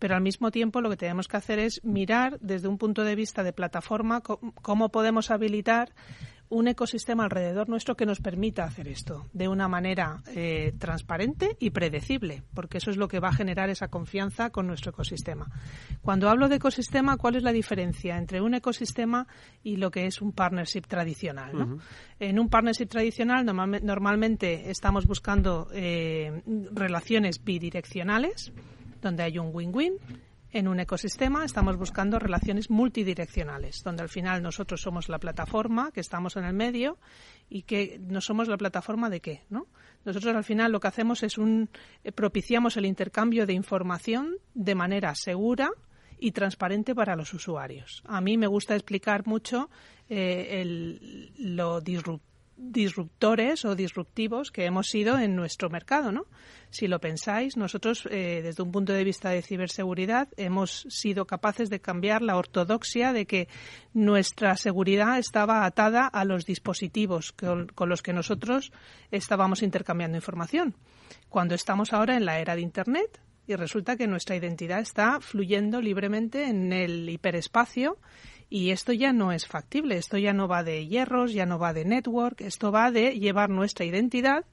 pero 0.00 0.16
al 0.16 0.22
mismo 0.22 0.50
tiempo 0.50 0.80
lo 0.80 0.90
que 0.90 0.96
tenemos 0.96 1.28
que 1.28 1.36
hacer 1.36 1.60
es 1.60 1.84
mirar 1.84 2.40
desde 2.40 2.66
un 2.66 2.78
punto 2.78 3.04
de 3.04 3.14
vista 3.14 3.44
de 3.44 3.52
plataforma 3.52 4.22
cómo 4.22 4.88
podemos 4.88 5.30
habilitar 5.30 5.92
un 6.48 6.68
ecosistema 6.68 7.24
alrededor 7.24 7.68
nuestro 7.68 7.96
que 7.96 8.06
nos 8.06 8.20
permita 8.20 8.64
hacer 8.64 8.88
esto 8.88 9.26
de 9.32 9.48
una 9.48 9.68
manera 9.68 10.22
eh, 10.34 10.72
transparente 10.78 11.56
y 11.58 11.70
predecible, 11.70 12.42
porque 12.54 12.78
eso 12.78 12.90
es 12.90 12.96
lo 12.96 13.08
que 13.08 13.20
va 13.20 13.28
a 13.28 13.34
generar 13.34 13.68
esa 13.70 13.88
confianza 13.88 14.50
con 14.50 14.66
nuestro 14.66 14.90
ecosistema. 14.90 15.50
Cuando 16.02 16.28
hablo 16.28 16.48
de 16.48 16.56
ecosistema, 16.56 17.16
¿cuál 17.16 17.36
es 17.36 17.42
la 17.42 17.52
diferencia 17.52 18.16
entre 18.16 18.40
un 18.40 18.54
ecosistema 18.54 19.26
y 19.62 19.76
lo 19.76 19.90
que 19.90 20.06
es 20.06 20.22
un 20.22 20.32
partnership 20.32 20.82
tradicional? 20.82 21.80
En 22.20 22.38
un 22.38 22.48
partnership 22.48 22.86
tradicional 22.86 23.44
normalmente 23.44 24.70
estamos 24.70 25.06
buscando 25.06 25.68
eh, 25.72 26.42
relaciones 26.72 27.42
bidireccionales, 27.42 28.52
donde 29.02 29.22
hay 29.22 29.38
un 29.38 29.50
win-win 29.52 29.98
en 30.56 30.68
un 30.68 30.80
ecosistema 30.80 31.44
estamos 31.44 31.76
buscando 31.76 32.18
relaciones 32.18 32.70
multidireccionales, 32.70 33.82
donde 33.84 34.02
al 34.02 34.08
final 34.08 34.42
nosotros 34.42 34.80
somos 34.80 35.10
la 35.10 35.18
plataforma, 35.18 35.90
que 35.92 36.00
estamos 36.00 36.36
en 36.36 36.44
el 36.44 36.54
medio, 36.54 36.98
y 37.50 37.62
que 37.62 38.00
no 38.00 38.22
somos 38.22 38.48
la 38.48 38.56
plataforma 38.56 39.10
de 39.10 39.20
qué, 39.20 39.42
¿no? 39.50 39.66
Nosotros 40.04 40.34
al 40.34 40.44
final 40.44 40.72
lo 40.72 40.80
que 40.80 40.88
hacemos 40.88 41.22
es 41.22 41.36
un 41.36 41.68
eh, 42.04 42.12
propiciamos 42.12 42.76
el 42.78 42.86
intercambio 42.86 43.44
de 43.44 43.52
información 43.52 44.36
de 44.54 44.74
manera 44.74 45.14
segura 45.14 45.70
y 46.18 46.32
transparente 46.32 46.94
para 46.94 47.16
los 47.16 47.34
usuarios. 47.34 48.02
A 48.06 48.22
mí 48.22 48.38
me 48.38 48.46
gusta 48.46 48.74
explicar 48.74 49.26
mucho 49.26 49.68
eh, 50.08 50.62
el, 50.62 51.32
lo 51.36 51.82
disruptivo 51.82 52.35
disruptores 52.56 53.64
o 53.64 53.74
disruptivos 53.74 54.50
que 54.50 54.64
hemos 54.64 54.88
sido 54.88 55.18
en 55.18 55.36
nuestro 55.36 55.70
mercado, 55.70 56.12
¿no? 56.12 56.26
Si 56.70 56.88
lo 56.88 57.00
pensáis, 57.00 57.56
nosotros 57.56 58.08
eh, 58.10 58.40
desde 58.42 58.62
un 58.62 58.72
punto 58.72 58.92
de 58.92 59.04
vista 59.04 59.30
de 59.30 59.42
ciberseguridad 59.42 60.28
hemos 60.36 60.86
sido 60.88 61.26
capaces 61.26 61.70
de 61.70 61.80
cambiar 61.80 62.22
la 62.22 62.36
ortodoxia 62.36 63.12
de 63.12 63.26
que 63.26 63.48
nuestra 63.94 64.56
seguridad 64.56 65.18
estaba 65.18 65.64
atada 65.64 66.06
a 66.06 66.24
los 66.24 66.44
dispositivos 66.44 67.32
con, 67.32 67.68
con 67.68 67.88
los 67.88 68.02
que 68.02 68.12
nosotros 68.12 68.72
estábamos 69.10 69.62
intercambiando 69.62 70.16
información. 70.16 70.74
Cuando 71.28 71.54
estamos 71.54 71.92
ahora 71.92 72.16
en 72.16 72.24
la 72.24 72.40
era 72.40 72.56
de 72.56 72.62
Internet, 72.62 73.20
y 73.46 73.54
resulta 73.54 73.96
que 73.96 74.08
nuestra 74.08 74.36
identidad 74.36 74.80
está 74.80 75.20
fluyendo 75.20 75.80
libremente 75.80 76.48
en 76.48 76.72
el 76.72 77.08
hiperespacio 77.08 77.98
Y 78.48 78.70
esto 78.70 78.92
ya 78.92 79.12
no 79.12 79.32
es 79.32 79.46
factible, 79.46 79.96
esto 79.96 80.18
ya 80.18 80.32
no 80.32 80.46
va 80.46 80.62
de 80.62 80.86
hierros, 80.86 81.32
ya 81.32 81.46
no 81.46 81.58
va 81.58 81.72
de 81.72 81.84
network, 81.84 82.40
esto 82.42 82.70
va 82.70 82.90
de 82.92 83.18
llevar 83.18 83.50
nuestra 83.50 83.84
identidad 83.84 84.44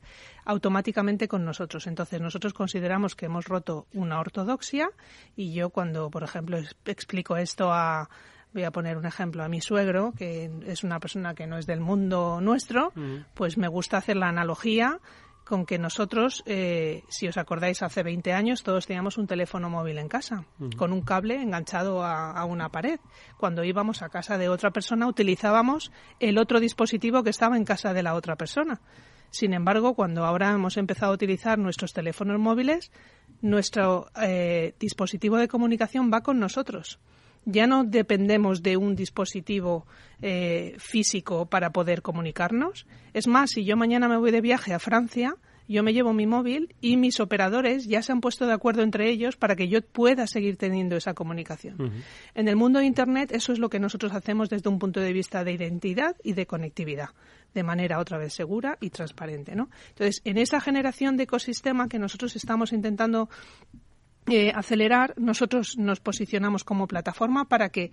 automáticamente 0.46 1.28
con 1.28 1.46
nosotros. 1.46 1.86
Entonces, 1.88 2.20
nosotros 2.20 2.54
consideramos 2.54 3.16
que 3.16 3.28
hemos 3.28 3.46
roto 3.46 3.88
una 3.94 4.20
ortodoxia 4.20 4.90
y 5.36 5.54
yo 5.54 5.70
cuando, 5.70 6.10
por 6.10 6.24
ejemplo, 6.24 6.58
explico 6.86 7.38
esto 7.38 7.72
a, 7.72 8.10
voy 8.54 8.64
a 8.64 8.72
poner 8.72 8.98
un 8.98 9.06
ejemplo 9.06 9.44
a 9.44 9.48
mi 9.48 9.62
suegro, 9.62 10.14
que 10.18 10.52
es 10.66 10.84
una 10.84 11.00
persona 11.00 11.36
que 11.36 11.48
no 11.48 11.58
es 11.58 11.66
del 11.66 11.80
mundo 11.80 12.40
nuestro, 12.42 12.94
pues 13.34 13.58
me 13.58 13.68
gusta 13.68 13.98
hacer 13.98 14.18
la 14.18 14.30
analogía 14.30 15.00
con 15.46 15.66
que 15.66 15.78
nosotros, 15.78 16.44
eh, 16.46 17.04
si 17.10 17.28
os 17.28 17.38
acordáis, 17.38 17.82
hace 17.82 18.04
20 18.04 18.34
años 18.34 18.64
todos 18.64 18.88
teníamos 18.88 19.18
un 19.18 19.28
teléfono 19.28 19.70
móvil 19.70 19.98
en 19.98 20.08
casa, 20.08 20.46
con 20.78 20.94
un 20.94 21.02
cable 21.02 21.42
enganchado 21.42 22.04
a, 22.04 22.44
una 22.46 22.70
pared. 22.70 23.00
Cuando 23.38 23.64
íbamos 23.64 24.02
a 24.02 24.10
casa 24.10 24.38
de 24.38 24.50
otra 24.50 24.72
persona 24.72 25.08
utilizábamos 25.08 25.92
el 26.20 26.38
otro 26.38 26.60
dispositivo 26.60 27.24
que 27.24 27.30
estaba 27.30 27.58
en 27.58 27.66
casa 27.66 27.94
de 27.94 28.04
la 28.04 28.16
otra 28.16 28.36
persona. 28.36 28.82
Sin 29.30 29.54
embargo, 29.54 29.96
cuando 29.96 30.26
ahora 30.26 30.52
hemos 30.52 30.78
empezado 30.78 31.12
a 31.12 31.16
utilizar 31.16 31.58
nuestros 31.58 31.94
teléfonos 31.94 32.40
móviles, 32.40 32.92
nuestro 33.42 34.08
eh, 34.22 34.76
dispositivo 34.80 35.38
de 35.38 35.48
comunicación 35.48 36.12
va 36.14 36.22
con 36.22 36.40
nosotros 36.40 37.00
ya 37.46 37.68
no 37.68 37.84
dependemos 37.84 38.64
de 38.64 38.78
un 38.78 38.96
dispositivo 38.96 39.86
eh, 40.22 40.76
físico 40.78 41.46
para 41.46 41.72
poder 41.72 42.02
comunicarnos. 42.02 42.86
Es 43.14 43.28
más, 43.28 43.52
si 43.52 43.66
yo 43.66 43.76
mañana 43.76 44.08
me 44.08 44.18
voy 44.18 44.32
de 44.32 44.42
viaje 44.42 44.74
a 44.74 44.80
Francia, 44.80 45.36
yo 45.68 45.84
me 45.84 45.94
llevo 45.94 46.14
mi 46.14 46.28
móvil 46.28 46.76
y 46.82 46.98
mis 46.98 47.20
operadores 47.20 47.86
ya 47.86 48.02
se 48.02 48.12
han 48.12 48.22
puesto 48.22 48.46
de 48.46 48.54
acuerdo 48.54 48.84
entre 48.84 49.10
ellos 49.10 49.38
para 49.38 49.56
que 49.56 49.68
yo 49.68 49.82
pueda 49.82 50.28
seguir 50.28 50.58
teniendo 50.58 50.96
esa 50.96 51.14
comunicación. 51.14 52.04
En 52.36 52.48
el 52.48 52.56
mundo 52.56 52.80
de 52.80 52.86
Internet 52.86 53.32
eso 53.32 53.54
es 53.54 53.60
lo 53.60 53.70
que 53.70 53.80
nosotros 53.80 54.14
hacemos 54.14 54.50
desde 54.50 54.70
un 54.70 54.80
punto 54.80 55.00
de 55.00 55.14
vista 55.14 55.44
de 55.44 55.54
identidad 55.54 56.16
y 56.24 56.34
de 56.34 56.46
conectividad, 56.46 57.10
de 57.54 57.64
manera 57.64 58.00
otra 58.00 58.18
vez 58.18 58.34
segura 58.34 58.78
y 58.82 58.90
transparente. 58.90 59.56
¿no? 59.56 59.70
Entonces, 59.90 60.22
en 60.26 60.38
esa 60.38 60.60
generación 60.60 61.18
de 61.18 61.24
ecosistema 61.24 61.88
que 61.88 62.00
nosotros 62.00 62.36
estamos 62.36 62.74
intentando 62.74 63.30
eh, 64.28 64.52
acelerar, 64.56 65.14
nosotros 65.18 65.78
nos 65.78 66.00
posicionamos 66.00 66.64
como 66.64 66.88
plataforma 66.88 67.46
para 67.50 67.70
que 67.70 67.92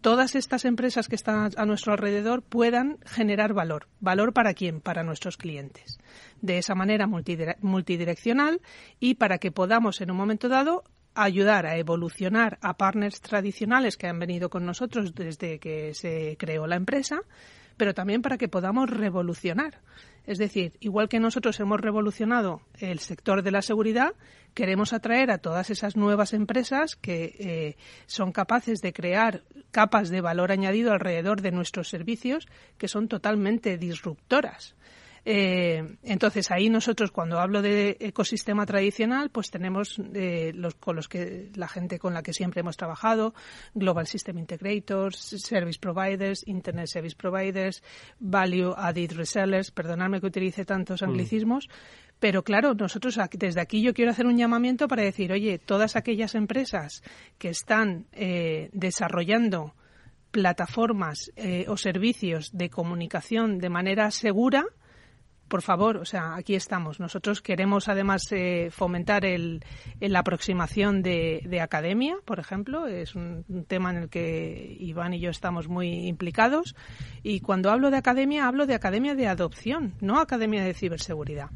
todas 0.00 0.34
estas 0.34 0.64
empresas 0.64 1.08
que 1.08 1.16
están 1.16 1.50
a 1.56 1.64
nuestro 1.64 1.92
alrededor 1.92 2.42
puedan 2.42 2.98
generar 3.04 3.52
valor. 3.52 3.88
¿Valor 4.00 4.32
para 4.32 4.54
quién? 4.54 4.80
Para 4.80 5.02
nuestros 5.02 5.36
clientes. 5.36 5.98
De 6.40 6.58
esa 6.58 6.74
manera 6.74 7.06
multidireccional 7.06 8.60
y 9.00 9.14
para 9.14 9.38
que 9.38 9.50
podamos 9.50 10.00
en 10.00 10.10
un 10.10 10.16
momento 10.16 10.48
dado 10.48 10.84
ayudar 11.14 11.66
a 11.66 11.76
evolucionar 11.76 12.58
a 12.62 12.76
partners 12.76 13.20
tradicionales 13.20 13.96
que 13.96 14.06
han 14.06 14.18
venido 14.18 14.50
con 14.50 14.64
nosotros 14.64 15.14
desde 15.14 15.58
que 15.58 15.94
se 15.94 16.36
creó 16.38 16.66
la 16.66 16.76
empresa, 16.76 17.20
pero 17.76 17.94
también 17.94 18.22
para 18.22 18.38
que 18.38 18.48
podamos 18.48 18.88
revolucionar. 18.88 19.80
Es 20.26 20.38
decir, 20.38 20.74
igual 20.80 21.08
que 21.08 21.18
nosotros 21.18 21.58
hemos 21.60 21.80
revolucionado 21.80 22.62
el 22.78 23.00
sector 23.00 23.42
de 23.42 23.50
la 23.50 23.62
seguridad, 23.62 24.14
queremos 24.54 24.92
atraer 24.92 25.30
a 25.30 25.38
todas 25.38 25.70
esas 25.70 25.96
nuevas 25.96 26.32
empresas 26.32 26.94
que 26.94 27.34
eh, 27.38 27.76
son 28.06 28.32
capaces 28.32 28.80
de 28.82 28.92
crear 28.92 29.42
capas 29.72 30.10
de 30.10 30.20
valor 30.20 30.52
añadido 30.52 30.92
alrededor 30.92 31.42
de 31.42 31.50
nuestros 31.50 31.88
servicios 31.88 32.46
que 32.78 32.88
son 32.88 33.08
totalmente 33.08 33.78
disruptoras. 33.78 34.76
Eh, 35.24 35.98
entonces 36.02 36.50
ahí 36.50 36.68
nosotros 36.68 37.12
cuando 37.12 37.38
hablo 37.38 37.62
de 37.62 37.96
ecosistema 38.00 38.66
tradicional, 38.66 39.30
pues 39.30 39.50
tenemos 39.50 40.00
eh, 40.14 40.52
los 40.54 40.74
con 40.74 40.96
los 40.96 41.08
que 41.08 41.50
la 41.54 41.68
gente 41.68 41.98
con 41.98 42.12
la 42.12 42.22
que 42.22 42.32
siempre 42.32 42.60
hemos 42.60 42.76
trabajado, 42.76 43.34
Global 43.74 44.06
System 44.06 44.38
Integrators, 44.38 45.16
Service 45.16 45.78
Providers, 45.78 46.46
Internet 46.46 46.88
Service 46.88 47.14
Providers, 47.16 47.82
Value 48.18 48.74
Added 48.76 49.12
Resellers, 49.12 49.70
perdonadme 49.70 50.20
que 50.20 50.26
utilice 50.26 50.64
tantos 50.64 51.02
mm. 51.02 51.04
anglicismos, 51.04 51.68
pero 52.18 52.42
claro, 52.42 52.74
nosotros 52.74 53.18
desde 53.32 53.60
aquí 53.60 53.80
yo 53.80 53.94
quiero 53.94 54.10
hacer 54.10 54.26
un 54.26 54.36
llamamiento 54.36 54.88
para 54.88 55.02
decir, 55.02 55.32
oye, 55.32 55.58
todas 55.58 55.94
aquellas 55.94 56.34
empresas 56.34 57.02
que 57.38 57.48
están 57.48 58.06
eh, 58.12 58.70
desarrollando 58.72 59.74
plataformas 60.32 61.30
o 61.68 61.76
servicios 61.76 62.56
de 62.56 62.70
comunicación 62.70 63.58
de 63.58 63.68
manera 63.68 64.10
segura, 64.10 64.64
por 65.52 65.60
favor, 65.60 65.98
o 65.98 66.06
sea, 66.06 66.34
aquí 66.34 66.54
estamos. 66.54 66.98
Nosotros 66.98 67.42
queremos 67.42 67.90
además 67.90 68.22
eh, 68.30 68.70
fomentar 68.70 69.26
el, 69.26 69.62
la 70.00 70.20
aproximación 70.20 71.02
de, 71.02 71.60
academia, 71.60 72.16
por 72.24 72.40
ejemplo. 72.40 72.86
Es 72.86 73.14
un, 73.14 73.44
tema 73.68 73.90
en 73.90 73.96
el 73.98 74.08
que 74.08 74.78
Iván 74.80 75.12
y 75.12 75.20
yo 75.20 75.28
estamos 75.28 75.68
muy 75.68 76.08
implicados. 76.08 76.74
Y 77.22 77.40
cuando 77.40 77.70
hablo 77.70 77.90
de 77.90 77.98
academia, 77.98 78.46
hablo 78.46 78.64
de 78.64 78.72
academia 78.72 79.14
de 79.14 79.28
adopción, 79.28 79.92
no 80.00 80.20
academia 80.20 80.64
de 80.64 80.72
ciberseguridad. 80.72 81.50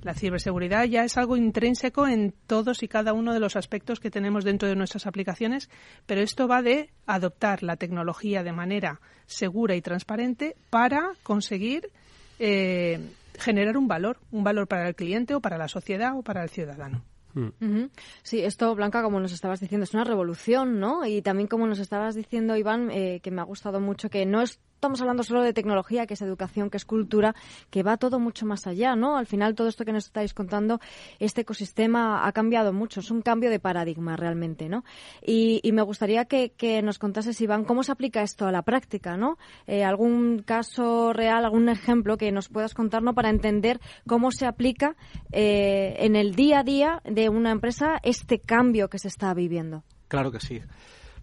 La 0.00 0.14
ciberseguridad 0.14 0.84
ya 0.84 1.04
es 1.04 1.18
algo 1.18 1.36
intrínseco 1.36 2.08
en 2.08 2.32
todos 2.46 2.82
y 2.82 2.88
cada 2.88 3.12
uno 3.12 3.34
de 3.34 3.40
los 3.40 3.56
aspectos 3.56 4.00
que 4.00 4.10
tenemos 4.10 4.44
dentro 4.44 4.66
de 4.66 4.76
nuestras 4.76 5.06
aplicaciones, 5.06 5.68
pero 6.06 6.22
esto 6.22 6.48
va 6.48 6.62
de 6.62 6.88
adoptar 7.04 7.62
la 7.62 7.76
tecnología 7.76 8.42
de 8.42 8.52
manera 8.52 9.02
segura 9.26 9.76
y 9.76 9.82
transparente 9.82 10.56
para 10.70 11.12
conseguir 11.22 11.90
eh, 12.38 12.98
generar 13.38 13.76
un 13.76 13.88
valor, 13.88 14.20
un 14.30 14.44
valor 14.44 14.68
para 14.68 14.88
el 14.88 14.94
cliente 14.94 15.34
o 15.34 15.40
para 15.40 15.58
la 15.58 15.68
sociedad 15.68 16.16
o 16.16 16.22
para 16.22 16.42
el 16.42 16.50
ciudadano. 16.50 17.04
Hmm. 17.34 17.86
Sí, 18.22 18.40
esto, 18.40 18.74
Blanca, 18.74 19.02
como 19.02 19.18
nos 19.18 19.32
estabas 19.32 19.60
diciendo, 19.60 19.84
es 19.84 19.94
una 19.94 20.04
revolución, 20.04 20.80
¿no? 20.80 21.06
Y 21.06 21.22
también 21.22 21.48
como 21.48 21.66
nos 21.66 21.78
estabas 21.78 22.14
diciendo, 22.14 22.56
Iván, 22.56 22.90
eh, 22.90 23.20
que 23.22 23.30
me 23.30 23.40
ha 23.40 23.44
gustado 23.44 23.80
mucho, 23.80 24.10
que 24.10 24.26
no 24.26 24.42
es 24.42 24.60
estamos 24.82 25.00
hablando 25.00 25.22
solo 25.22 25.42
de 25.42 25.52
tecnología, 25.52 26.08
que 26.08 26.14
es 26.14 26.22
educación, 26.22 26.68
que 26.68 26.76
es 26.76 26.84
cultura, 26.84 27.36
que 27.70 27.84
va 27.84 27.98
todo 27.98 28.18
mucho 28.18 28.46
más 28.46 28.66
allá, 28.66 28.96
¿no? 28.96 29.16
Al 29.16 29.26
final, 29.26 29.54
todo 29.54 29.68
esto 29.68 29.84
que 29.84 29.92
nos 29.92 30.06
estáis 30.06 30.34
contando, 30.34 30.80
este 31.20 31.42
ecosistema 31.42 32.26
ha 32.26 32.32
cambiado 32.32 32.72
mucho, 32.72 32.98
es 32.98 33.12
un 33.12 33.22
cambio 33.22 33.48
de 33.48 33.60
paradigma 33.60 34.16
realmente, 34.16 34.68
¿no? 34.68 34.82
Y, 35.24 35.60
me 35.72 35.82
gustaría 35.82 36.24
que, 36.24 36.82
nos 36.82 36.98
contases, 36.98 37.40
Iván, 37.40 37.62
cómo 37.62 37.84
se 37.84 37.92
aplica 37.92 38.22
esto 38.22 38.44
a 38.44 38.50
la 38.50 38.62
práctica, 38.62 39.16
¿no? 39.16 39.38
Eh, 39.68 39.84
algún 39.84 40.42
caso 40.44 41.12
real, 41.12 41.44
algún 41.44 41.68
ejemplo 41.68 42.16
que 42.16 42.32
nos 42.32 42.48
puedas 42.48 42.74
contar, 42.74 43.04
¿no? 43.04 43.14
Para 43.14 43.30
entender 43.30 43.78
cómo 44.08 44.32
se 44.32 44.46
aplica 44.46 44.96
eh, 45.30 45.94
en 46.00 46.16
el 46.16 46.34
día 46.34 46.58
a 46.58 46.64
día 46.64 47.02
de 47.04 47.28
una 47.28 47.52
empresa 47.52 48.00
este 48.02 48.40
cambio 48.40 48.88
que 48.88 48.98
se 48.98 49.06
está 49.06 49.32
viviendo. 49.32 49.84
Claro 50.08 50.32
que 50.32 50.40
sí. 50.40 50.60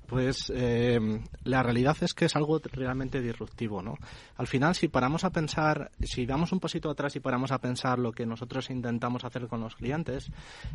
Pues 0.10 0.52
eh, 0.56 1.00
la 1.44 1.62
realidad 1.62 1.96
es 2.02 2.16
que 2.16 2.26
es 2.26 2.36
algo 2.36 2.60
realmente 2.72 3.22
disruptivo, 3.22 3.84
¿no? 3.84 3.94
Al 4.38 4.48
final, 4.48 4.74
si 4.74 4.88
paramos 4.88 5.24
a 5.24 5.30
pensar, 5.30 5.92
si 6.02 6.26
damos 6.26 6.52
un 6.52 6.60
pasito 6.60 6.90
atrás 6.90 7.16
y 7.16 7.20
paramos 7.20 7.52
a 7.52 7.60
pensar 7.60 8.00
lo 8.00 8.12
que 8.12 8.26
nosotros 8.26 8.72
intentamos 8.72 9.24
hacer 9.24 9.48
con 9.48 9.62
los 9.62 9.76
clientes, 9.76 10.32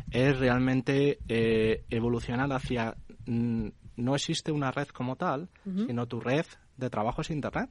es 0.09 0.39
realmente 0.39 1.19
eh, 1.27 1.83
evolucionar 1.89 2.53
hacia 2.53 2.95
mm, 3.25 3.67
no 3.97 4.15
existe 4.15 4.53
una 4.53 4.71
red 4.71 4.87
como 4.87 5.17
tal, 5.17 5.49
sino 5.65 6.07
tu 6.07 6.21
red 6.21 6.45
de 6.77 6.89
trabajo 6.89 7.21
es 7.21 7.29
Internet. 7.29 7.69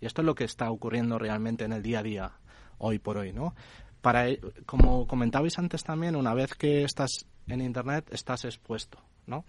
Y 0.00 0.06
esto 0.06 0.22
es 0.22 0.26
lo 0.26 0.36
que 0.36 0.44
está 0.44 0.70
ocurriendo 0.70 1.18
realmente 1.18 1.64
en 1.64 1.72
el 1.72 1.82
día 1.82 2.00
a 2.00 2.02
día, 2.04 2.32
hoy 2.78 3.00
por 3.00 3.16
hoy, 3.16 3.32
¿no? 3.32 3.54
Para, 4.00 4.26
como 4.66 5.08
comentabais 5.08 5.58
antes 5.58 5.82
también, 5.82 6.14
una 6.14 6.34
vez 6.34 6.54
que 6.54 6.84
estás 6.84 7.26
en 7.48 7.60
Internet, 7.62 8.08
estás 8.12 8.44
expuesto 8.44 8.98
¿no? 9.26 9.44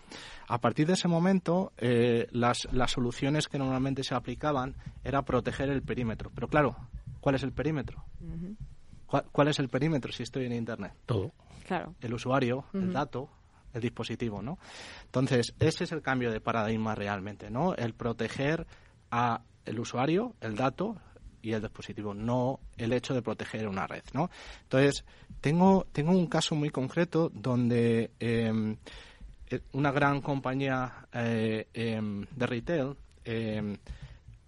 A 0.47 0.59
partir 0.59 0.88
de 0.88 0.93
ese 0.93 1.07
momento, 1.07 1.73
eh, 1.78 2.28
las, 2.32 2.67
las 2.71 2.91
soluciones 2.91 3.47
que 3.47 3.57
normalmente 3.57 4.03
se 4.03 4.15
aplicaban 4.15 4.76
era 5.03 5.23
proteger 5.23 5.69
el 5.69 5.82
perímetro. 5.82 6.32
Pero 6.34 6.47
claro, 6.47 6.76
¿cuál 7.19 7.36
es 7.36 7.43
el 7.43 7.51
perímetro? 7.51 8.03
¿Cuál, 9.07 9.47
es 9.47 9.59
el 9.59 9.69
perímetro 9.69 10.11
si 10.11 10.23
estoy 10.23 10.45
en 10.45 10.53
Internet? 10.53 10.93
Todo. 11.05 11.32
Claro. 11.65 11.95
El 12.01 12.13
usuario, 12.13 12.65
el 12.73 12.91
dato, 12.91 13.30
el 13.73 13.82
dispositivo, 13.82 14.41
¿no? 14.41 14.57
Entonces, 15.05 15.53
ese 15.59 15.84
es 15.84 15.91
el 15.91 16.01
cambio 16.01 16.32
de 16.32 16.41
paradigma 16.41 16.95
realmente, 16.95 17.49
¿no? 17.49 17.76
El 17.76 17.93
proteger 17.93 18.65
a 19.11 19.41
el 19.65 19.80
usuario, 19.80 20.36
el 20.41 20.55
dato 20.55 20.97
y 21.41 21.53
el 21.53 21.61
dispositivo, 21.61 22.13
no 22.13 22.59
el 22.78 22.93
hecho 22.93 23.13
de 23.13 23.21
proteger 23.21 23.67
una 23.67 23.86
red, 23.86 24.03
¿no? 24.13 24.30
Entonces, 24.63 25.05
tengo, 25.41 25.86
tengo 25.91 26.11
un 26.11 26.28
caso 26.28 26.55
muy 26.55 26.69
concreto 26.69 27.30
donde 27.34 28.11
em, 28.19 28.73
eh, 28.73 28.78
una 29.73 29.91
gran 29.91 30.21
compañía 30.21 31.07
eh, 31.13 31.67
em, 31.73 32.25
de 32.35 32.47
retail 32.47 32.95
em, 33.23 33.77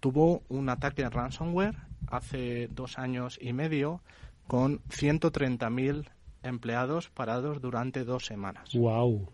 tuvo 0.00 0.42
un 0.48 0.68
ataque 0.68 1.02
de 1.02 1.10
ransomware 1.10 1.76
hace 2.08 2.68
dos 2.68 2.98
años 2.98 3.38
y 3.40 3.52
medio 3.52 4.00
con 4.46 4.80
130.000 4.84 6.08
empleados 6.42 7.10
parados 7.10 7.60
durante 7.60 8.04
dos 8.04 8.24
semanas. 8.26 8.72
Wow. 8.74 9.28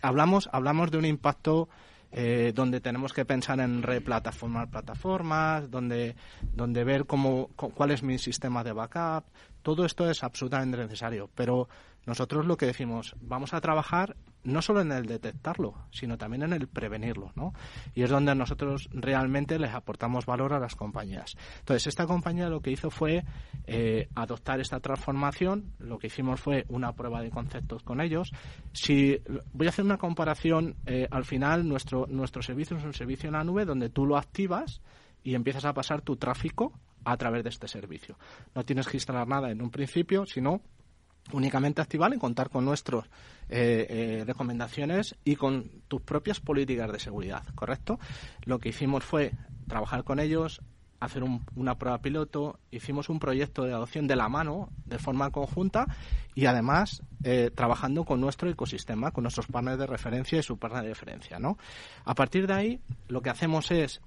Hablamos, 0.00 0.48
hablamos 0.52 0.90
de 0.90 0.98
un 0.98 1.04
impacto 1.04 1.68
eh, 2.12 2.52
donde 2.54 2.80
tenemos 2.80 3.12
que 3.12 3.24
pensar 3.24 3.58
en 3.60 3.82
replataformar 3.82 4.70
plataformas, 4.70 5.70
donde, 5.70 6.14
donde 6.54 6.84
ver 6.84 7.06
cómo, 7.06 7.48
cuál 7.56 7.90
es 7.90 8.02
mi 8.02 8.18
sistema 8.18 8.62
de 8.62 8.72
backup. 8.72 9.24
Todo 9.62 9.84
esto 9.84 10.10
es 10.10 10.22
absolutamente 10.22 10.76
necesario, 10.76 11.30
pero 11.34 11.68
nosotros 12.04 12.46
lo 12.46 12.56
que 12.56 12.66
decimos, 12.66 13.16
vamos 13.20 13.54
a 13.54 13.60
trabajar 13.60 14.16
no 14.44 14.62
solo 14.62 14.80
en 14.80 14.92
el 14.92 15.06
detectarlo, 15.06 15.74
sino 15.90 16.18
también 16.18 16.42
en 16.42 16.52
el 16.52 16.68
prevenirlo, 16.68 17.32
¿no? 17.34 17.54
Y 17.94 18.02
es 18.02 18.10
donde 18.10 18.34
nosotros 18.34 18.88
realmente 18.92 19.58
les 19.58 19.72
aportamos 19.72 20.26
valor 20.26 20.52
a 20.52 20.58
las 20.58 20.74
compañías. 20.74 21.36
Entonces, 21.60 21.86
esta 21.86 22.06
compañía 22.06 22.48
lo 22.48 22.60
que 22.60 22.70
hizo 22.70 22.90
fue 22.90 23.24
eh, 23.66 24.08
adoptar 24.14 24.60
esta 24.60 24.80
transformación, 24.80 25.72
lo 25.78 25.98
que 25.98 26.08
hicimos 26.08 26.40
fue 26.40 26.64
una 26.68 26.92
prueba 26.92 27.22
de 27.22 27.30
conceptos 27.30 27.82
con 27.82 28.00
ellos. 28.00 28.32
Si 28.72 29.20
voy 29.52 29.66
a 29.66 29.70
hacer 29.70 29.84
una 29.84 29.98
comparación, 29.98 30.76
eh, 30.86 31.06
al 31.10 31.24
final 31.24 31.68
nuestro 31.68 32.06
nuestro 32.08 32.42
servicio 32.42 32.76
es 32.76 32.84
un 32.84 32.94
servicio 32.94 33.28
en 33.28 33.34
la 33.34 33.44
nube 33.44 33.64
donde 33.64 33.88
tú 33.88 34.06
lo 34.06 34.16
activas 34.16 34.80
y 35.22 35.34
empiezas 35.34 35.64
a 35.64 35.72
pasar 35.72 36.02
tu 36.02 36.16
tráfico 36.16 36.72
a 37.04 37.16
través 37.16 37.42
de 37.42 37.50
este 37.50 37.68
servicio. 37.68 38.16
No 38.54 38.64
tienes 38.64 38.86
que 38.86 38.96
instalar 38.96 39.26
nada 39.26 39.50
en 39.50 39.62
un 39.62 39.70
principio, 39.70 40.26
sino 40.26 40.62
únicamente 41.30 41.80
activar 41.80 42.12
y 42.12 42.18
contar 42.18 42.50
con 42.50 42.64
nuestras 42.64 43.04
eh, 43.48 43.86
eh, 43.88 44.24
recomendaciones 44.26 45.16
y 45.24 45.36
con 45.36 45.70
tus 45.88 46.02
propias 46.02 46.40
políticas 46.40 46.90
de 46.90 46.98
seguridad, 46.98 47.44
¿correcto? 47.54 47.98
Lo 48.44 48.58
que 48.58 48.70
hicimos 48.70 49.04
fue 49.04 49.32
trabajar 49.68 50.04
con 50.04 50.20
ellos, 50.20 50.60
hacer 51.00 51.24
una 51.56 51.78
prueba 51.78 51.98
piloto, 51.98 52.60
hicimos 52.70 53.08
un 53.08 53.18
proyecto 53.18 53.64
de 53.64 53.72
adopción 53.72 54.06
de 54.06 54.16
la 54.16 54.28
mano 54.28 54.68
de 54.86 54.98
forma 54.98 55.30
conjunta 55.30 55.86
y 56.34 56.46
además 56.46 57.02
eh, 57.24 57.50
trabajando 57.54 58.04
con 58.04 58.20
nuestro 58.20 58.48
ecosistema, 58.48 59.10
con 59.10 59.22
nuestros 59.24 59.46
partners 59.46 59.78
de 59.78 59.86
referencia 59.86 60.38
y 60.38 60.42
su 60.42 60.58
partner 60.58 60.84
de 60.84 60.88
referencia. 60.90 61.38
A 62.04 62.14
partir 62.14 62.46
de 62.46 62.54
ahí, 62.54 62.80
lo 63.08 63.20
que 63.20 63.30
hacemos 63.30 63.70
es 63.70 64.00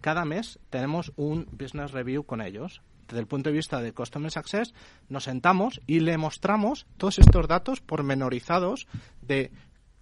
cada 0.00 0.24
mes 0.24 0.58
tenemos 0.70 1.12
un 1.16 1.46
business 1.52 1.90
review 1.92 2.24
con 2.24 2.40
ellos 2.40 2.80
desde 3.10 3.20
el 3.20 3.26
punto 3.26 3.50
de 3.50 3.56
vista 3.56 3.80
de 3.80 3.92
Customer 3.92 4.30
Success, 4.30 4.72
nos 5.08 5.24
sentamos 5.24 5.80
y 5.86 6.00
le 6.00 6.16
mostramos 6.16 6.86
todos 6.96 7.18
estos 7.18 7.48
datos 7.48 7.80
pormenorizados 7.80 8.86
de 9.20 9.50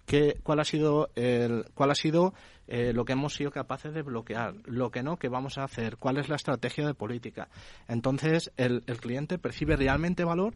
qué, 0.05 0.39
cuál 0.43 0.59
ha 0.59 0.63
sido, 0.63 1.09
el, 1.15 1.65
cuál 1.73 1.91
ha 1.91 1.95
sido 1.95 2.33
eh, 2.67 2.93
lo 2.93 3.03
que 3.03 3.13
hemos 3.13 3.33
sido 3.33 3.51
capaces 3.51 3.93
de 3.93 4.03
bloquear, 4.03 4.53
lo 4.65 4.91
que 4.91 5.01
no, 5.01 5.17
qué 5.17 5.27
vamos 5.27 5.57
a 5.57 5.63
hacer, 5.63 5.97
cuál 5.97 6.17
es 6.17 6.29
la 6.29 6.35
estrategia 6.35 6.85
de 6.85 6.93
política. 6.93 7.49
Entonces, 7.87 8.51
el, 8.57 8.83
cliente 8.99 9.39
percibe 9.39 9.75
realmente 9.75 10.23
valor 10.23 10.53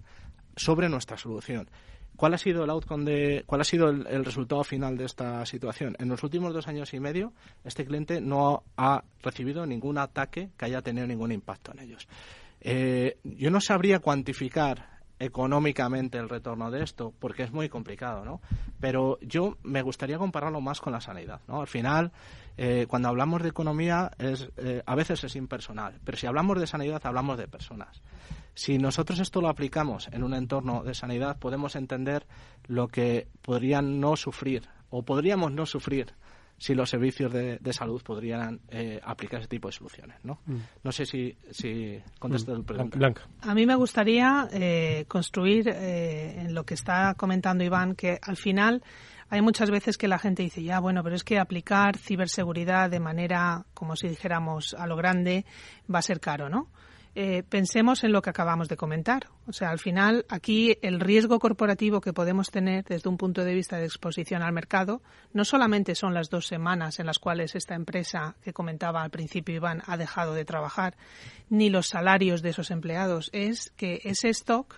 sobre 0.56 0.90
nuestra 0.90 1.18
solución. 1.18 1.70
¿Cuál 2.16 2.36
ha 2.36 2.38
sido 2.38 2.64
el 2.64 2.70
outcome 2.70 3.06
de, 3.06 3.44
cuál 3.48 3.62
ha 3.62 3.64
sido 3.64 3.90
el, 3.90 4.24
resultado 4.24 4.64
final 4.64 4.96
de 4.96 5.06
esta 5.06 5.44
situación? 5.48 5.96
En 5.98 6.10
los 6.10 6.22
últimos 6.22 6.54
dos 6.54 6.68
años 6.68 6.94
y 6.94 7.00
medio, 7.00 7.34
este 7.64 7.86
cliente 7.86 8.22
no 8.22 8.64
ha 8.78 9.04
recibido 9.24 9.66
ningún 9.66 9.98
ataque 9.98 10.50
que 10.56 10.66
haya 10.66 10.84
tenido 10.84 11.08
ningún 11.08 11.32
impacto 11.32 11.72
en 11.72 11.80
ellos. 11.80 12.08
Eh, 12.66 13.18
yo 13.24 13.52
no 13.52 13.60
sabría 13.60 14.00
cuantificar 14.00 14.94
económicamente 15.20 16.18
el 16.18 16.30
retorno 16.30 16.72
de 16.72 16.84
esto, 16.84 17.14
porque 17.20 17.44
es 17.44 17.52
muy 17.52 17.70
complicado, 17.70 18.26
¿no? 18.26 18.42
Pero 18.80 19.20
yo 19.22 19.58
me 19.64 19.82
gustaría 19.82 20.18
compararlo 20.18 20.60
más 20.62 20.82
con 20.82 20.94
la 20.94 21.02
sanidad, 21.02 21.42
¿no? 21.48 21.62
Al 21.62 21.68
final, 21.68 22.12
eh, 22.58 22.86
cuando 22.88 23.10
hablamos 23.10 23.44
de 23.44 23.50
economía, 23.50 24.12
eh, 24.18 24.82
a 24.86 24.96
veces 24.96 25.24
es 25.24 25.36
impersonal, 25.36 26.00
pero 26.04 26.18
si 26.18 26.26
hablamos 26.26 26.60
de 26.60 26.68
sanidad, 26.68 27.02
hablamos 27.06 27.38
de 27.38 27.48
personas. 27.48 28.02
Si 28.56 28.78
nosotros 28.78 29.20
esto 29.20 29.42
lo 29.42 29.50
aplicamos 29.50 30.08
en 30.12 30.24
un 30.24 30.34
entorno 30.34 30.84
de 30.84 30.94
sanidad, 30.94 31.38
podemos 31.40 31.76
entender 31.76 32.26
lo 32.66 32.88
que 32.88 33.28
podrían 33.42 34.00
no 34.00 34.16
sufrir 34.16 34.70
o 34.90 35.04
podríamos 35.04 35.52
no 35.52 35.66
sufrir 35.66 36.14
si 36.58 36.74
los 36.76 36.90
servicios 36.90 37.32
de, 37.32 37.74
salud 37.74 38.02
podrían 38.02 38.62
eh, 38.70 39.00
aplicar 39.04 39.40
ese 39.40 39.50
tipo 39.50 39.68
de 39.68 39.74
soluciones. 39.74 40.18
No, 40.24 40.40
mm. 40.46 40.58
no 40.84 40.92
sé 40.92 41.06
si, 41.06 41.36
si 41.52 42.02
contesto 42.20 42.54
mm. 42.54 42.56
el 42.56 42.64
pregunta. 42.64 42.98
Blanca. 42.98 43.28
A 43.42 43.54
mí 43.54 43.66
me 43.66 43.76
gustaría 43.76 44.48
eh, 44.52 45.06
construir 45.08 45.68
eh, 45.68 46.42
en 46.42 46.54
lo 46.54 46.66
que 46.66 46.74
está 46.74 47.16
comentando 47.16 47.64
Iván, 47.64 47.96
que 47.96 48.20
al 48.22 48.38
final 48.38 48.84
hay 49.30 49.42
muchas 49.42 49.72
veces 49.72 49.98
que 49.98 50.08
la 50.08 50.20
gente 50.20 50.44
dice, 50.44 50.64
ya, 50.64 50.80
bueno, 50.80 51.04
pero 51.04 51.16
es 51.16 51.24
que 51.24 51.40
aplicar 51.40 51.98
ciberseguridad 51.98 52.90
de 52.90 53.00
manera, 53.00 53.66
como 53.74 53.96
si 53.96 54.08
dijéramos, 54.08 54.76
a 54.78 54.86
lo 54.88 54.96
grande, 54.96 55.46
va 55.94 56.00
a 56.00 56.04
ser 56.04 56.20
caro, 56.20 56.50
¿no? 56.50 56.70
Eh, 57.16 57.44
pensemos 57.48 58.04
en 58.04 58.12
lo 58.12 58.24
que 58.24 58.32
acabamos 58.32 58.68
de 58.70 58.78
comentar. 58.78 59.28
O 59.46 59.54
sea, 59.54 59.70
al 59.70 59.78
final, 59.78 60.26
aquí 60.30 60.80
el 60.82 61.00
riesgo 61.00 61.38
corporativo 61.38 62.02
que 62.02 62.12
podemos 62.12 62.50
tener 62.50 62.84
desde 62.86 63.08
un 63.08 63.18
punto 63.18 63.44
de 63.44 63.54
vista 63.54 63.78
de 63.78 63.86
exposición 63.86 64.42
al 64.42 64.52
mercado 64.52 65.04
no 65.32 65.46
solamente 65.46 65.94
son 65.94 66.16
las 66.16 66.32
dos 66.32 66.48
semanas 66.48 67.00
en 67.00 67.06
las 67.06 67.20
cuales 67.20 67.54
esta 67.54 67.76
empresa 67.76 68.36
que 68.42 68.52
comentaba 68.52 69.04
al 69.04 69.12
principio 69.12 69.56
Iván 69.56 69.84
ha 69.86 69.96
dejado 69.96 70.34
de 70.34 70.44
trabajar, 70.44 70.96
ni 71.50 71.70
los 71.70 71.88
salarios 71.88 72.42
de 72.42 72.50
esos 72.50 72.72
empleados, 72.72 73.30
es 73.32 73.72
que 73.78 74.02
ese 74.06 74.30
stock, 74.30 74.74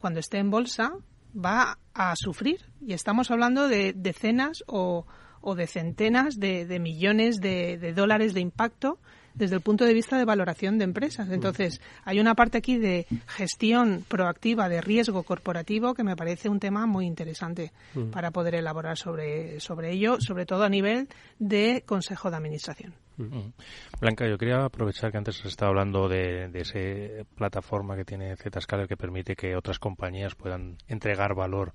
cuando 0.00 0.18
esté 0.18 0.38
en 0.38 0.50
bolsa, 0.50 0.92
va 1.36 1.78
a 1.94 2.14
sufrir. 2.16 2.64
Y 2.84 2.94
estamos 2.94 3.30
hablando 3.30 3.68
de 3.68 3.92
decenas 3.92 4.64
o, 4.66 5.06
de 5.54 5.66
centenas 5.68 6.40
de, 6.40 6.80
millones 6.80 7.40
de 7.40 7.92
dólares 7.94 8.34
de 8.34 8.40
impacto 8.40 8.98
desde 9.36 9.54
el 9.54 9.60
punto 9.60 9.84
de 9.84 9.94
vista 9.94 10.18
de 10.18 10.24
valoración 10.24 10.78
de 10.78 10.84
empresas. 10.84 11.28
Entonces, 11.30 11.80
hay 12.04 12.20
una 12.20 12.34
parte 12.34 12.58
aquí 12.58 12.78
de 12.78 13.06
gestión 13.26 14.04
proactiva 14.08 14.68
de 14.68 14.80
riesgo 14.80 15.22
corporativo 15.22 15.94
que 15.94 16.02
me 16.02 16.16
parece 16.16 16.48
un 16.48 16.58
tema 16.58 16.86
muy 16.86 17.06
interesante 17.06 17.72
mm. 17.94 18.10
para 18.10 18.30
poder 18.30 18.56
elaborar 18.56 18.96
sobre, 18.96 19.60
sobre 19.60 19.92
ello, 19.92 20.16
sobre 20.20 20.46
todo 20.46 20.64
a 20.64 20.68
nivel 20.68 21.08
de 21.38 21.84
Consejo 21.86 22.30
de 22.30 22.36
Administración. 22.36 22.94
Mm. 23.18 23.52
Blanca, 24.00 24.28
yo 24.28 24.36
quería 24.36 24.64
aprovechar 24.64 25.10
que 25.10 25.18
antes 25.18 25.40
has 25.40 25.46
estado 25.46 25.70
hablando 25.70 26.08
de, 26.08 26.48
de 26.48 26.60
esa 26.60 27.24
plataforma 27.34 27.96
que 27.96 28.04
tiene 28.04 28.36
Zscaler 28.36 28.88
que 28.88 28.96
permite 28.96 29.36
que 29.36 29.56
otras 29.56 29.78
compañías 29.78 30.34
puedan 30.34 30.76
entregar 30.88 31.34
valor 31.34 31.72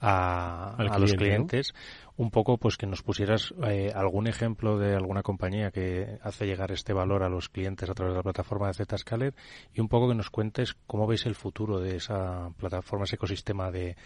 a, 0.00 0.96
los 0.98 1.12
clientes 1.14 1.74
un 2.18 2.32
poco 2.32 2.58
pues 2.58 2.76
que 2.76 2.86
nos 2.86 3.02
pusieras 3.02 3.54
eh, 3.64 3.92
algún 3.94 4.26
ejemplo 4.26 4.76
de 4.76 4.94
alguna 4.96 5.22
compañía 5.22 5.70
que 5.70 6.18
hace 6.20 6.46
llegar 6.46 6.72
este 6.72 6.92
valor 6.92 7.22
a 7.22 7.28
los 7.28 7.48
clientes 7.48 7.88
a 7.88 7.94
través 7.94 8.12
de 8.12 8.18
la 8.18 8.24
plataforma 8.24 8.66
de 8.66 8.84
Zscaler 8.84 9.34
y 9.72 9.80
un 9.80 9.88
poco 9.88 10.08
que 10.08 10.16
nos 10.16 10.28
cuentes 10.28 10.74
cómo 10.88 11.06
veis 11.06 11.26
el 11.26 11.36
futuro 11.36 11.78
de 11.78 11.96
esa 11.96 12.50
plataforma, 12.56 13.04
ese 13.04 13.14
ecosistema 13.14 13.70
de, 13.70 13.96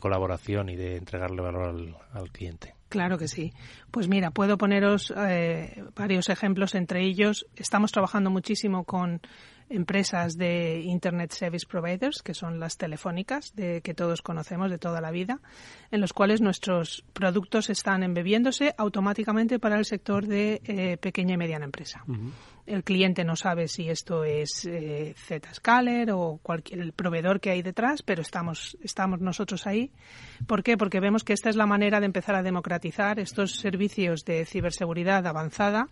colaboración 0.00 0.68
y 0.68 0.76
de 0.76 0.96
entregarle 0.96 1.42
valor 1.42 1.94
al, 2.12 2.30
cliente. 2.32 2.74
Claro 2.88 3.18
que 3.18 3.28
sí. 3.28 3.52
Pues 3.92 4.08
mira, 4.08 4.32
puedo 4.32 4.58
poneros 4.58 5.14
eh, 5.16 5.84
varios 5.94 6.28
ejemplos. 6.28 6.74
Entre 6.74 7.04
ellos, 7.04 7.46
estamos 7.54 7.92
trabajando 7.92 8.30
muchísimo 8.30 8.82
con 8.82 9.20
empresas 9.70 10.36
de 10.36 10.80
Internet 10.80 11.32
Service 11.32 11.66
Providers, 11.66 12.22
que 12.22 12.34
son 12.34 12.60
las 12.60 12.76
telefónicas 12.76 13.54
de, 13.54 13.80
que 13.80 13.94
todos 13.94 14.20
conocemos 14.20 14.70
de 14.70 14.78
toda 14.78 15.00
la 15.00 15.10
vida, 15.10 15.40
en 15.90 16.00
los 16.00 16.12
cuales 16.12 16.40
nuestros 16.40 17.04
productos 17.12 17.70
están 17.70 18.02
embebiéndose 18.02 18.74
automáticamente 18.76 19.58
para 19.58 19.78
el 19.78 19.84
sector 19.84 20.26
de 20.26 20.60
eh, 20.64 20.96
pequeña 20.98 21.34
y 21.34 21.38
mediana 21.38 21.64
empresa. 21.64 22.04
El 22.66 22.84
cliente 22.84 23.24
no 23.24 23.36
sabe 23.36 23.68
si 23.68 23.88
esto 23.88 24.24
es 24.24 24.64
eh, 24.64 25.14
Zscaler 25.16 26.10
o 26.12 26.38
cualquier 26.42 26.80
el 26.80 26.92
proveedor 26.92 27.40
que 27.40 27.50
hay 27.50 27.62
detrás, 27.62 28.02
pero 28.02 28.22
estamos, 28.22 28.76
estamos 28.82 29.20
nosotros 29.20 29.66
ahí. 29.66 29.90
¿Por 30.46 30.62
qué? 30.62 30.76
Porque 30.76 31.00
vemos 31.00 31.24
que 31.24 31.32
esta 31.32 31.48
es 31.48 31.56
la 31.56 31.66
manera 31.66 32.00
de 32.00 32.06
empezar 32.06 32.34
a 32.34 32.42
democratizar 32.42 33.18
estos 33.18 33.56
servicios 33.56 34.24
de 34.24 34.44
ciberseguridad 34.44 35.26
avanzada 35.26 35.88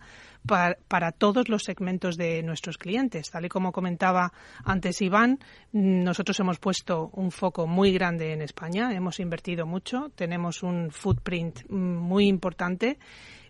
para, 0.49 1.13
todos 1.13 1.49
los 1.49 1.63
segmentos 1.63 2.17
de 2.17 2.43
nuestros 2.43 2.79
clientes. 2.79 3.31
Tal 3.31 3.45
y 3.45 3.49
como 3.49 3.71
comentaba 3.71 4.33
antes 4.65 5.01
Iván, 5.03 5.39
nosotros 5.73 6.41
hemos 6.41 6.59
puesto 6.59 7.11
un 7.13 7.31
foco 7.31 7.67
muy 7.67 7.93
grande 7.93 8.33
en 8.33 8.43
España, 8.43 8.93
hemos 8.93 9.21
invertido 9.21 9.67
mucho, 9.67 10.11
tenemos 10.17 10.63
un 10.63 10.91
footprint 10.91 11.69
muy 11.69 12.27
importante 12.27 12.99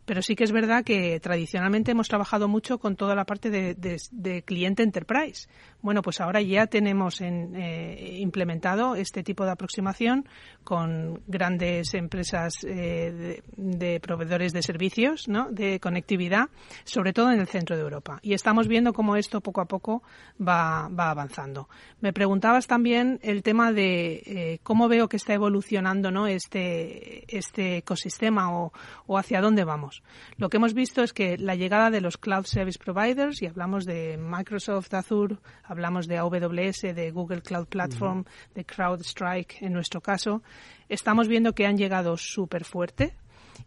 pero 0.09 0.22
sí 0.22 0.34
que 0.36 0.44
es 0.44 0.53
verdad 0.53 0.84
que 0.84 1.20
tradicionalmente 1.20 1.90
hemos 1.90 2.09
trabajado 2.09 2.49
mucho 2.49 2.78
con 2.78 2.96
toda 2.96 3.14
la 3.14 3.26
parte 3.26 3.51
de, 3.51 4.42
cliente 4.46 4.82
enterprise. 4.82 5.51
Bueno, 5.82 6.01
pues 6.01 6.22
ahora 6.22 6.40
ya 6.40 6.66
tenemos 6.66 7.20
en, 7.20 7.55
eh, 7.55 8.16
implementado 8.18 8.96
este 8.96 9.22
tipo 9.22 9.44
de 9.44 9.51
aproximación 9.51 10.26
con 10.68 11.22
grandes 11.26 11.94
empresas 11.94 12.62
eh, 12.62 13.40
de, 13.56 14.00
proveedores 14.00 14.52
de 14.52 14.60
servicios, 14.60 15.26
¿no? 15.26 15.50
de 15.50 15.80
conectividad, 15.80 16.50
sobre 16.84 17.14
todo 17.14 17.32
en 17.32 17.40
el 17.40 17.48
centro 17.48 17.74
de 17.74 17.80
Europa. 17.80 18.18
Y 18.20 18.34
estamos 18.34 18.68
viendo 18.68 18.92
cómo 18.92 19.16
esto 19.16 19.40
poco 19.40 19.62
a 19.62 19.64
poco 19.64 20.02
va, 20.38 20.84
avanzando. 20.84 21.70
Me 22.02 22.12
preguntabas 22.12 22.66
también 22.66 23.18
el 23.22 23.42
tema 23.42 23.72
de 23.72 24.22
eh, 24.26 24.58
cómo 24.62 24.88
veo 24.88 25.08
que 25.08 25.16
está 25.16 25.32
evolucionando 25.32 26.10
¿no? 26.10 26.26
este, 26.26 27.24
este 27.34 27.78
ecosistema 27.78 28.52
o 28.52 29.18
hacia 29.18 29.40
dónde 29.40 29.64
vamos. 29.64 30.02
Lo 30.36 30.50
que 30.50 30.58
hemos 30.58 30.74
visto 30.74 31.02
es 31.02 31.14
que 31.14 31.38
la 31.38 31.54
llegada 31.54 31.88
de 31.88 32.02
los 32.02 32.18
cloud 32.18 32.44
service 32.44 32.78
providers, 32.78 33.40
y 33.40 33.46
hablamos 33.46 33.86
de 33.86 34.18
Microsoft 34.18 34.92
Azure, 34.92 35.38
hablamos 35.64 36.06
de 36.08 36.18
AWS, 36.18 36.94
de 36.94 37.10
Google 37.10 37.40
Cloud 37.40 37.68
Platform, 37.68 38.26
de 38.54 38.66
CrowdStrike 38.66 39.62
en 39.62 39.72
nuestro 39.72 40.02
caso, 40.02 40.42
estamos 40.88 41.28
viendo 41.28 41.54
que 41.54 41.66
han 41.66 41.76
llegado 41.76 42.16
súper 42.16 42.64
fuerte 42.64 43.14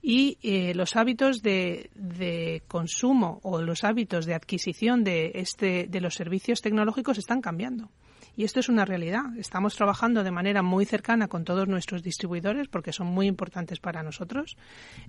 y 0.01 0.37
eh, 0.41 0.73
los 0.73 0.95
hábitos 0.95 1.41
de, 1.41 1.91
de, 1.95 2.63
consumo 2.67 3.39
o 3.43 3.61
los 3.61 3.83
hábitos 3.83 4.25
de 4.25 4.33
adquisición 4.33 5.03
de, 5.03 5.31
este, 5.35 5.87
de 5.87 6.01
los 6.01 6.15
servicios 6.15 6.61
tecnológicos 6.61 7.17
están 7.17 7.41
cambiando 7.41 7.89
Y 8.37 8.45
esto 8.45 8.61
es 8.61 8.69
una 8.69 8.85
realidad. 8.85 9.23
Estamos 9.37 9.75
trabajando 9.75 10.23
de 10.23 10.31
manera 10.31 10.61
muy 10.61 10.85
cercana 10.85 11.27
con 11.27 11.43
todos 11.43 11.67
nuestros 11.67 12.01
distribuidores 12.01 12.69
porque 12.69 12.93
son 12.93 13.07
muy 13.07 13.27
importantes 13.27 13.79
para 13.79 14.03
nosotros 14.03 14.57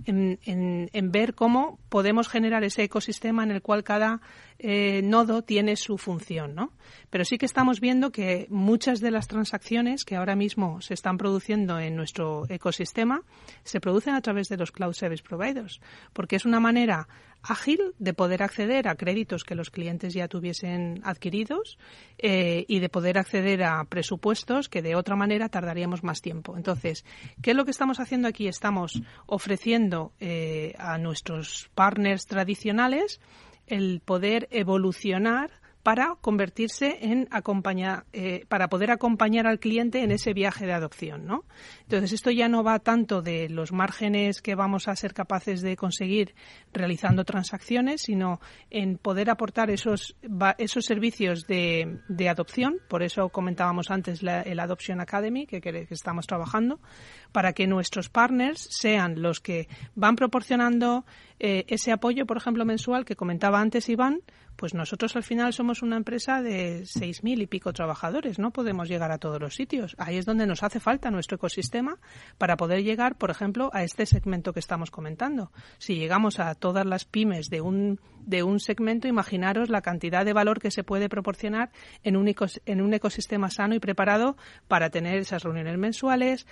en, 0.04 0.38
en, 0.44 1.12
ver 1.12 1.34
cómo 1.34 1.78
podemos 1.88 2.28
generar 2.28 2.64
ese 2.64 2.82
ecosistema 2.82 3.44
en 3.44 3.52
el 3.52 3.62
cual 3.62 3.84
cada 3.84 4.20
eh, 4.58 5.02
nodo 5.04 5.42
tiene 5.42 5.76
su 5.76 5.98
función, 5.98 6.54
¿no? 6.54 6.72
Pero 7.10 7.24
sí 7.24 7.38
que 7.38 7.46
estamos 7.46 7.80
viendo 7.80 8.10
que 8.10 8.46
muchas 8.50 9.00
de 9.00 9.10
las 9.10 9.28
transacciones 9.28 10.04
que 10.04 10.16
ahora 10.16 10.34
mismo 10.34 10.80
se 10.80 10.94
están 10.94 11.16
produciendo 11.16 11.78
en 11.78 11.94
nuestro 11.94 12.44
ecosistema 12.48 13.22
se 13.62 13.80
producen 13.80 14.14
a 14.14 14.20
través 14.20 14.48
de 14.48 14.56
los 14.56 14.72
cloud 14.72 14.94
service 14.94 15.22
providers, 15.22 15.80
porque 16.12 16.36
es 16.36 16.44
una 16.44 16.60
manera 16.60 17.08
ágil 17.42 17.94
de 17.98 18.14
poder 18.14 18.42
acceder 18.42 18.88
a 18.88 18.94
créditos 18.94 19.44
que 19.44 19.54
los 19.54 19.70
clientes 19.70 20.14
ya 20.14 20.28
tuviesen 20.28 21.00
adquiridos 21.04 21.78
eh, 22.18 22.64
y 22.68 22.80
de 22.80 22.88
poder 22.88 23.18
acceder 23.18 23.64
a 23.64 23.84
presupuestos 23.84 24.68
que 24.68 24.82
de 24.82 24.94
otra 24.94 25.16
manera 25.16 25.48
tardaríamos 25.48 26.04
más 26.04 26.20
tiempo. 26.20 26.56
Entonces, 26.56 27.04
¿qué 27.42 27.50
es 27.50 27.56
lo 27.56 27.64
que 27.64 27.70
estamos 27.70 28.00
haciendo 28.00 28.28
aquí? 28.28 28.46
Estamos 28.46 29.02
ofreciendo 29.26 30.12
eh, 30.20 30.74
a 30.78 30.98
nuestros 30.98 31.70
partners 31.74 32.26
tradicionales 32.26 33.20
el 33.66 34.00
poder 34.04 34.48
evolucionar 34.50 35.61
para 35.82 36.14
convertirse 36.20 36.98
en 37.02 37.28
acompañar, 37.30 38.04
eh, 38.12 38.44
para 38.48 38.68
poder 38.68 38.90
acompañar 38.90 39.46
al 39.46 39.58
cliente 39.58 40.02
en 40.02 40.12
ese 40.12 40.32
viaje 40.32 40.66
de 40.66 40.72
adopción, 40.72 41.26
¿no? 41.26 41.44
Entonces 41.82 42.12
esto 42.12 42.30
ya 42.30 42.48
no 42.48 42.62
va 42.62 42.78
tanto 42.78 43.22
de 43.22 43.48
los 43.48 43.72
márgenes 43.72 44.42
que 44.42 44.54
vamos 44.54 44.88
a 44.88 44.96
ser 44.96 45.12
capaces 45.12 45.60
de 45.60 45.76
conseguir 45.76 46.34
realizando 46.72 47.24
transacciones, 47.24 48.02
sino 48.02 48.40
en 48.70 48.98
poder 48.98 49.30
aportar 49.30 49.70
esos 49.70 50.16
esos 50.58 50.84
servicios 50.84 51.46
de, 51.46 51.98
de 52.08 52.28
adopción. 52.28 52.78
Por 52.88 53.02
eso 53.02 53.28
comentábamos 53.28 53.90
antes 53.90 54.22
el 54.22 54.60
Adoption 54.60 55.00
Academy 55.00 55.46
que, 55.46 55.60
que 55.60 55.86
estamos 55.90 56.26
trabajando 56.26 56.80
para 57.32 57.52
que 57.52 57.66
nuestros 57.66 58.08
partners 58.08 58.68
sean 58.70 59.20
los 59.20 59.40
que 59.40 59.68
van 59.94 60.16
proporcionando 60.16 61.04
eh, 61.38 61.64
ese 61.68 61.90
apoyo, 61.90 62.24
por 62.24 62.36
ejemplo, 62.36 62.64
mensual 62.64 63.04
que 63.04 63.16
comentaba 63.16 63.60
antes 63.60 63.88
Iván, 63.88 64.20
pues 64.56 64.74
nosotros 64.74 65.16
al 65.16 65.22
final 65.22 65.52
somos 65.52 65.82
una 65.82 65.96
empresa 65.96 66.42
de 66.42 66.84
seis 66.86 67.22
mil 67.24 67.42
y 67.42 67.46
pico 67.46 67.72
trabajadores, 67.72 68.38
no 68.38 68.52
podemos 68.52 68.88
llegar 68.88 69.10
a 69.10 69.18
todos 69.18 69.40
los 69.40 69.54
sitios. 69.54 69.94
Ahí 69.98 70.16
es 70.16 70.26
donde 70.26 70.46
nos 70.46 70.62
hace 70.62 70.80
falta 70.80 71.10
nuestro 71.10 71.36
ecosistema 71.36 71.98
para 72.38 72.56
poder 72.56 72.82
llegar, 72.82 73.16
por 73.16 73.30
ejemplo, 73.30 73.70
a 73.72 73.82
este 73.82 74.06
segmento 74.06 74.52
que 74.52 74.60
estamos 74.60 74.90
comentando. 74.90 75.52
Si 75.78 75.96
llegamos 75.96 76.38
a 76.38 76.54
todas 76.54 76.86
las 76.86 77.04
pymes 77.04 77.48
de 77.48 77.60
un 77.60 78.00
de 78.24 78.44
un 78.44 78.60
segmento, 78.60 79.08
imaginaros 79.08 79.68
la 79.68 79.82
cantidad 79.82 80.24
de 80.24 80.32
valor 80.32 80.60
que 80.60 80.70
se 80.70 80.84
puede 80.84 81.08
proporcionar 81.08 81.70
en 82.04 82.16
un, 82.16 82.32
en 82.66 82.80
un 82.80 82.94
ecosistema 82.94 83.50
sano 83.50 83.74
y 83.74 83.80
preparado 83.80 84.36
para 84.68 84.90
tener 84.90 85.16
esas 85.16 85.42
reuniones 85.42 85.76
mensuales, 85.76 86.46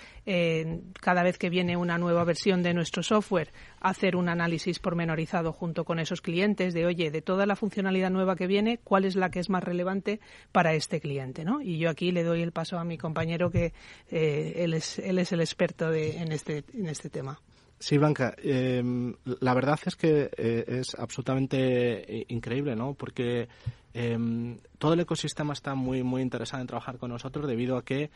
cada 1.01 1.23
vez 1.23 1.39
que 1.39 1.49
viene 1.49 1.77
una 1.77 1.97
nueva 1.97 2.25
versión 2.25 2.65
de 2.65 2.75
nuestro 2.75 3.05
software, 3.05 3.53
hacer 3.81 4.17
un 4.17 4.29
análisis 4.29 4.81
pormenorizado 4.81 5.53
junto 5.53 5.85
con 5.85 6.01
esos 6.01 6.21
clientes 6.21 6.75
de, 6.75 6.87
oye, 6.87 7.13
de 7.13 7.23
toda 7.23 7.47
la 7.47 7.55
funcionalidad 7.55 7.90
nueva 8.11 8.37
que 8.37 8.47
viene, 8.47 8.79
cuál 8.83 9.05
es 9.05 9.17
la 9.17 9.31
que 9.31 9.41
es 9.41 9.51
más 9.51 9.63
relevante 9.63 10.21
para 10.53 10.75
este 10.75 11.01
cliente, 11.01 11.45
¿no? 11.45 11.61
Y 11.61 11.79
yo 11.79 11.91
aquí 11.91 12.13
le 12.13 12.23
doy 12.23 12.43
el 12.43 12.53
paso 12.53 12.79
a 12.79 12.85
mi 12.85 12.97
compañero 12.97 13.51
que 13.51 13.73
eh, 14.11 14.55
él, 14.57 14.75
es, 14.75 14.99
él 14.99 15.19
es 15.19 15.33
el 15.33 15.41
experto 15.41 15.91
de, 15.91 16.19
en, 16.19 16.33
este, 16.33 16.65
en 16.75 16.87
este 16.87 17.11
tema. 17.11 17.41
Sí, 17.79 17.97
Blanca, 17.97 18.35
em, 18.43 19.15
la 19.25 19.55
verdad 19.55 19.79
es 19.87 19.97
que 19.97 20.31
eh, 20.37 20.65
es 20.67 20.95
absolutamente 20.95 22.21
eh, 22.21 22.27
increíble, 22.29 22.77
¿no? 22.77 22.93
Porque 22.95 23.49
em, 23.95 24.59
todo 24.79 24.93
el 24.93 25.01
ecosistema 25.01 25.55
está 25.55 25.75
muy, 25.75 26.03
muy 26.03 26.21
interesado 26.21 26.61
en 26.61 26.67
trabajar 26.67 26.99
con 26.99 27.11
nosotros 27.11 27.49
debido 27.49 27.79
a 27.79 27.85
que 27.85 28.11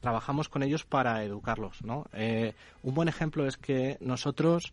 trabajamos 0.00 0.48
con 0.48 0.62
ellos 0.62 0.84
para 0.84 1.24
educarlos, 1.24 1.82
¿no? 1.82 2.04
Un 2.82 2.94
buen 2.94 3.08
ejemplo 3.08 3.46
es 3.46 3.56
que 3.56 3.96
nosotros, 4.00 4.72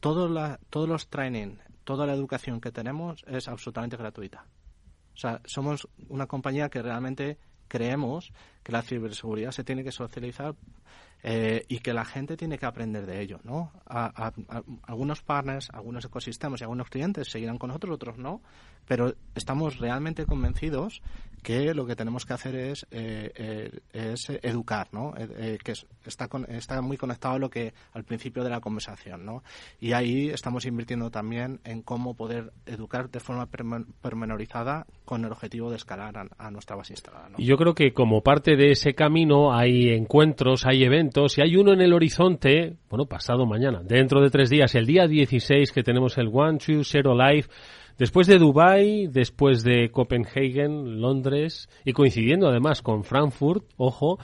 todo 0.00 0.58
todos 0.68 0.88
los 0.88 1.08
training, 1.08 1.56
toda 1.84 2.06
la 2.06 2.14
educación 2.14 2.60
que 2.60 2.72
tenemos 2.72 3.24
es 3.26 3.48
absolutamente 3.48 3.96
gratuita. 3.96 4.46
O 5.14 5.16
sea, 5.16 5.40
somos 5.44 5.88
una 6.08 6.26
compañía 6.26 6.68
que 6.68 6.82
realmente 6.82 7.38
creemos 7.68 8.32
que 8.62 8.72
la 8.72 8.82
ciberseguridad 8.82 9.52
se 9.52 9.64
tiene 9.64 9.84
que 9.84 9.92
socializar 9.92 10.54
eh, 11.22 11.64
y 11.68 11.78
que 11.80 11.92
la 11.92 12.04
gente 12.04 12.36
tiene 12.36 12.58
que 12.58 12.66
aprender 12.66 13.06
de 13.06 13.20
ello, 13.20 13.40
¿no? 13.44 13.72
algunos 14.82 15.22
partners, 15.22 15.68
algunos 15.72 16.04
ecosistemas 16.04 16.60
y 16.60 16.64
algunos 16.64 16.88
clientes 16.88 17.28
seguirán 17.28 17.58
con 17.58 17.68
nosotros, 17.68 17.94
otros 17.94 18.18
no, 18.18 18.40
pero 18.86 19.14
estamos 19.34 19.78
realmente 19.78 20.24
convencidos 20.24 21.02
que 21.42 21.74
lo 21.74 21.86
que 21.86 21.96
tenemos 21.96 22.26
que 22.26 22.32
hacer 22.32 22.54
es, 22.54 22.86
eh, 22.90 23.32
eh, 23.34 23.80
es 23.92 24.30
educar, 24.42 24.88
¿no? 24.92 25.12
que 25.12 25.72
está, 26.04 26.28
está 26.48 26.80
muy 26.82 26.96
conectado 26.96 27.34
a 27.34 27.38
lo 27.38 27.50
que 27.50 27.72
al 27.92 28.04
principio 28.04 28.42
de 28.42 28.50
la 28.50 28.60
conversación, 28.60 29.24
¿no? 29.24 29.42
Y 29.80 29.92
ahí 29.92 30.28
estamos 30.28 30.66
invirtiendo 30.66 31.10
también 31.10 31.60
en 31.64 31.82
cómo 31.82 32.14
poder 32.14 32.52
educar 32.66 33.10
de 33.10 33.20
forma 33.20 33.46
pormenorizada 33.46 34.86
con 35.04 35.24
el 35.24 35.32
objetivo 35.32 35.70
de 35.70 35.76
escalar 35.76 36.28
a, 36.36 36.50
nuestra 36.50 36.76
base 36.76 36.92
instalada. 36.92 37.30
Y 37.38 37.46
yo 37.46 37.56
creo 37.56 37.74
que 37.74 37.92
como 37.92 38.22
parte 38.22 38.56
de 38.56 38.72
ese 38.72 38.94
camino 38.94 39.54
hay 39.54 39.90
encuentros, 39.90 40.66
hay 40.66 40.84
eventos 40.84 41.09
y 41.36 41.40
hay 41.40 41.56
uno 41.56 41.72
en 41.72 41.80
el 41.80 41.92
horizonte, 41.92 42.74
bueno, 42.88 43.06
pasado 43.06 43.46
mañana, 43.46 43.82
dentro 43.84 44.20
de 44.20 44.30
tres 44.30 44.50
días, 44.50 44.74
el 44.74 44.86
día 44.86 45.06
16 45.06 45.72
que 45.72 45.82
tenemos 45.82 46.18
el 46.18 46.28
One 46.32 46.58
Two 46.58 46.84
Zero 46.84 47.14
Live 47.14 47.46
Después 48.00 48.26
de 48.26 48.38
Dubai, 48.38 49.08
después 49.08 49.62
de 49.62 49.90
Copenhagen, 49.90 51.02
Londres 51.02 51.68
y 51.84 51.92
coincidiendo 51.92 52.48
además 52.48 52.80
con 52.80 53.04
Frankfurt, 53.04 53.64
ojo, 53.76 54.18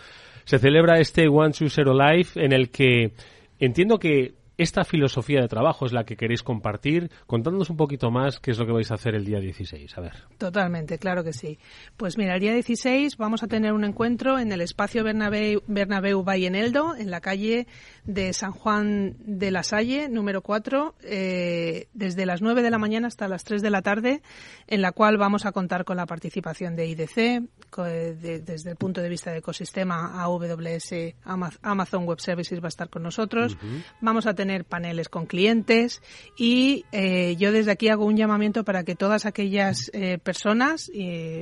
se 0.45 0.59
celebra 0.59 0.99
este 0.99 1.29
One 1.29 1.51
Two 1.51 1.69
Zero 1.69 1.93
Life 1.93 2.43
en 2.43 2.55
el 2.55 2.71
que 2.71 3.13
entiendo 3.59 3.99
que 3.99 4.33
esta 4.59 4.85
filosofía 4.85 5.41
de 5.41 5.49
trabajo 5.49 5.87
es 5.87 5.93
la 5.93 6.05
que 6.05 6.17
queréis 6.17 6.43
compartir. 6.43 7.11
Contándonos 7.27 7.71
un 7.71 7.77
poquito 7.77 8.11
más 8.11 8.41
qué 8.41 8.51
es 8.51 8.59
lo 8.59 8.67
que 8.67 8.73
vais 8.73 8.91
a 8.91 8.95
hacer 8.95 9.15
el 9.15 9.25
día 9.25 9.39
16. 9.39 9.99
A 9.99 10.01
ver. 10.01 10.13
Totalmente, 10.39 10.99
claro 10.99 11.25
que 11.25 11.33
sí. 11.33 11.59
Pues 11.97 12.17
mira, 12.17 12.35
el 12.35 12.41
día 12.41 12.53
16 12.53 13.17
vamos 13.17 13.43
a 13.43 13.49
tener 13.49 13.73
un 13.73 13.85
encuentro 13.85 14.39
en 14.39 14.51
el 14.53 14.61
espacio 14.61 15.05
Bernabéu, 15.05 15.63
Bernabéu 15.67 16.25
Eldo, 16.27 16.97
en 16.97 17.11
la 17.11 17.21
calle 17.21 17.67
de 18.05 18.33
San 18.33 18.53
Juan 18.53 19.17
de 19.21 19.51
la 19.51 19.63
Salle, 19.63 20.09
número 20.09 20.41
4, 20.43 20.95
eh, 21.03 21.89
desde 21.93 22.25
las 22.25 22.41
9 22.41 22.63
de 22.63 22.71
la 22.71 22.79
mañana 22.79 23.09
hasta 23.09 23.29
las 23.29 23.45
3 23.45 23.63
de 23.63 23.71
la 23.71 23.83
tarde, 23.83 24.23
en 24.67 24.81
la 24.81 24.93
cual 24.93 25.19
vamos 25.19 25.45
a 25.45 25.53
contar 25.53 25.85
con 25.85 25.97
la 25.97 26.07
participación 26.07 26.77
de 26.77 26.87
IDC, 26.87 27.43
desde 27.77 28.71
el 28.71 28.77
punto 28.77 29.01
de 29.01 29.09
vista 29.09 29.31
de 29.31 29.39
ecosistema, 29.39 30.23
AWS, 30.23 31.15
Amazon 31.63 32.05
Web 32.05 32.21
Services 32.21 32.61
va 32.61 32.67
a 32.67 32.69
estar 32.69 32.89
con 32.89 33.03
nosotros. 33.03 33.57
Vamos 34.01 34.27
a 34.27 34.35
tener 34.35 34.65
paneles 34.65 35.09
con 35.09 35.27
clientes 35.27 36.03
y 36.37 36.85
eh, 36.93 37.37
yo 37.37 37.53
desde 37.53 37.73
aquí 37.73 37.89
hago 37.89 38.05
un 38.05 38.17
llamamiento 38.17 38.65
para 38.65 38.85
que 38.85 38.95
todas 38.95 39.27
aquellas 39.27 39.91
eh, 39.93 40.19
personas, 40.19 40.91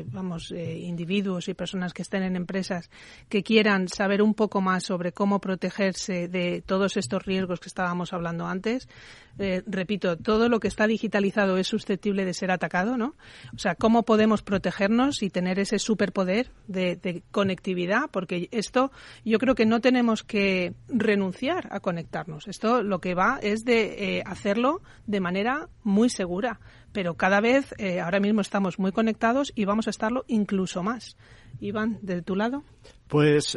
vamos, 0.07 0.51
eh, 0.51 0.79
individuos 0.79 1.49
y 1.49 1.55
personas 1.55 1.93
que 1.93 2.03
estén 2.03 2.23
en 2.23 2.37
empresas 2.37 2.91
que 3.29 3.43
quieran 3.43 3.89
saber 3.89 4.23
un 4.23 4.35
poco 4.35 4.61
más 4.61 4.85
sobre 4.85 5.13
cómo 5.13 5.41
protegerse 5.41 6.29
de 6.29 6.63
todos 6.65 6.97
estos 6.97 7.25
riesgos 7.25 7.61
que 7.61 7.69
estábamos 7.69 8.13
hablando 8.13 8.47
antes, 8.47 8.89
eh, 9.39 9.63
repito, 9.67 10.17
todo 10.17 10.49
lo 10.49 10.61
que 10.61 10.69
está 10.69 10.87
digitalizado 10.87 11.57
es 11.57 11.67
susceptible 11.67 12.25
de 12.25 12.35
ser 12.35 12.51
atacado, 12.51 12.97
¿no? 12.97 13.15
O 13.55 13.59
sea, 13.59 13.75
¿cómo 13.75 14.05
podemos 14.05 14.43
protegernos 14.43 15.23
y 15.23 15.31
tener 15.31 15.59
ese 15.59 15.79
superpoder 16.15 16.51
de, 16.67 17.23
conectividad? 17.31 18.11
Porque 18.11 18.49
esto 18.53 18.91
yo 19.25 19.39
creo 19.39 19.55
que 19.55 19.67
no 19.67 19.81
tenemos 19.81 20.23
que 20.23 20.75
renunciar 20.89 21.69
a 21.71 21.81
conectarnos. 21.81 22.47
Esto 22.47 22.83
lo 22.83 23.01
que 23.01 23.15
va 23.15 23.39
es 23.43 23.65
de 23.65 24.19
eh, 24.19 24.23
hacerlo 24.25 24.81
de 25.07 25.21
manera 25.21 25.69
muy 25.83 26.09
segura. 26.09 26.61
Pero 26.93 27.15
cada 27.15 27.41
vez, 27.41 27.75
eh, 27.79 28.01
ahora 28.01 28.21
mismo 28.21 28.41
estamos 28.41 28.79
muy 28.79 28.93
conectados 28.93 29.53
y 29.55 29.65
vamos 29.65 29.89
a 29.89 29.91
estarlo 29.91 30.25
incluso 30.29 30.83
más. 30.83 31.17
Iván, 31.61 31.99
¿de 32.03 32.23
tu 32.23 32.37
lado? 32.37 32.63
Pues 33.09 33.57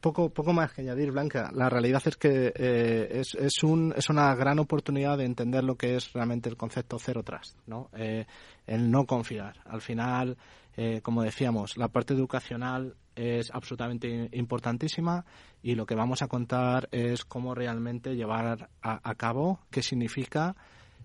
poco, 0.00 0.30
poco 0.30 0.52
más 0.52 0.72
que 0.72 0.82
añadir, 0.82 1.10
Blanca. 1.10 1.50
La 1.52 1.68
realidad 1.68 2.02
es 2.04 2.16
que 2.16 2.52
eh, 2.54 3.08
es, 3.20 3.34
es, 3.34 3.62
un, 3.62 3.92
es 3.96 4.08
una 4.08 4.34
gran 4.34 4.58
oportunidad 4.58 5.18
de 5.18 5.24
entender 5.24 5.64
lo 5.64 5.76
que 5.76 5.96
es 5.96 6.12
realmente 6.12 6.48
el 6.48 6.56
concepto 6.56 6.98
Zero 6.98 7.22
Trust, 7.22 7.58
¿no? 7.66 7.90
Eh, 7.96 8.26
el 8.66 8.90
no 8.90 9.06
confiar. 9.06 9.56
Al 9.64 9.80
final, 9.80 10.36
eh, 10.80 11.00
como 11.02 11.24
decíamos, 11.24 11.76
la 11.76 11.88
parte 11.88 12.14
educacional 12.14 12.94
es 13.16 13.50
absolutamente 13.50 14.30
importantísima 14.32 15.24
y 15.60 15.74
lo 15.74 15.84
que 15.86 15.96
vamos 15.96 16.22
a 16.22 16.28
contar 16.28 16.88
es 16.92 17.24
cómo 17.24 17.52
realmente 17.52 18.14
llevar 18.14 18.70
a, 18.80 19.14
cabo, 19.16 19.58
qué 19.70 19.82
significa 19.82 20.54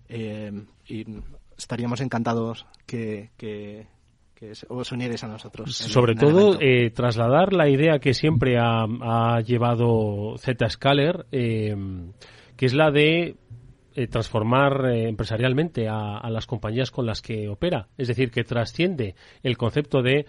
y 0.08 1.04
estaríamos 1.56 2.00
encantados 2.00 2.66
que, 2.86 3.30
que 3.36 3.88
que 4.34 4.52
os 4.68 4.92
unierais 4.92 5.22
a 5.24 5.28
nosotros. 5.28 5.74
Sobre 5.74 6.14
todo, 6.14 6.58
eh, 6.60 6.90
trasladar 6.90 7.52
la 7.52 7.68
idea 7.68 7.98
que 7.98 8.14
siempre 8.14 8.58
ha, 8.58 9.40
llevado 9.40 10.36
Zscaler, 10.38 11.26
eh, 11.30 11.74
que 12.56 12.66
es 12.66 12.74
la 12.74 12.90
de 12.90 13.36
eh, 13.94 14.06
transformar 14.06 14.86
eh, 14.86 15.08
empresarialmente 15.08 15.88
a, 15.88 16.18
a, 16.18 16.30
las 16.30 16.46
compañías 16.46 16.90
con 16.90 17.06
las 17.06 17.22
que 17.22 17.48
opera. 17.48 17.88
Es 17.96 18.08
decir, 18.08 18.30
que 18.30 18.44
trasciende 18.44 19.14
el 19.42 19.56
concepto 19.56 20.02
de 20.02 20.26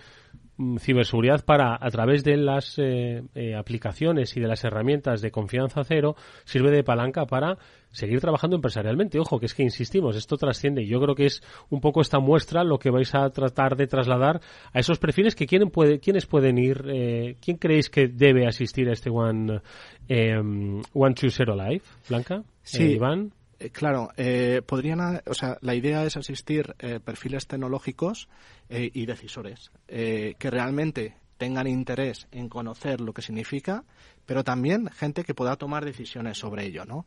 Mm, 0.57 0.78
ciberseguridad 0.78 1.43
para, 1.43 1.76
a 1.76 1.91
través 1.91 2.24
de 2.24 2.38
las 2.38 2.80
eh, 2.80 3.24
eh, 3.36 3.55
aplicaciones 3.55 4.38
y 4.38 4.39
de 4.39 4.47
las 4.47 4.63
herramientas 4.63 5.22
de 5.22 5.30
confianza 5.30 5.84
cero, 5.84 6.16
sirve 6.45 6.72
de 6.72 6.82
palanca 6.82 7.26
para 7.26 7.57
seguir 7.91 8.22
trabajando 8.22 8.55
empresarialmente. 8.55 9.20
Ojo, 9.20 9.38
que 9.38 9.47
es 9.47 9.53
que 9.53 9.63
insistimos, 9.63 10.16
esto 10.16 10.38
trasciende. 10.38 10.82
y 10.82 10.88
Yo 10.88 11.01
creo 11.01 11.13
que 11.13 11.26
es 11.26 11.43
un 11.70 11.82
poco 11.82 11.99
esta 11.99 12.20
muestra 12.20 12.63
lo 12.63 12.80
que 12.80 12.89
vais 12.89 13.13
a 13.16 13.30
tratar 13.32 13.76
de 13.76 13.88
trasladar 13.88 14.39
a 14.72 14.80
esos 14.80 14.97
perfiles 14.97 15.36
que 15.36 15.45
quieren 15.45 15.72
puede, 15.72 15.99
quiénes 15.99 16.26
pueden 16.26 16.57
ir, 16.57 16.86
eh, 16.88 17.36
quién 17.41 17.57
creéis 17.57 17.89
que 17.89 18.07
debe 18.07 18.47
asistir 18.47 18.88
a 18.88 18.93
este 18.93 19.09
One, 19.09 19.59
eh, 20.07 20.38
One 20.38 21.16
Two 21.16 21.32
Zero 21.32 21.53
Live, 21.53 21.84
Blanca, 22.07 22.43
sí. 22.63 22.93
Iván. 22.93 23.34
Eh, 23.66 23.72
claro, 23.72 24.09
eh, 24.16 24.61
podrían, 24.66 25.22
o 25.26 25.34
sea, 25.34 25.57
la 25.61 25.74
idea 25.74 26.05
es 26.05 26.18
asistir 26.18 26.76
eh, 26.80 26.99
perfiles 27.03 27.47
tecnológicos 27.47 28.30
eh, 28.70 28.91
y 28.93 29.05
decisores 29.05 29.72
que 29.88 30.51
realmente 30.51 31.16
tengan 31.38 31.68
interés 31.68 32.28
en 32.32 32.49
conocer 32.49 33.01
lo 33.01 33.13
que 33.13 33.22
significa, 33.22 33.84
pero 34.26 34.43
también 34.43 34.89
gente 34.89 35.24
que 35.24 35.34
pueda 35.34 35.55
tomar 35.55 35.84
decisiones 35.84 36.38
sobre 36.38 36.66
ello, 36.66 36.86
¿no? 36.86 37.05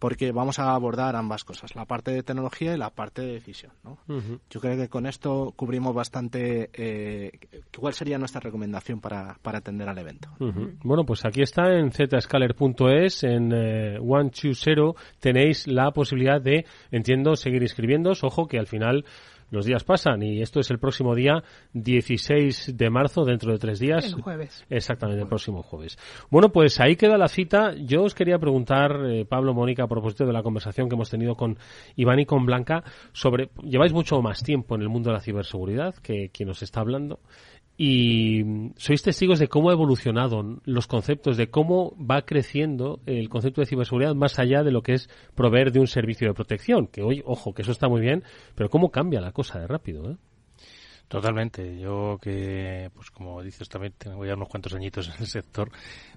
Porque 0.00 0.32
vamos 0.32 0.58
a 0.58 0.74
abordar 0.74 1.14
ambas 1.14 1.44
cosas, 1.44 1.76
la 1.76 1.84
parte 1.84 2.10
de 2.10 2.22
tecnología 2.22 2.74
y 2.74 2.78
la 2.78 2.90
parte 2.90 3.22
de 3.22 3.34
decisión. 3.34 3.72
¿no? 3.84 3.98
Uh 4.08 4.18
-huh. 4.18 4.40
Yo 4.50 4.60
creo 4.60 4.76
que 4.76 4.88
con 4.88 5.06
esto 5.06 5.52
cubrimos 5.54 5.94
bastante 5.94 6.70
eh, 6.72 7.30
cuál 7.78 7.92
sería 7.92 8.18
nuestra 8.18 8.40
recomendación 8.40 9.00
para, 9.00 9.36
para 9.42 9.58
atender 9.58 9.88
al 9.88 9.98
evento. 9.98 10.30
Uh 10.40 10.46
-huh. 10.46 10.78
Bueno, 10.82 11.04
pues 11.04 11.24
aquí 11.24 11.42
está 11.42 11.74
en 11.78 11.92
zscaler.es, 11.92 13.24
en 13.24 13.52
eh, 13.52 13.98
120 14.00 14.98
tenéis 15.20 15.66
la 15.66 15.90
posibilidad 15.92 16.40
de, 16.40 16.64
entiendo, 16.90 17.36
seguir 17.36 17.62
inscribiéndose. 17.62 18.26
Ojo 18.26 18.46
que 18.46 18.58
al 18.58 18.66
final 18.66 19.04
los 19.50 19.66
días 19.66 19.84
pasan 19.84 20.22
y 20.22 20.42
esto 20.42 20.60
es 20.60 20.70
el 20.70 20.78
próximo 20.78 21.14
día 21.14 21.42
16 21.72 22.76
de 22.76 22.90
marzo, 22.90 23.24
dentro 23.24 23.52
de 23.52 23.58
tres 23.58 23.78
días. 23.78 24.12
El 24.12 24.22
jueves. 24.22 24.64
Exactamente, 24.70 25.22
el 25.22 25.28
próximo 25.28 25.62
jueves. 25.62 25.98
Bueno, 26.30 26.50
pues 26.50 26.80
ahí 26.80 26.96
queda 26.96 27.18
la 27.18 27.28
cita. 27.28 27.74
Yo 27.76 28.02
os 28.02 28.14
quería 28.14 28.38
preguntar, 28.38 28.92
eh, 29.06 29.24
Pablo, 29.24 29.54
Mónica, 29.54 29.84
a 29.84 29.88
propósito 29.88 30.26
de 30.26 30.32
la 30.32 30.42
conversación 30.42 30.88
que 30.88 30.94
hemos 30.94 31.10
tenido 31.10 31.34
con 31.34 31.58
Iván 31.96 32.20
y 32.20 32.26
con 32.26 32.46
Blanca, 32.46 32.84
sobre, 33.12 33.50
lleváis 33.62 33.92
mucho 33.92 34.20
más 34.22 34.42
tiempo 34.42 34.74
en 34.74 34.82
el 34.82 34.88
mundo 34.88 35.10
de 35.10 35.14
la 35.14 35.20
ciberseguridad 35.20 35.94
que 35.96 36.30
quien 36.32 36.48
nos 36.48 36.62
está 36.62 36.80
hablando 36.80 37.20
y 37.82 38.74
sois 38.76 39.00
testigos 39.00 39.38
de 39.38 39.48
cómo 39.48 39.70
ha 39.70 39.72
evolucionado 39.72 40.60
los 40.66 40.86
conceptos, 40.86 41.38
de 41.38 41.48
cómo 41.48 41.96
va 41.96 42.26
creciendo 42.26 43.00
el 43.06 43.30
concepto 43.30 43.62
de 43.62 43.66
ciberseguridad 43.66 44.14
más 44.14 44.38
allá 44.38 44.62
de 44.62 44.70
lo 44.70 44.82
que 44.82 44.92
es 44.92 45.08
proveer 45.34 45.72
de 45.72 45.80
un 45.80 45.86
servicio 45.86 46.28
de 46.28 46.34
protección, 46.34 46.88
que 46.88 47.00
hoy, 47.00 47.22
ojo, 47.24 47.54
que 47.54 47.62
eso 47.62 47.72
está 47.72 47.88
muy 47.88 48.02
bien, 48.02 48.22
pero 48.54 48.68
cómo 48.68 48.90
cambia 48.90 49.22
la 49.22 49.32
cosa 49.32 49.60
de 49.60 49.66
rápido, 49.66 50.10
¿eh? 50.10 50.16
Totalmente. 51.08 51.80
Yo 51.80 52.18
que, 52.20 52.90
pues 52.94 53.10
como 53.10 53.42
dices, 53.42 53.66
también 53.70 53.94
tengo 53.96 54.26
ya 54.26 54.34
unos 54.34 54.50
cuantos 54.50 54.74
añitos 54.74 55.08
en 55.08 55.14
el 55.18 55.26
sector. 55.26 55.70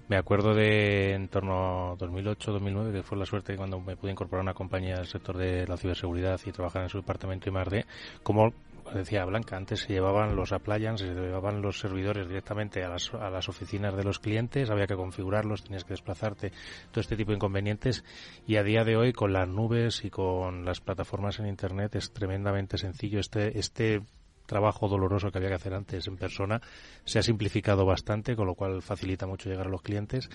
Me 0.06 0.18
acuerdo 0.18 0.54
de 0.54 1.14
en 1.14 1.28
torno 1.28 1.92
a 1.92 1.96
2008-2009, 1.96 2.92
que 2.92 3.02
fue 3.02 3.16
la 3.16 3.24
suerte 3.24 3.56
cuando 3.56 3.80
me 3.80 3.96
pude 3.96 4.12
incorporar 4.12 4.40
a 4.40 4.50
una 4.50 4.54
compañía 4.54 4.96
del 4.96 5.06
sector 5.06 5.38
de 5.38 5.66
la 5.66 5.78
ciberseguridad 5.78 6.38
y 6.44 6.52
trabajar 6.52 6.82
en 6.82 6.90
su 6.90 6.98
departamento 6.98 7.48
I+.D., 7.48 7.86
como 8.22 8.52
decía 8.92 9.24
Blanca, 9.24 9.56
antes 9.56 9.80
se 9.80 9.92
llevaban 9.92 10.36
los 10.36 10.52
appliances, 10.52 11.08
se 11.08 11.14
llevaban 11.14 11.62
los 11.62 11.78
servidores 11.78 12.28
directamente 12.28 12.84
a 12.84 12.88
las, 12.88 13.12
a 13.14 13.30
las 13.30 13.48
oficinas 13.48 13.96
de 13.96 14.04
los 14.04 14.18
clientes, 14.18 14.70
había 14.70 14.86
que 14.86 14.96
configurarlos, 14.96 15.64
tenías 15.64 15.84
que 15.84 15.94
desplazarte, 15.94 16.52
todo 16.90 17.00
este 17.00 17.16
tipo 17.16 17.30
de 17.30 17.36
inconvenientes. 17.36 18.04
Y 18.46 18.56
a 18.56 18.62
día 18.62 18.84
de 18.84 18.96
hoy, 18.96 19.12
con 19.12 19.32
las 19.32 19.48
nubes 19.48 20.04
y 20.04 20.10
con 20.10 20.64
las 20.64 20.80
plataformas 20.80 21.38
en 21.38 21.46
Internet, 21.46 21.94
es 21.96 22.12
tremendamente 22.12 22.78
sencillo. 22.78 23.20
Este, 23.20 23.58
este 23.58 24.02
trabajo 24.46 24.88
doloroso 24.88 25.30
que 25.30 25.38
había 25.38 25.50
que 25.50 25.56
hacer 25.56 25.74
antes 25.74 26.06
en 26.06 26.16
persona 26.16 26.60
se 27.04 27.18
ha 27.18 27.22
simplificado 27.22 27.84
bastante, 27.86 28.36
con 28.36 28.46
lo 28.46 28.54
cual 28.54 28.82
facilita 28.82 29.26
mucho 29.26 29.48
llegar 29.48 29.66
a 29.66 29.70
los 29.70 29.82
clientes 29.82 30.28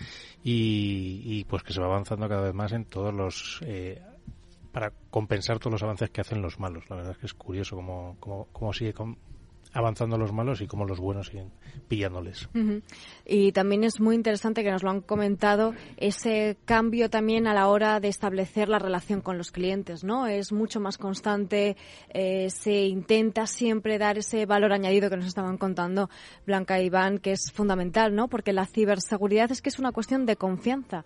y, 0.43 1.43
pues 1.45 1.63
que 1.63 1.73
se 1.73 1.79
va 1.79 1.87
avanzando 1.87 2.27
cada 2.27 2.41
vez 2.41 2.53
más 2.53 2.71
en 2.71 2.85
todos 2.85 3.13
los 3.13 3.61
eh, 3.65 4.01
para 4.71 4.91
compensar 5.09 5.59
todos 5.59 5.73
los 5.73 5.83
avances 5.83 6.09
que 6.09 6.21
hacen 6.21 6.41
los 6.41 6.59
malos. 6.59 6.89
La 6.89 6.95
verdad 6.95 7.11
es 7.13 7.17
que 7.17 7.25
es 7.25 7.33
curioso 7.33 7.75
cómo, 7.75 8.17
cómo, 8.19 8.47
cómo 8.51 8.73
sigue 8.73 8.93
avanzando 9.73 10.17
los 10.17 10.33
malos 10.33 10.61
y 10.61 10.67
cómo 10.67 10.85
los 10.85 10.99
buenos 10.99 11.27
siguen 11.27 11.51
pillándoles. 11.87 12.49
Y 13.25 13.51
también 13.51 13.83
es 13.83 13.99
muy 13.99 14.15
interesante 14.15 14.63
que 14.63 14.71
nos 14.71 14.83
lo 14.83 14.89
han 14.89 15.01
comentado 15.01 15.73
ese 15.97 16.57
cambio 16.65 17.09
también 17.09 17.45
a 17.47 17.53
la 17.53 17.67
hora 17.67 17.99
de 17.99 18.07
establecer 18.07 18.67
la 18.67 18.79
relación 18.79 19.21
con 19.21 19.37
los 19.37 19.51
clientes, 19.51 20.03
¿no? 20.03 20.27
Es 20.27 20.51
mucho 20.51 20.79
más 20.79 20.97
constante, 20.97 21.77
eh, 22.09 22.49
se 22.49 22.87
intenta 22.87 23.45
siempre 23.45 23.97
dar 23.97 24.17
ese 24.17 24.45
valor 24.45 24.73
añadido 24.73 25.09
que 25.09 25.17
nos 25.17 25.27
estaban 25.27 25.57
contando 25.57 26.09
Blanca 26.45 26.79
e 26.79 26.85
Iván, 26.85 27.19
que 27.19 27.33
es 27.33 27.51
fundamental, 27.53 28.15
¿no? 28.15 28.27
Porque 28.27 28.53
la 28.53 28.65
ciberseguridad 28.65 29.51
es 29.51 29.61
que 29.61 29.69
es 29.69 29.79
una 29.79 29.91
cuestión 29.91 30.25
de 30.25 30.35
confianza 30.35 31.05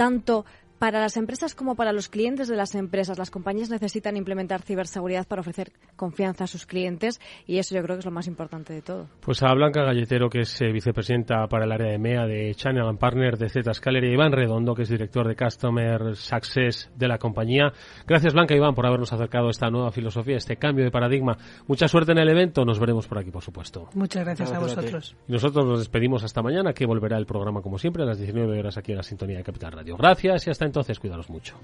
tanto 0.00 0.46
para 0.80 0.98
las 0.98 1.18
empresas 1.18 1.54
como 1.54 1.76
para 1.76 1.92
los 1.92 2.08
clientes 2.08 2.48
de 2.48 2.56
las 2.56 2.74
empresas. 2.74 3.18
Las 3.18 3.30
compañías 3.30 3.68
necesitan 3.68 4.16
implementar 4.16 4.62
ciberseguridad 4.62 5.28
para 5.28 5.42
ofrecer 5.42 5.72
confianza 5.94 6.44
a 6.44 6.46
sus 6.46 6.64
clientes 6.64 7.20
y 7.46 7.58
eso 7.58 7.74
yo 7.74 7.82
creo 7.82 7.96
que 7.96 8.00
es 8.00 8.06
lo 8.06 8.10
más 8.10 8.26
importante 8.26 8.72
de 8.72 8.80
todo. 8.80 9.06
Pues 9.20 9.42
a 9.42 9.52
Blanca 9.52 9.82
Galletero, 9.82 10.30
que 10.30 10.40
es 10.40 10.60
eh, 10.62 10.72
vicepresidenta 10.72 11.46
para 11.48 11.66
el 11.66 11.72
área 11.72 11.92
de 11.92 11.98
MEA 11.98 12.24
de 12.24 12.54
Channel 12.54 12.88
and 12.88 12.98
Partner 12.98 13.36
de 13.36 13.50
Zscaler 13.50 14.04
y 14.04 14.14
Iván 14.14 14.32
Redondo, 14.32 14.74
que 14.74 14.84
es 14.84 14.88
director 14.88 15.28
de 15.28 15.36
Customer 15.36 16.16
Success 16.16 16.90
de 16.96 17.08
la 17.08 17.18
compañía. 17.18 17.74
Gracias 18.06 18.32
Blanca 18.32 18.54
y 18.54 18.56
Iván 18.56 18.74
por 18.74 18.86
habernos 18.86 19.12
acercado 19.12 19.48
a 19.48 19.50
esta 19.50 19.68
nueva 19.68 19.92
filosofía, 19.92 20.38
este 20.38 20.56
cambio 20.56 20.86
de 20.86 20.90
paradigma. 20.90 21.36
Mucha 21.66 21.88
suerte 21.88 22.12
en 22.12 22.18
el 22.20 22.28
evento, 22.30 22.64
nos 22.64 22.80
veremos 22.80 23.06
por 23.06 23.18
aquí, 23.18 23.30
por 23.30 23.42
supuesto. 23.42 23.90
Muchas 23.92 24.24
gracias, 24.24 24.50
gracias 24.50 24.78
a 24.78 24.80
vosotros. 24.80 25.14
A 25.14 25.24
y 25.28 25.32
nosotros 25.34 25.66
nos 25.66 25.78
despedimos 25.80 26.24
hasta 26.24 26.40
mañana, 26.40 26.72
que 26.72 26.86
volverá 26.86 27.18
el 27.18 27.26
programa 27.26 27.60
como 27.60 27.76
siempre 27.76 28.02
a 28.02 28.06
las 28.06 28.16
19 28.16 28.58
horas 28.58 28.78
aquí 28.78 28.92
en 28.92 28.96
la 28.96 29.02
sintonía 29.02 29.36
de 29.36 29.44
Capital 29.44 29.72
Radio. 29.72 29.98
Gracias 29.98 30.46
y 30.46 30.50
hasta 30.50 30.69
entonces, 30.70 31.00
cuidaros 31.00 31.28
mucho. 31.28 31.56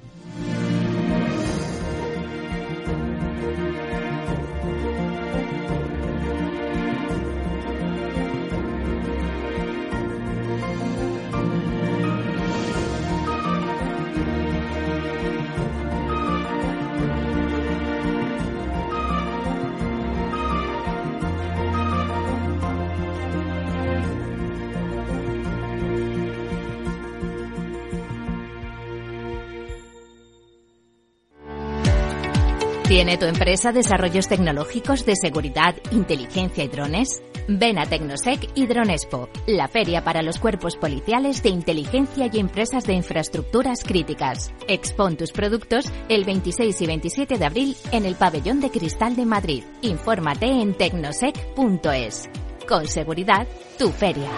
¿Tiene 33.06 33.20
tu 33.20 33.26
empresa 33.26 33.70
desarrollos 33.70 34.26
tecnológicos 34.26 35.06
de 35.06 35.14
seguridad, 35.14 35.76
inteligencia 35.92 36.64
y 36.64 36.66
drones? 36.66 37.22
Ven 37.46 37.78
a 37.78 37.86
Tecnosec 37.86 38.50
y 38.56 38.66
Dronespo, 38.66 39.28
la 39.46 39.68
feria 39.68 40.02
para 40.02 40.22
los 40.22 40.40
cuerpos 40.40 40.74
policiales 40.74 41.40
de 41.44 41.50
inteligencia 41.50 42.28
y 42.32 42.40
empresas 42.40 42.82
de 42.84 42.94
infraestructuras 42.94 43.84
críticas. 43.84 44.52
Expon 44.66 45.16
tus 45.16 45.30
productos 45.30 45.84
el 46.08 46.24
26 46.24 46.80
y 46.80 46.86
27 46.88 47.38
de 47.38 47.44
abril 47.44 47.76
en 47.92 48.06
el 48.06 48.16
Pabellón 48.16 48.60
de 48.60 48.70
Cristal 48.70 49.14
de 49.14 49.24
Madrid. 49.24 49.62
Infórmate 49.82 50.46
en 50.46 50.74
tecnosec.es. 50.74 52.28
Con 52.66 52.88
seguridad, 52.88 53.46
tu 53.78 53.92
feria. 53.92 54.28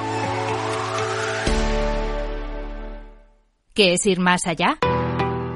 ¿Qué 3.73 3.95
es 3.95 4.05
ir 4.05 4.21
más 4.21 4.47
allá? 4.47 4.79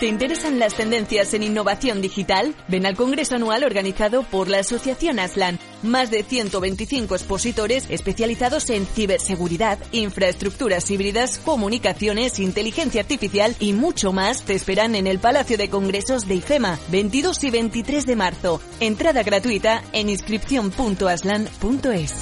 ¿Te 0.00 0.06
interesan 0.06 0.58
las 0.58 0.74
tendencias 0.74 1.34
en 1.34 1.42
innovación 1.42 2.00
digital? 2.00 2.54
Ven 2.68 2.86
al 2.86 2.96
Congreso 2.96 3.34
Anual 3.34 3.64
organizado 3.64 4.22
por 4.22 4.48
la 4.48 4.60
Asociación 4.60 5.18
Aslan. 5.18 5.58
Más 5.82 6.10
de 6.10 6.22
125 6.22 7.14
expositores 7.14 7.84
especializados 7.90 8.70
en 8.70 8.86
ciberseguridad, 8.86 9.78
infraestructuras 9.92 10.90
híbridas, 10.90 11.38
comunicaciones, 11.40 12.38
inteligencia 12.38 13.02
artificial 13.02 13.54
y 13.60 13.74
mucho 13.74 14.14
más 14.14 14.44
te 14.44 14.54
esperan 14.54 14.94
en 14.94 15.06
el 15.06 15.18
Palacio 15.18 15.58
de 15.58 15.68
Congresos 15.68 16.26
de 16.26 16.36
IFEMA, 16.36 16.78
22 16.88 17.44
y 17.44 17.50
23 17.50 18.06
de 18.06 18.16
marzo. 18.16 18.62
Entrada 18.80 19.22
gratuita 19.22 19.82
en 19.92 20.08
inscripción.aslan.es. 20.08 22.14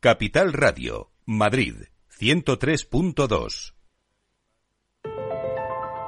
Capital 0.00 0.52
Radio, 0.52 1.10
Madrid, 1.32 1.74
103.2. 2.18 3.72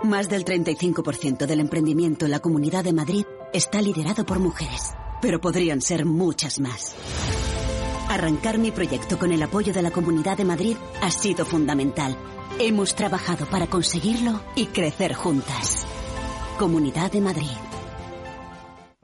Más 0.02 0.28
del 0.28 0.44
35% 0.44 1.46
del 1.46 1.60
emprendimiento 1.60 2.24
en 2.24 2.32
la 2.32 2.40
Comunidad 2.40 2.82
de 2.82 2.92
Madrid 2.92 3.24
está 3.52 3.80
liderado 3.80 4.26
por 4.26 4.40
mujeres, 4.40 4.94
pero 5.20 5.40
podrían 5.40 5.80
ser 5.80 6.06
muchas 6.06 6.58
más. 6.58 6.96
Arrancar 8.08 8.58
mi 8.58 8.72
proyecto 8.72 9.16
con 9.16 9.30
el 9.30 9.40
apoyo 9.44 9.72
de 9.72 9.82
la 9.82 9.92
Comunidad 9.92 10.36
de 10.36 10.44
Madrid 10.44 10.76
ha 11.00 11.12
sido 11.12 11.44
fundamental. 11.44 12.18
Hemos 12.58 12.96
trabajado 12.96 13.46
para 13.46 13.68
conseguirlo 13.68 14.40
y 14.56 14.66
crecer 14.66 15.14
juntas. 15.14 15.86
Comunidad 16.58 17.12
de 17.12 17.20
Madrid. 17.20 17.58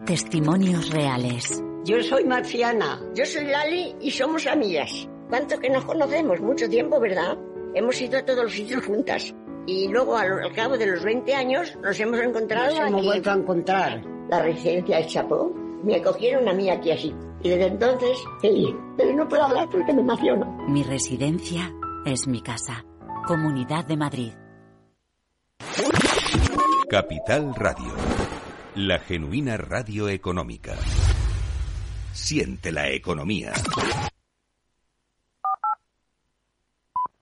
Testimonios 0.05 0.91
reales. 0.91 1.63
Yo 1.85 2.03
soy 2.03 2.25
Marciana. 2.25 3.01
Yo 3.15 3.25
soy 3.25 3.45
Lali 3.45 3.95
y 4.01 4.11
somos 4.11 4.49
amigas. 4.49 5.09
¿Cuánto 5.29 5.59
que 5.59 5.69
nos 5.69 5.85
conocemos? 5.85 6.41
Mucho 6.41 6.69
tiempo, 6.69 6.99
¿verdad? 6.99 7.37
Hemos 7.75 8.01
ido 8.01 8.19
a 8.19 8.25
todos 8.25 8.45
los 8.45 8.53
sitios 8.53 8.85
juntas. 8.85 9.35
Y 9.67 9.89
luego, 9.89 10.17
al, 10.17 10.43
al 10.43 10.53
cabo 10.55 10.79
de 10.79 10.87
los 10.87 11.05
20 11.05 11.35
años, 11.35 11.77
nos 11.83 12.01
hemos 12.01 12.21
encontrado. 12.21 12.71
Nos 12.77 12.89
hemos 12.89 13.05
vuelto 13.05 13.31
a 13.31 13.35
encontrar. 13.35 14.03
La 14.31 14.43
residencia 14.43 14.97
de 14.97 15.07
Chapó. 15.07 15.53
Me 15.85 15.97
acogieron 15.97 16.49
a 16.49 16.55
mí 16.55 16.71
aquí 16.71 16.91
así. 16.91 17.15
Y 17.43 17.51
desde 17.51 17.67
entonces, 17.67 18.19
feliz. 18.41 18.75
Pero 18.97 19.15
no 19.15 19.29
puedo 19.29 19.45
hablar 19.45 19.69
porque 19.71 19.93
me 19.93 20.01
emociono. 20.01 20.47
Mi 20.69 20.83
residencia 20.83 21.73
es 22.07 22.27
mi 22.27 22.41
casa. 22.41 22.85
Comunidad 23.27 23.85
de 23.85 23.97
Madrid. 23.99 24.33
Capital 26.89 27.55
Radio. 27.55 27.93
La 28.75 28.99
genuina 28.99 29.59
radio 29.59 30.09
económica. 30.09 30.75
Siente 32.13 32.73
la 32.73 32.89
economía. 32.89 33.53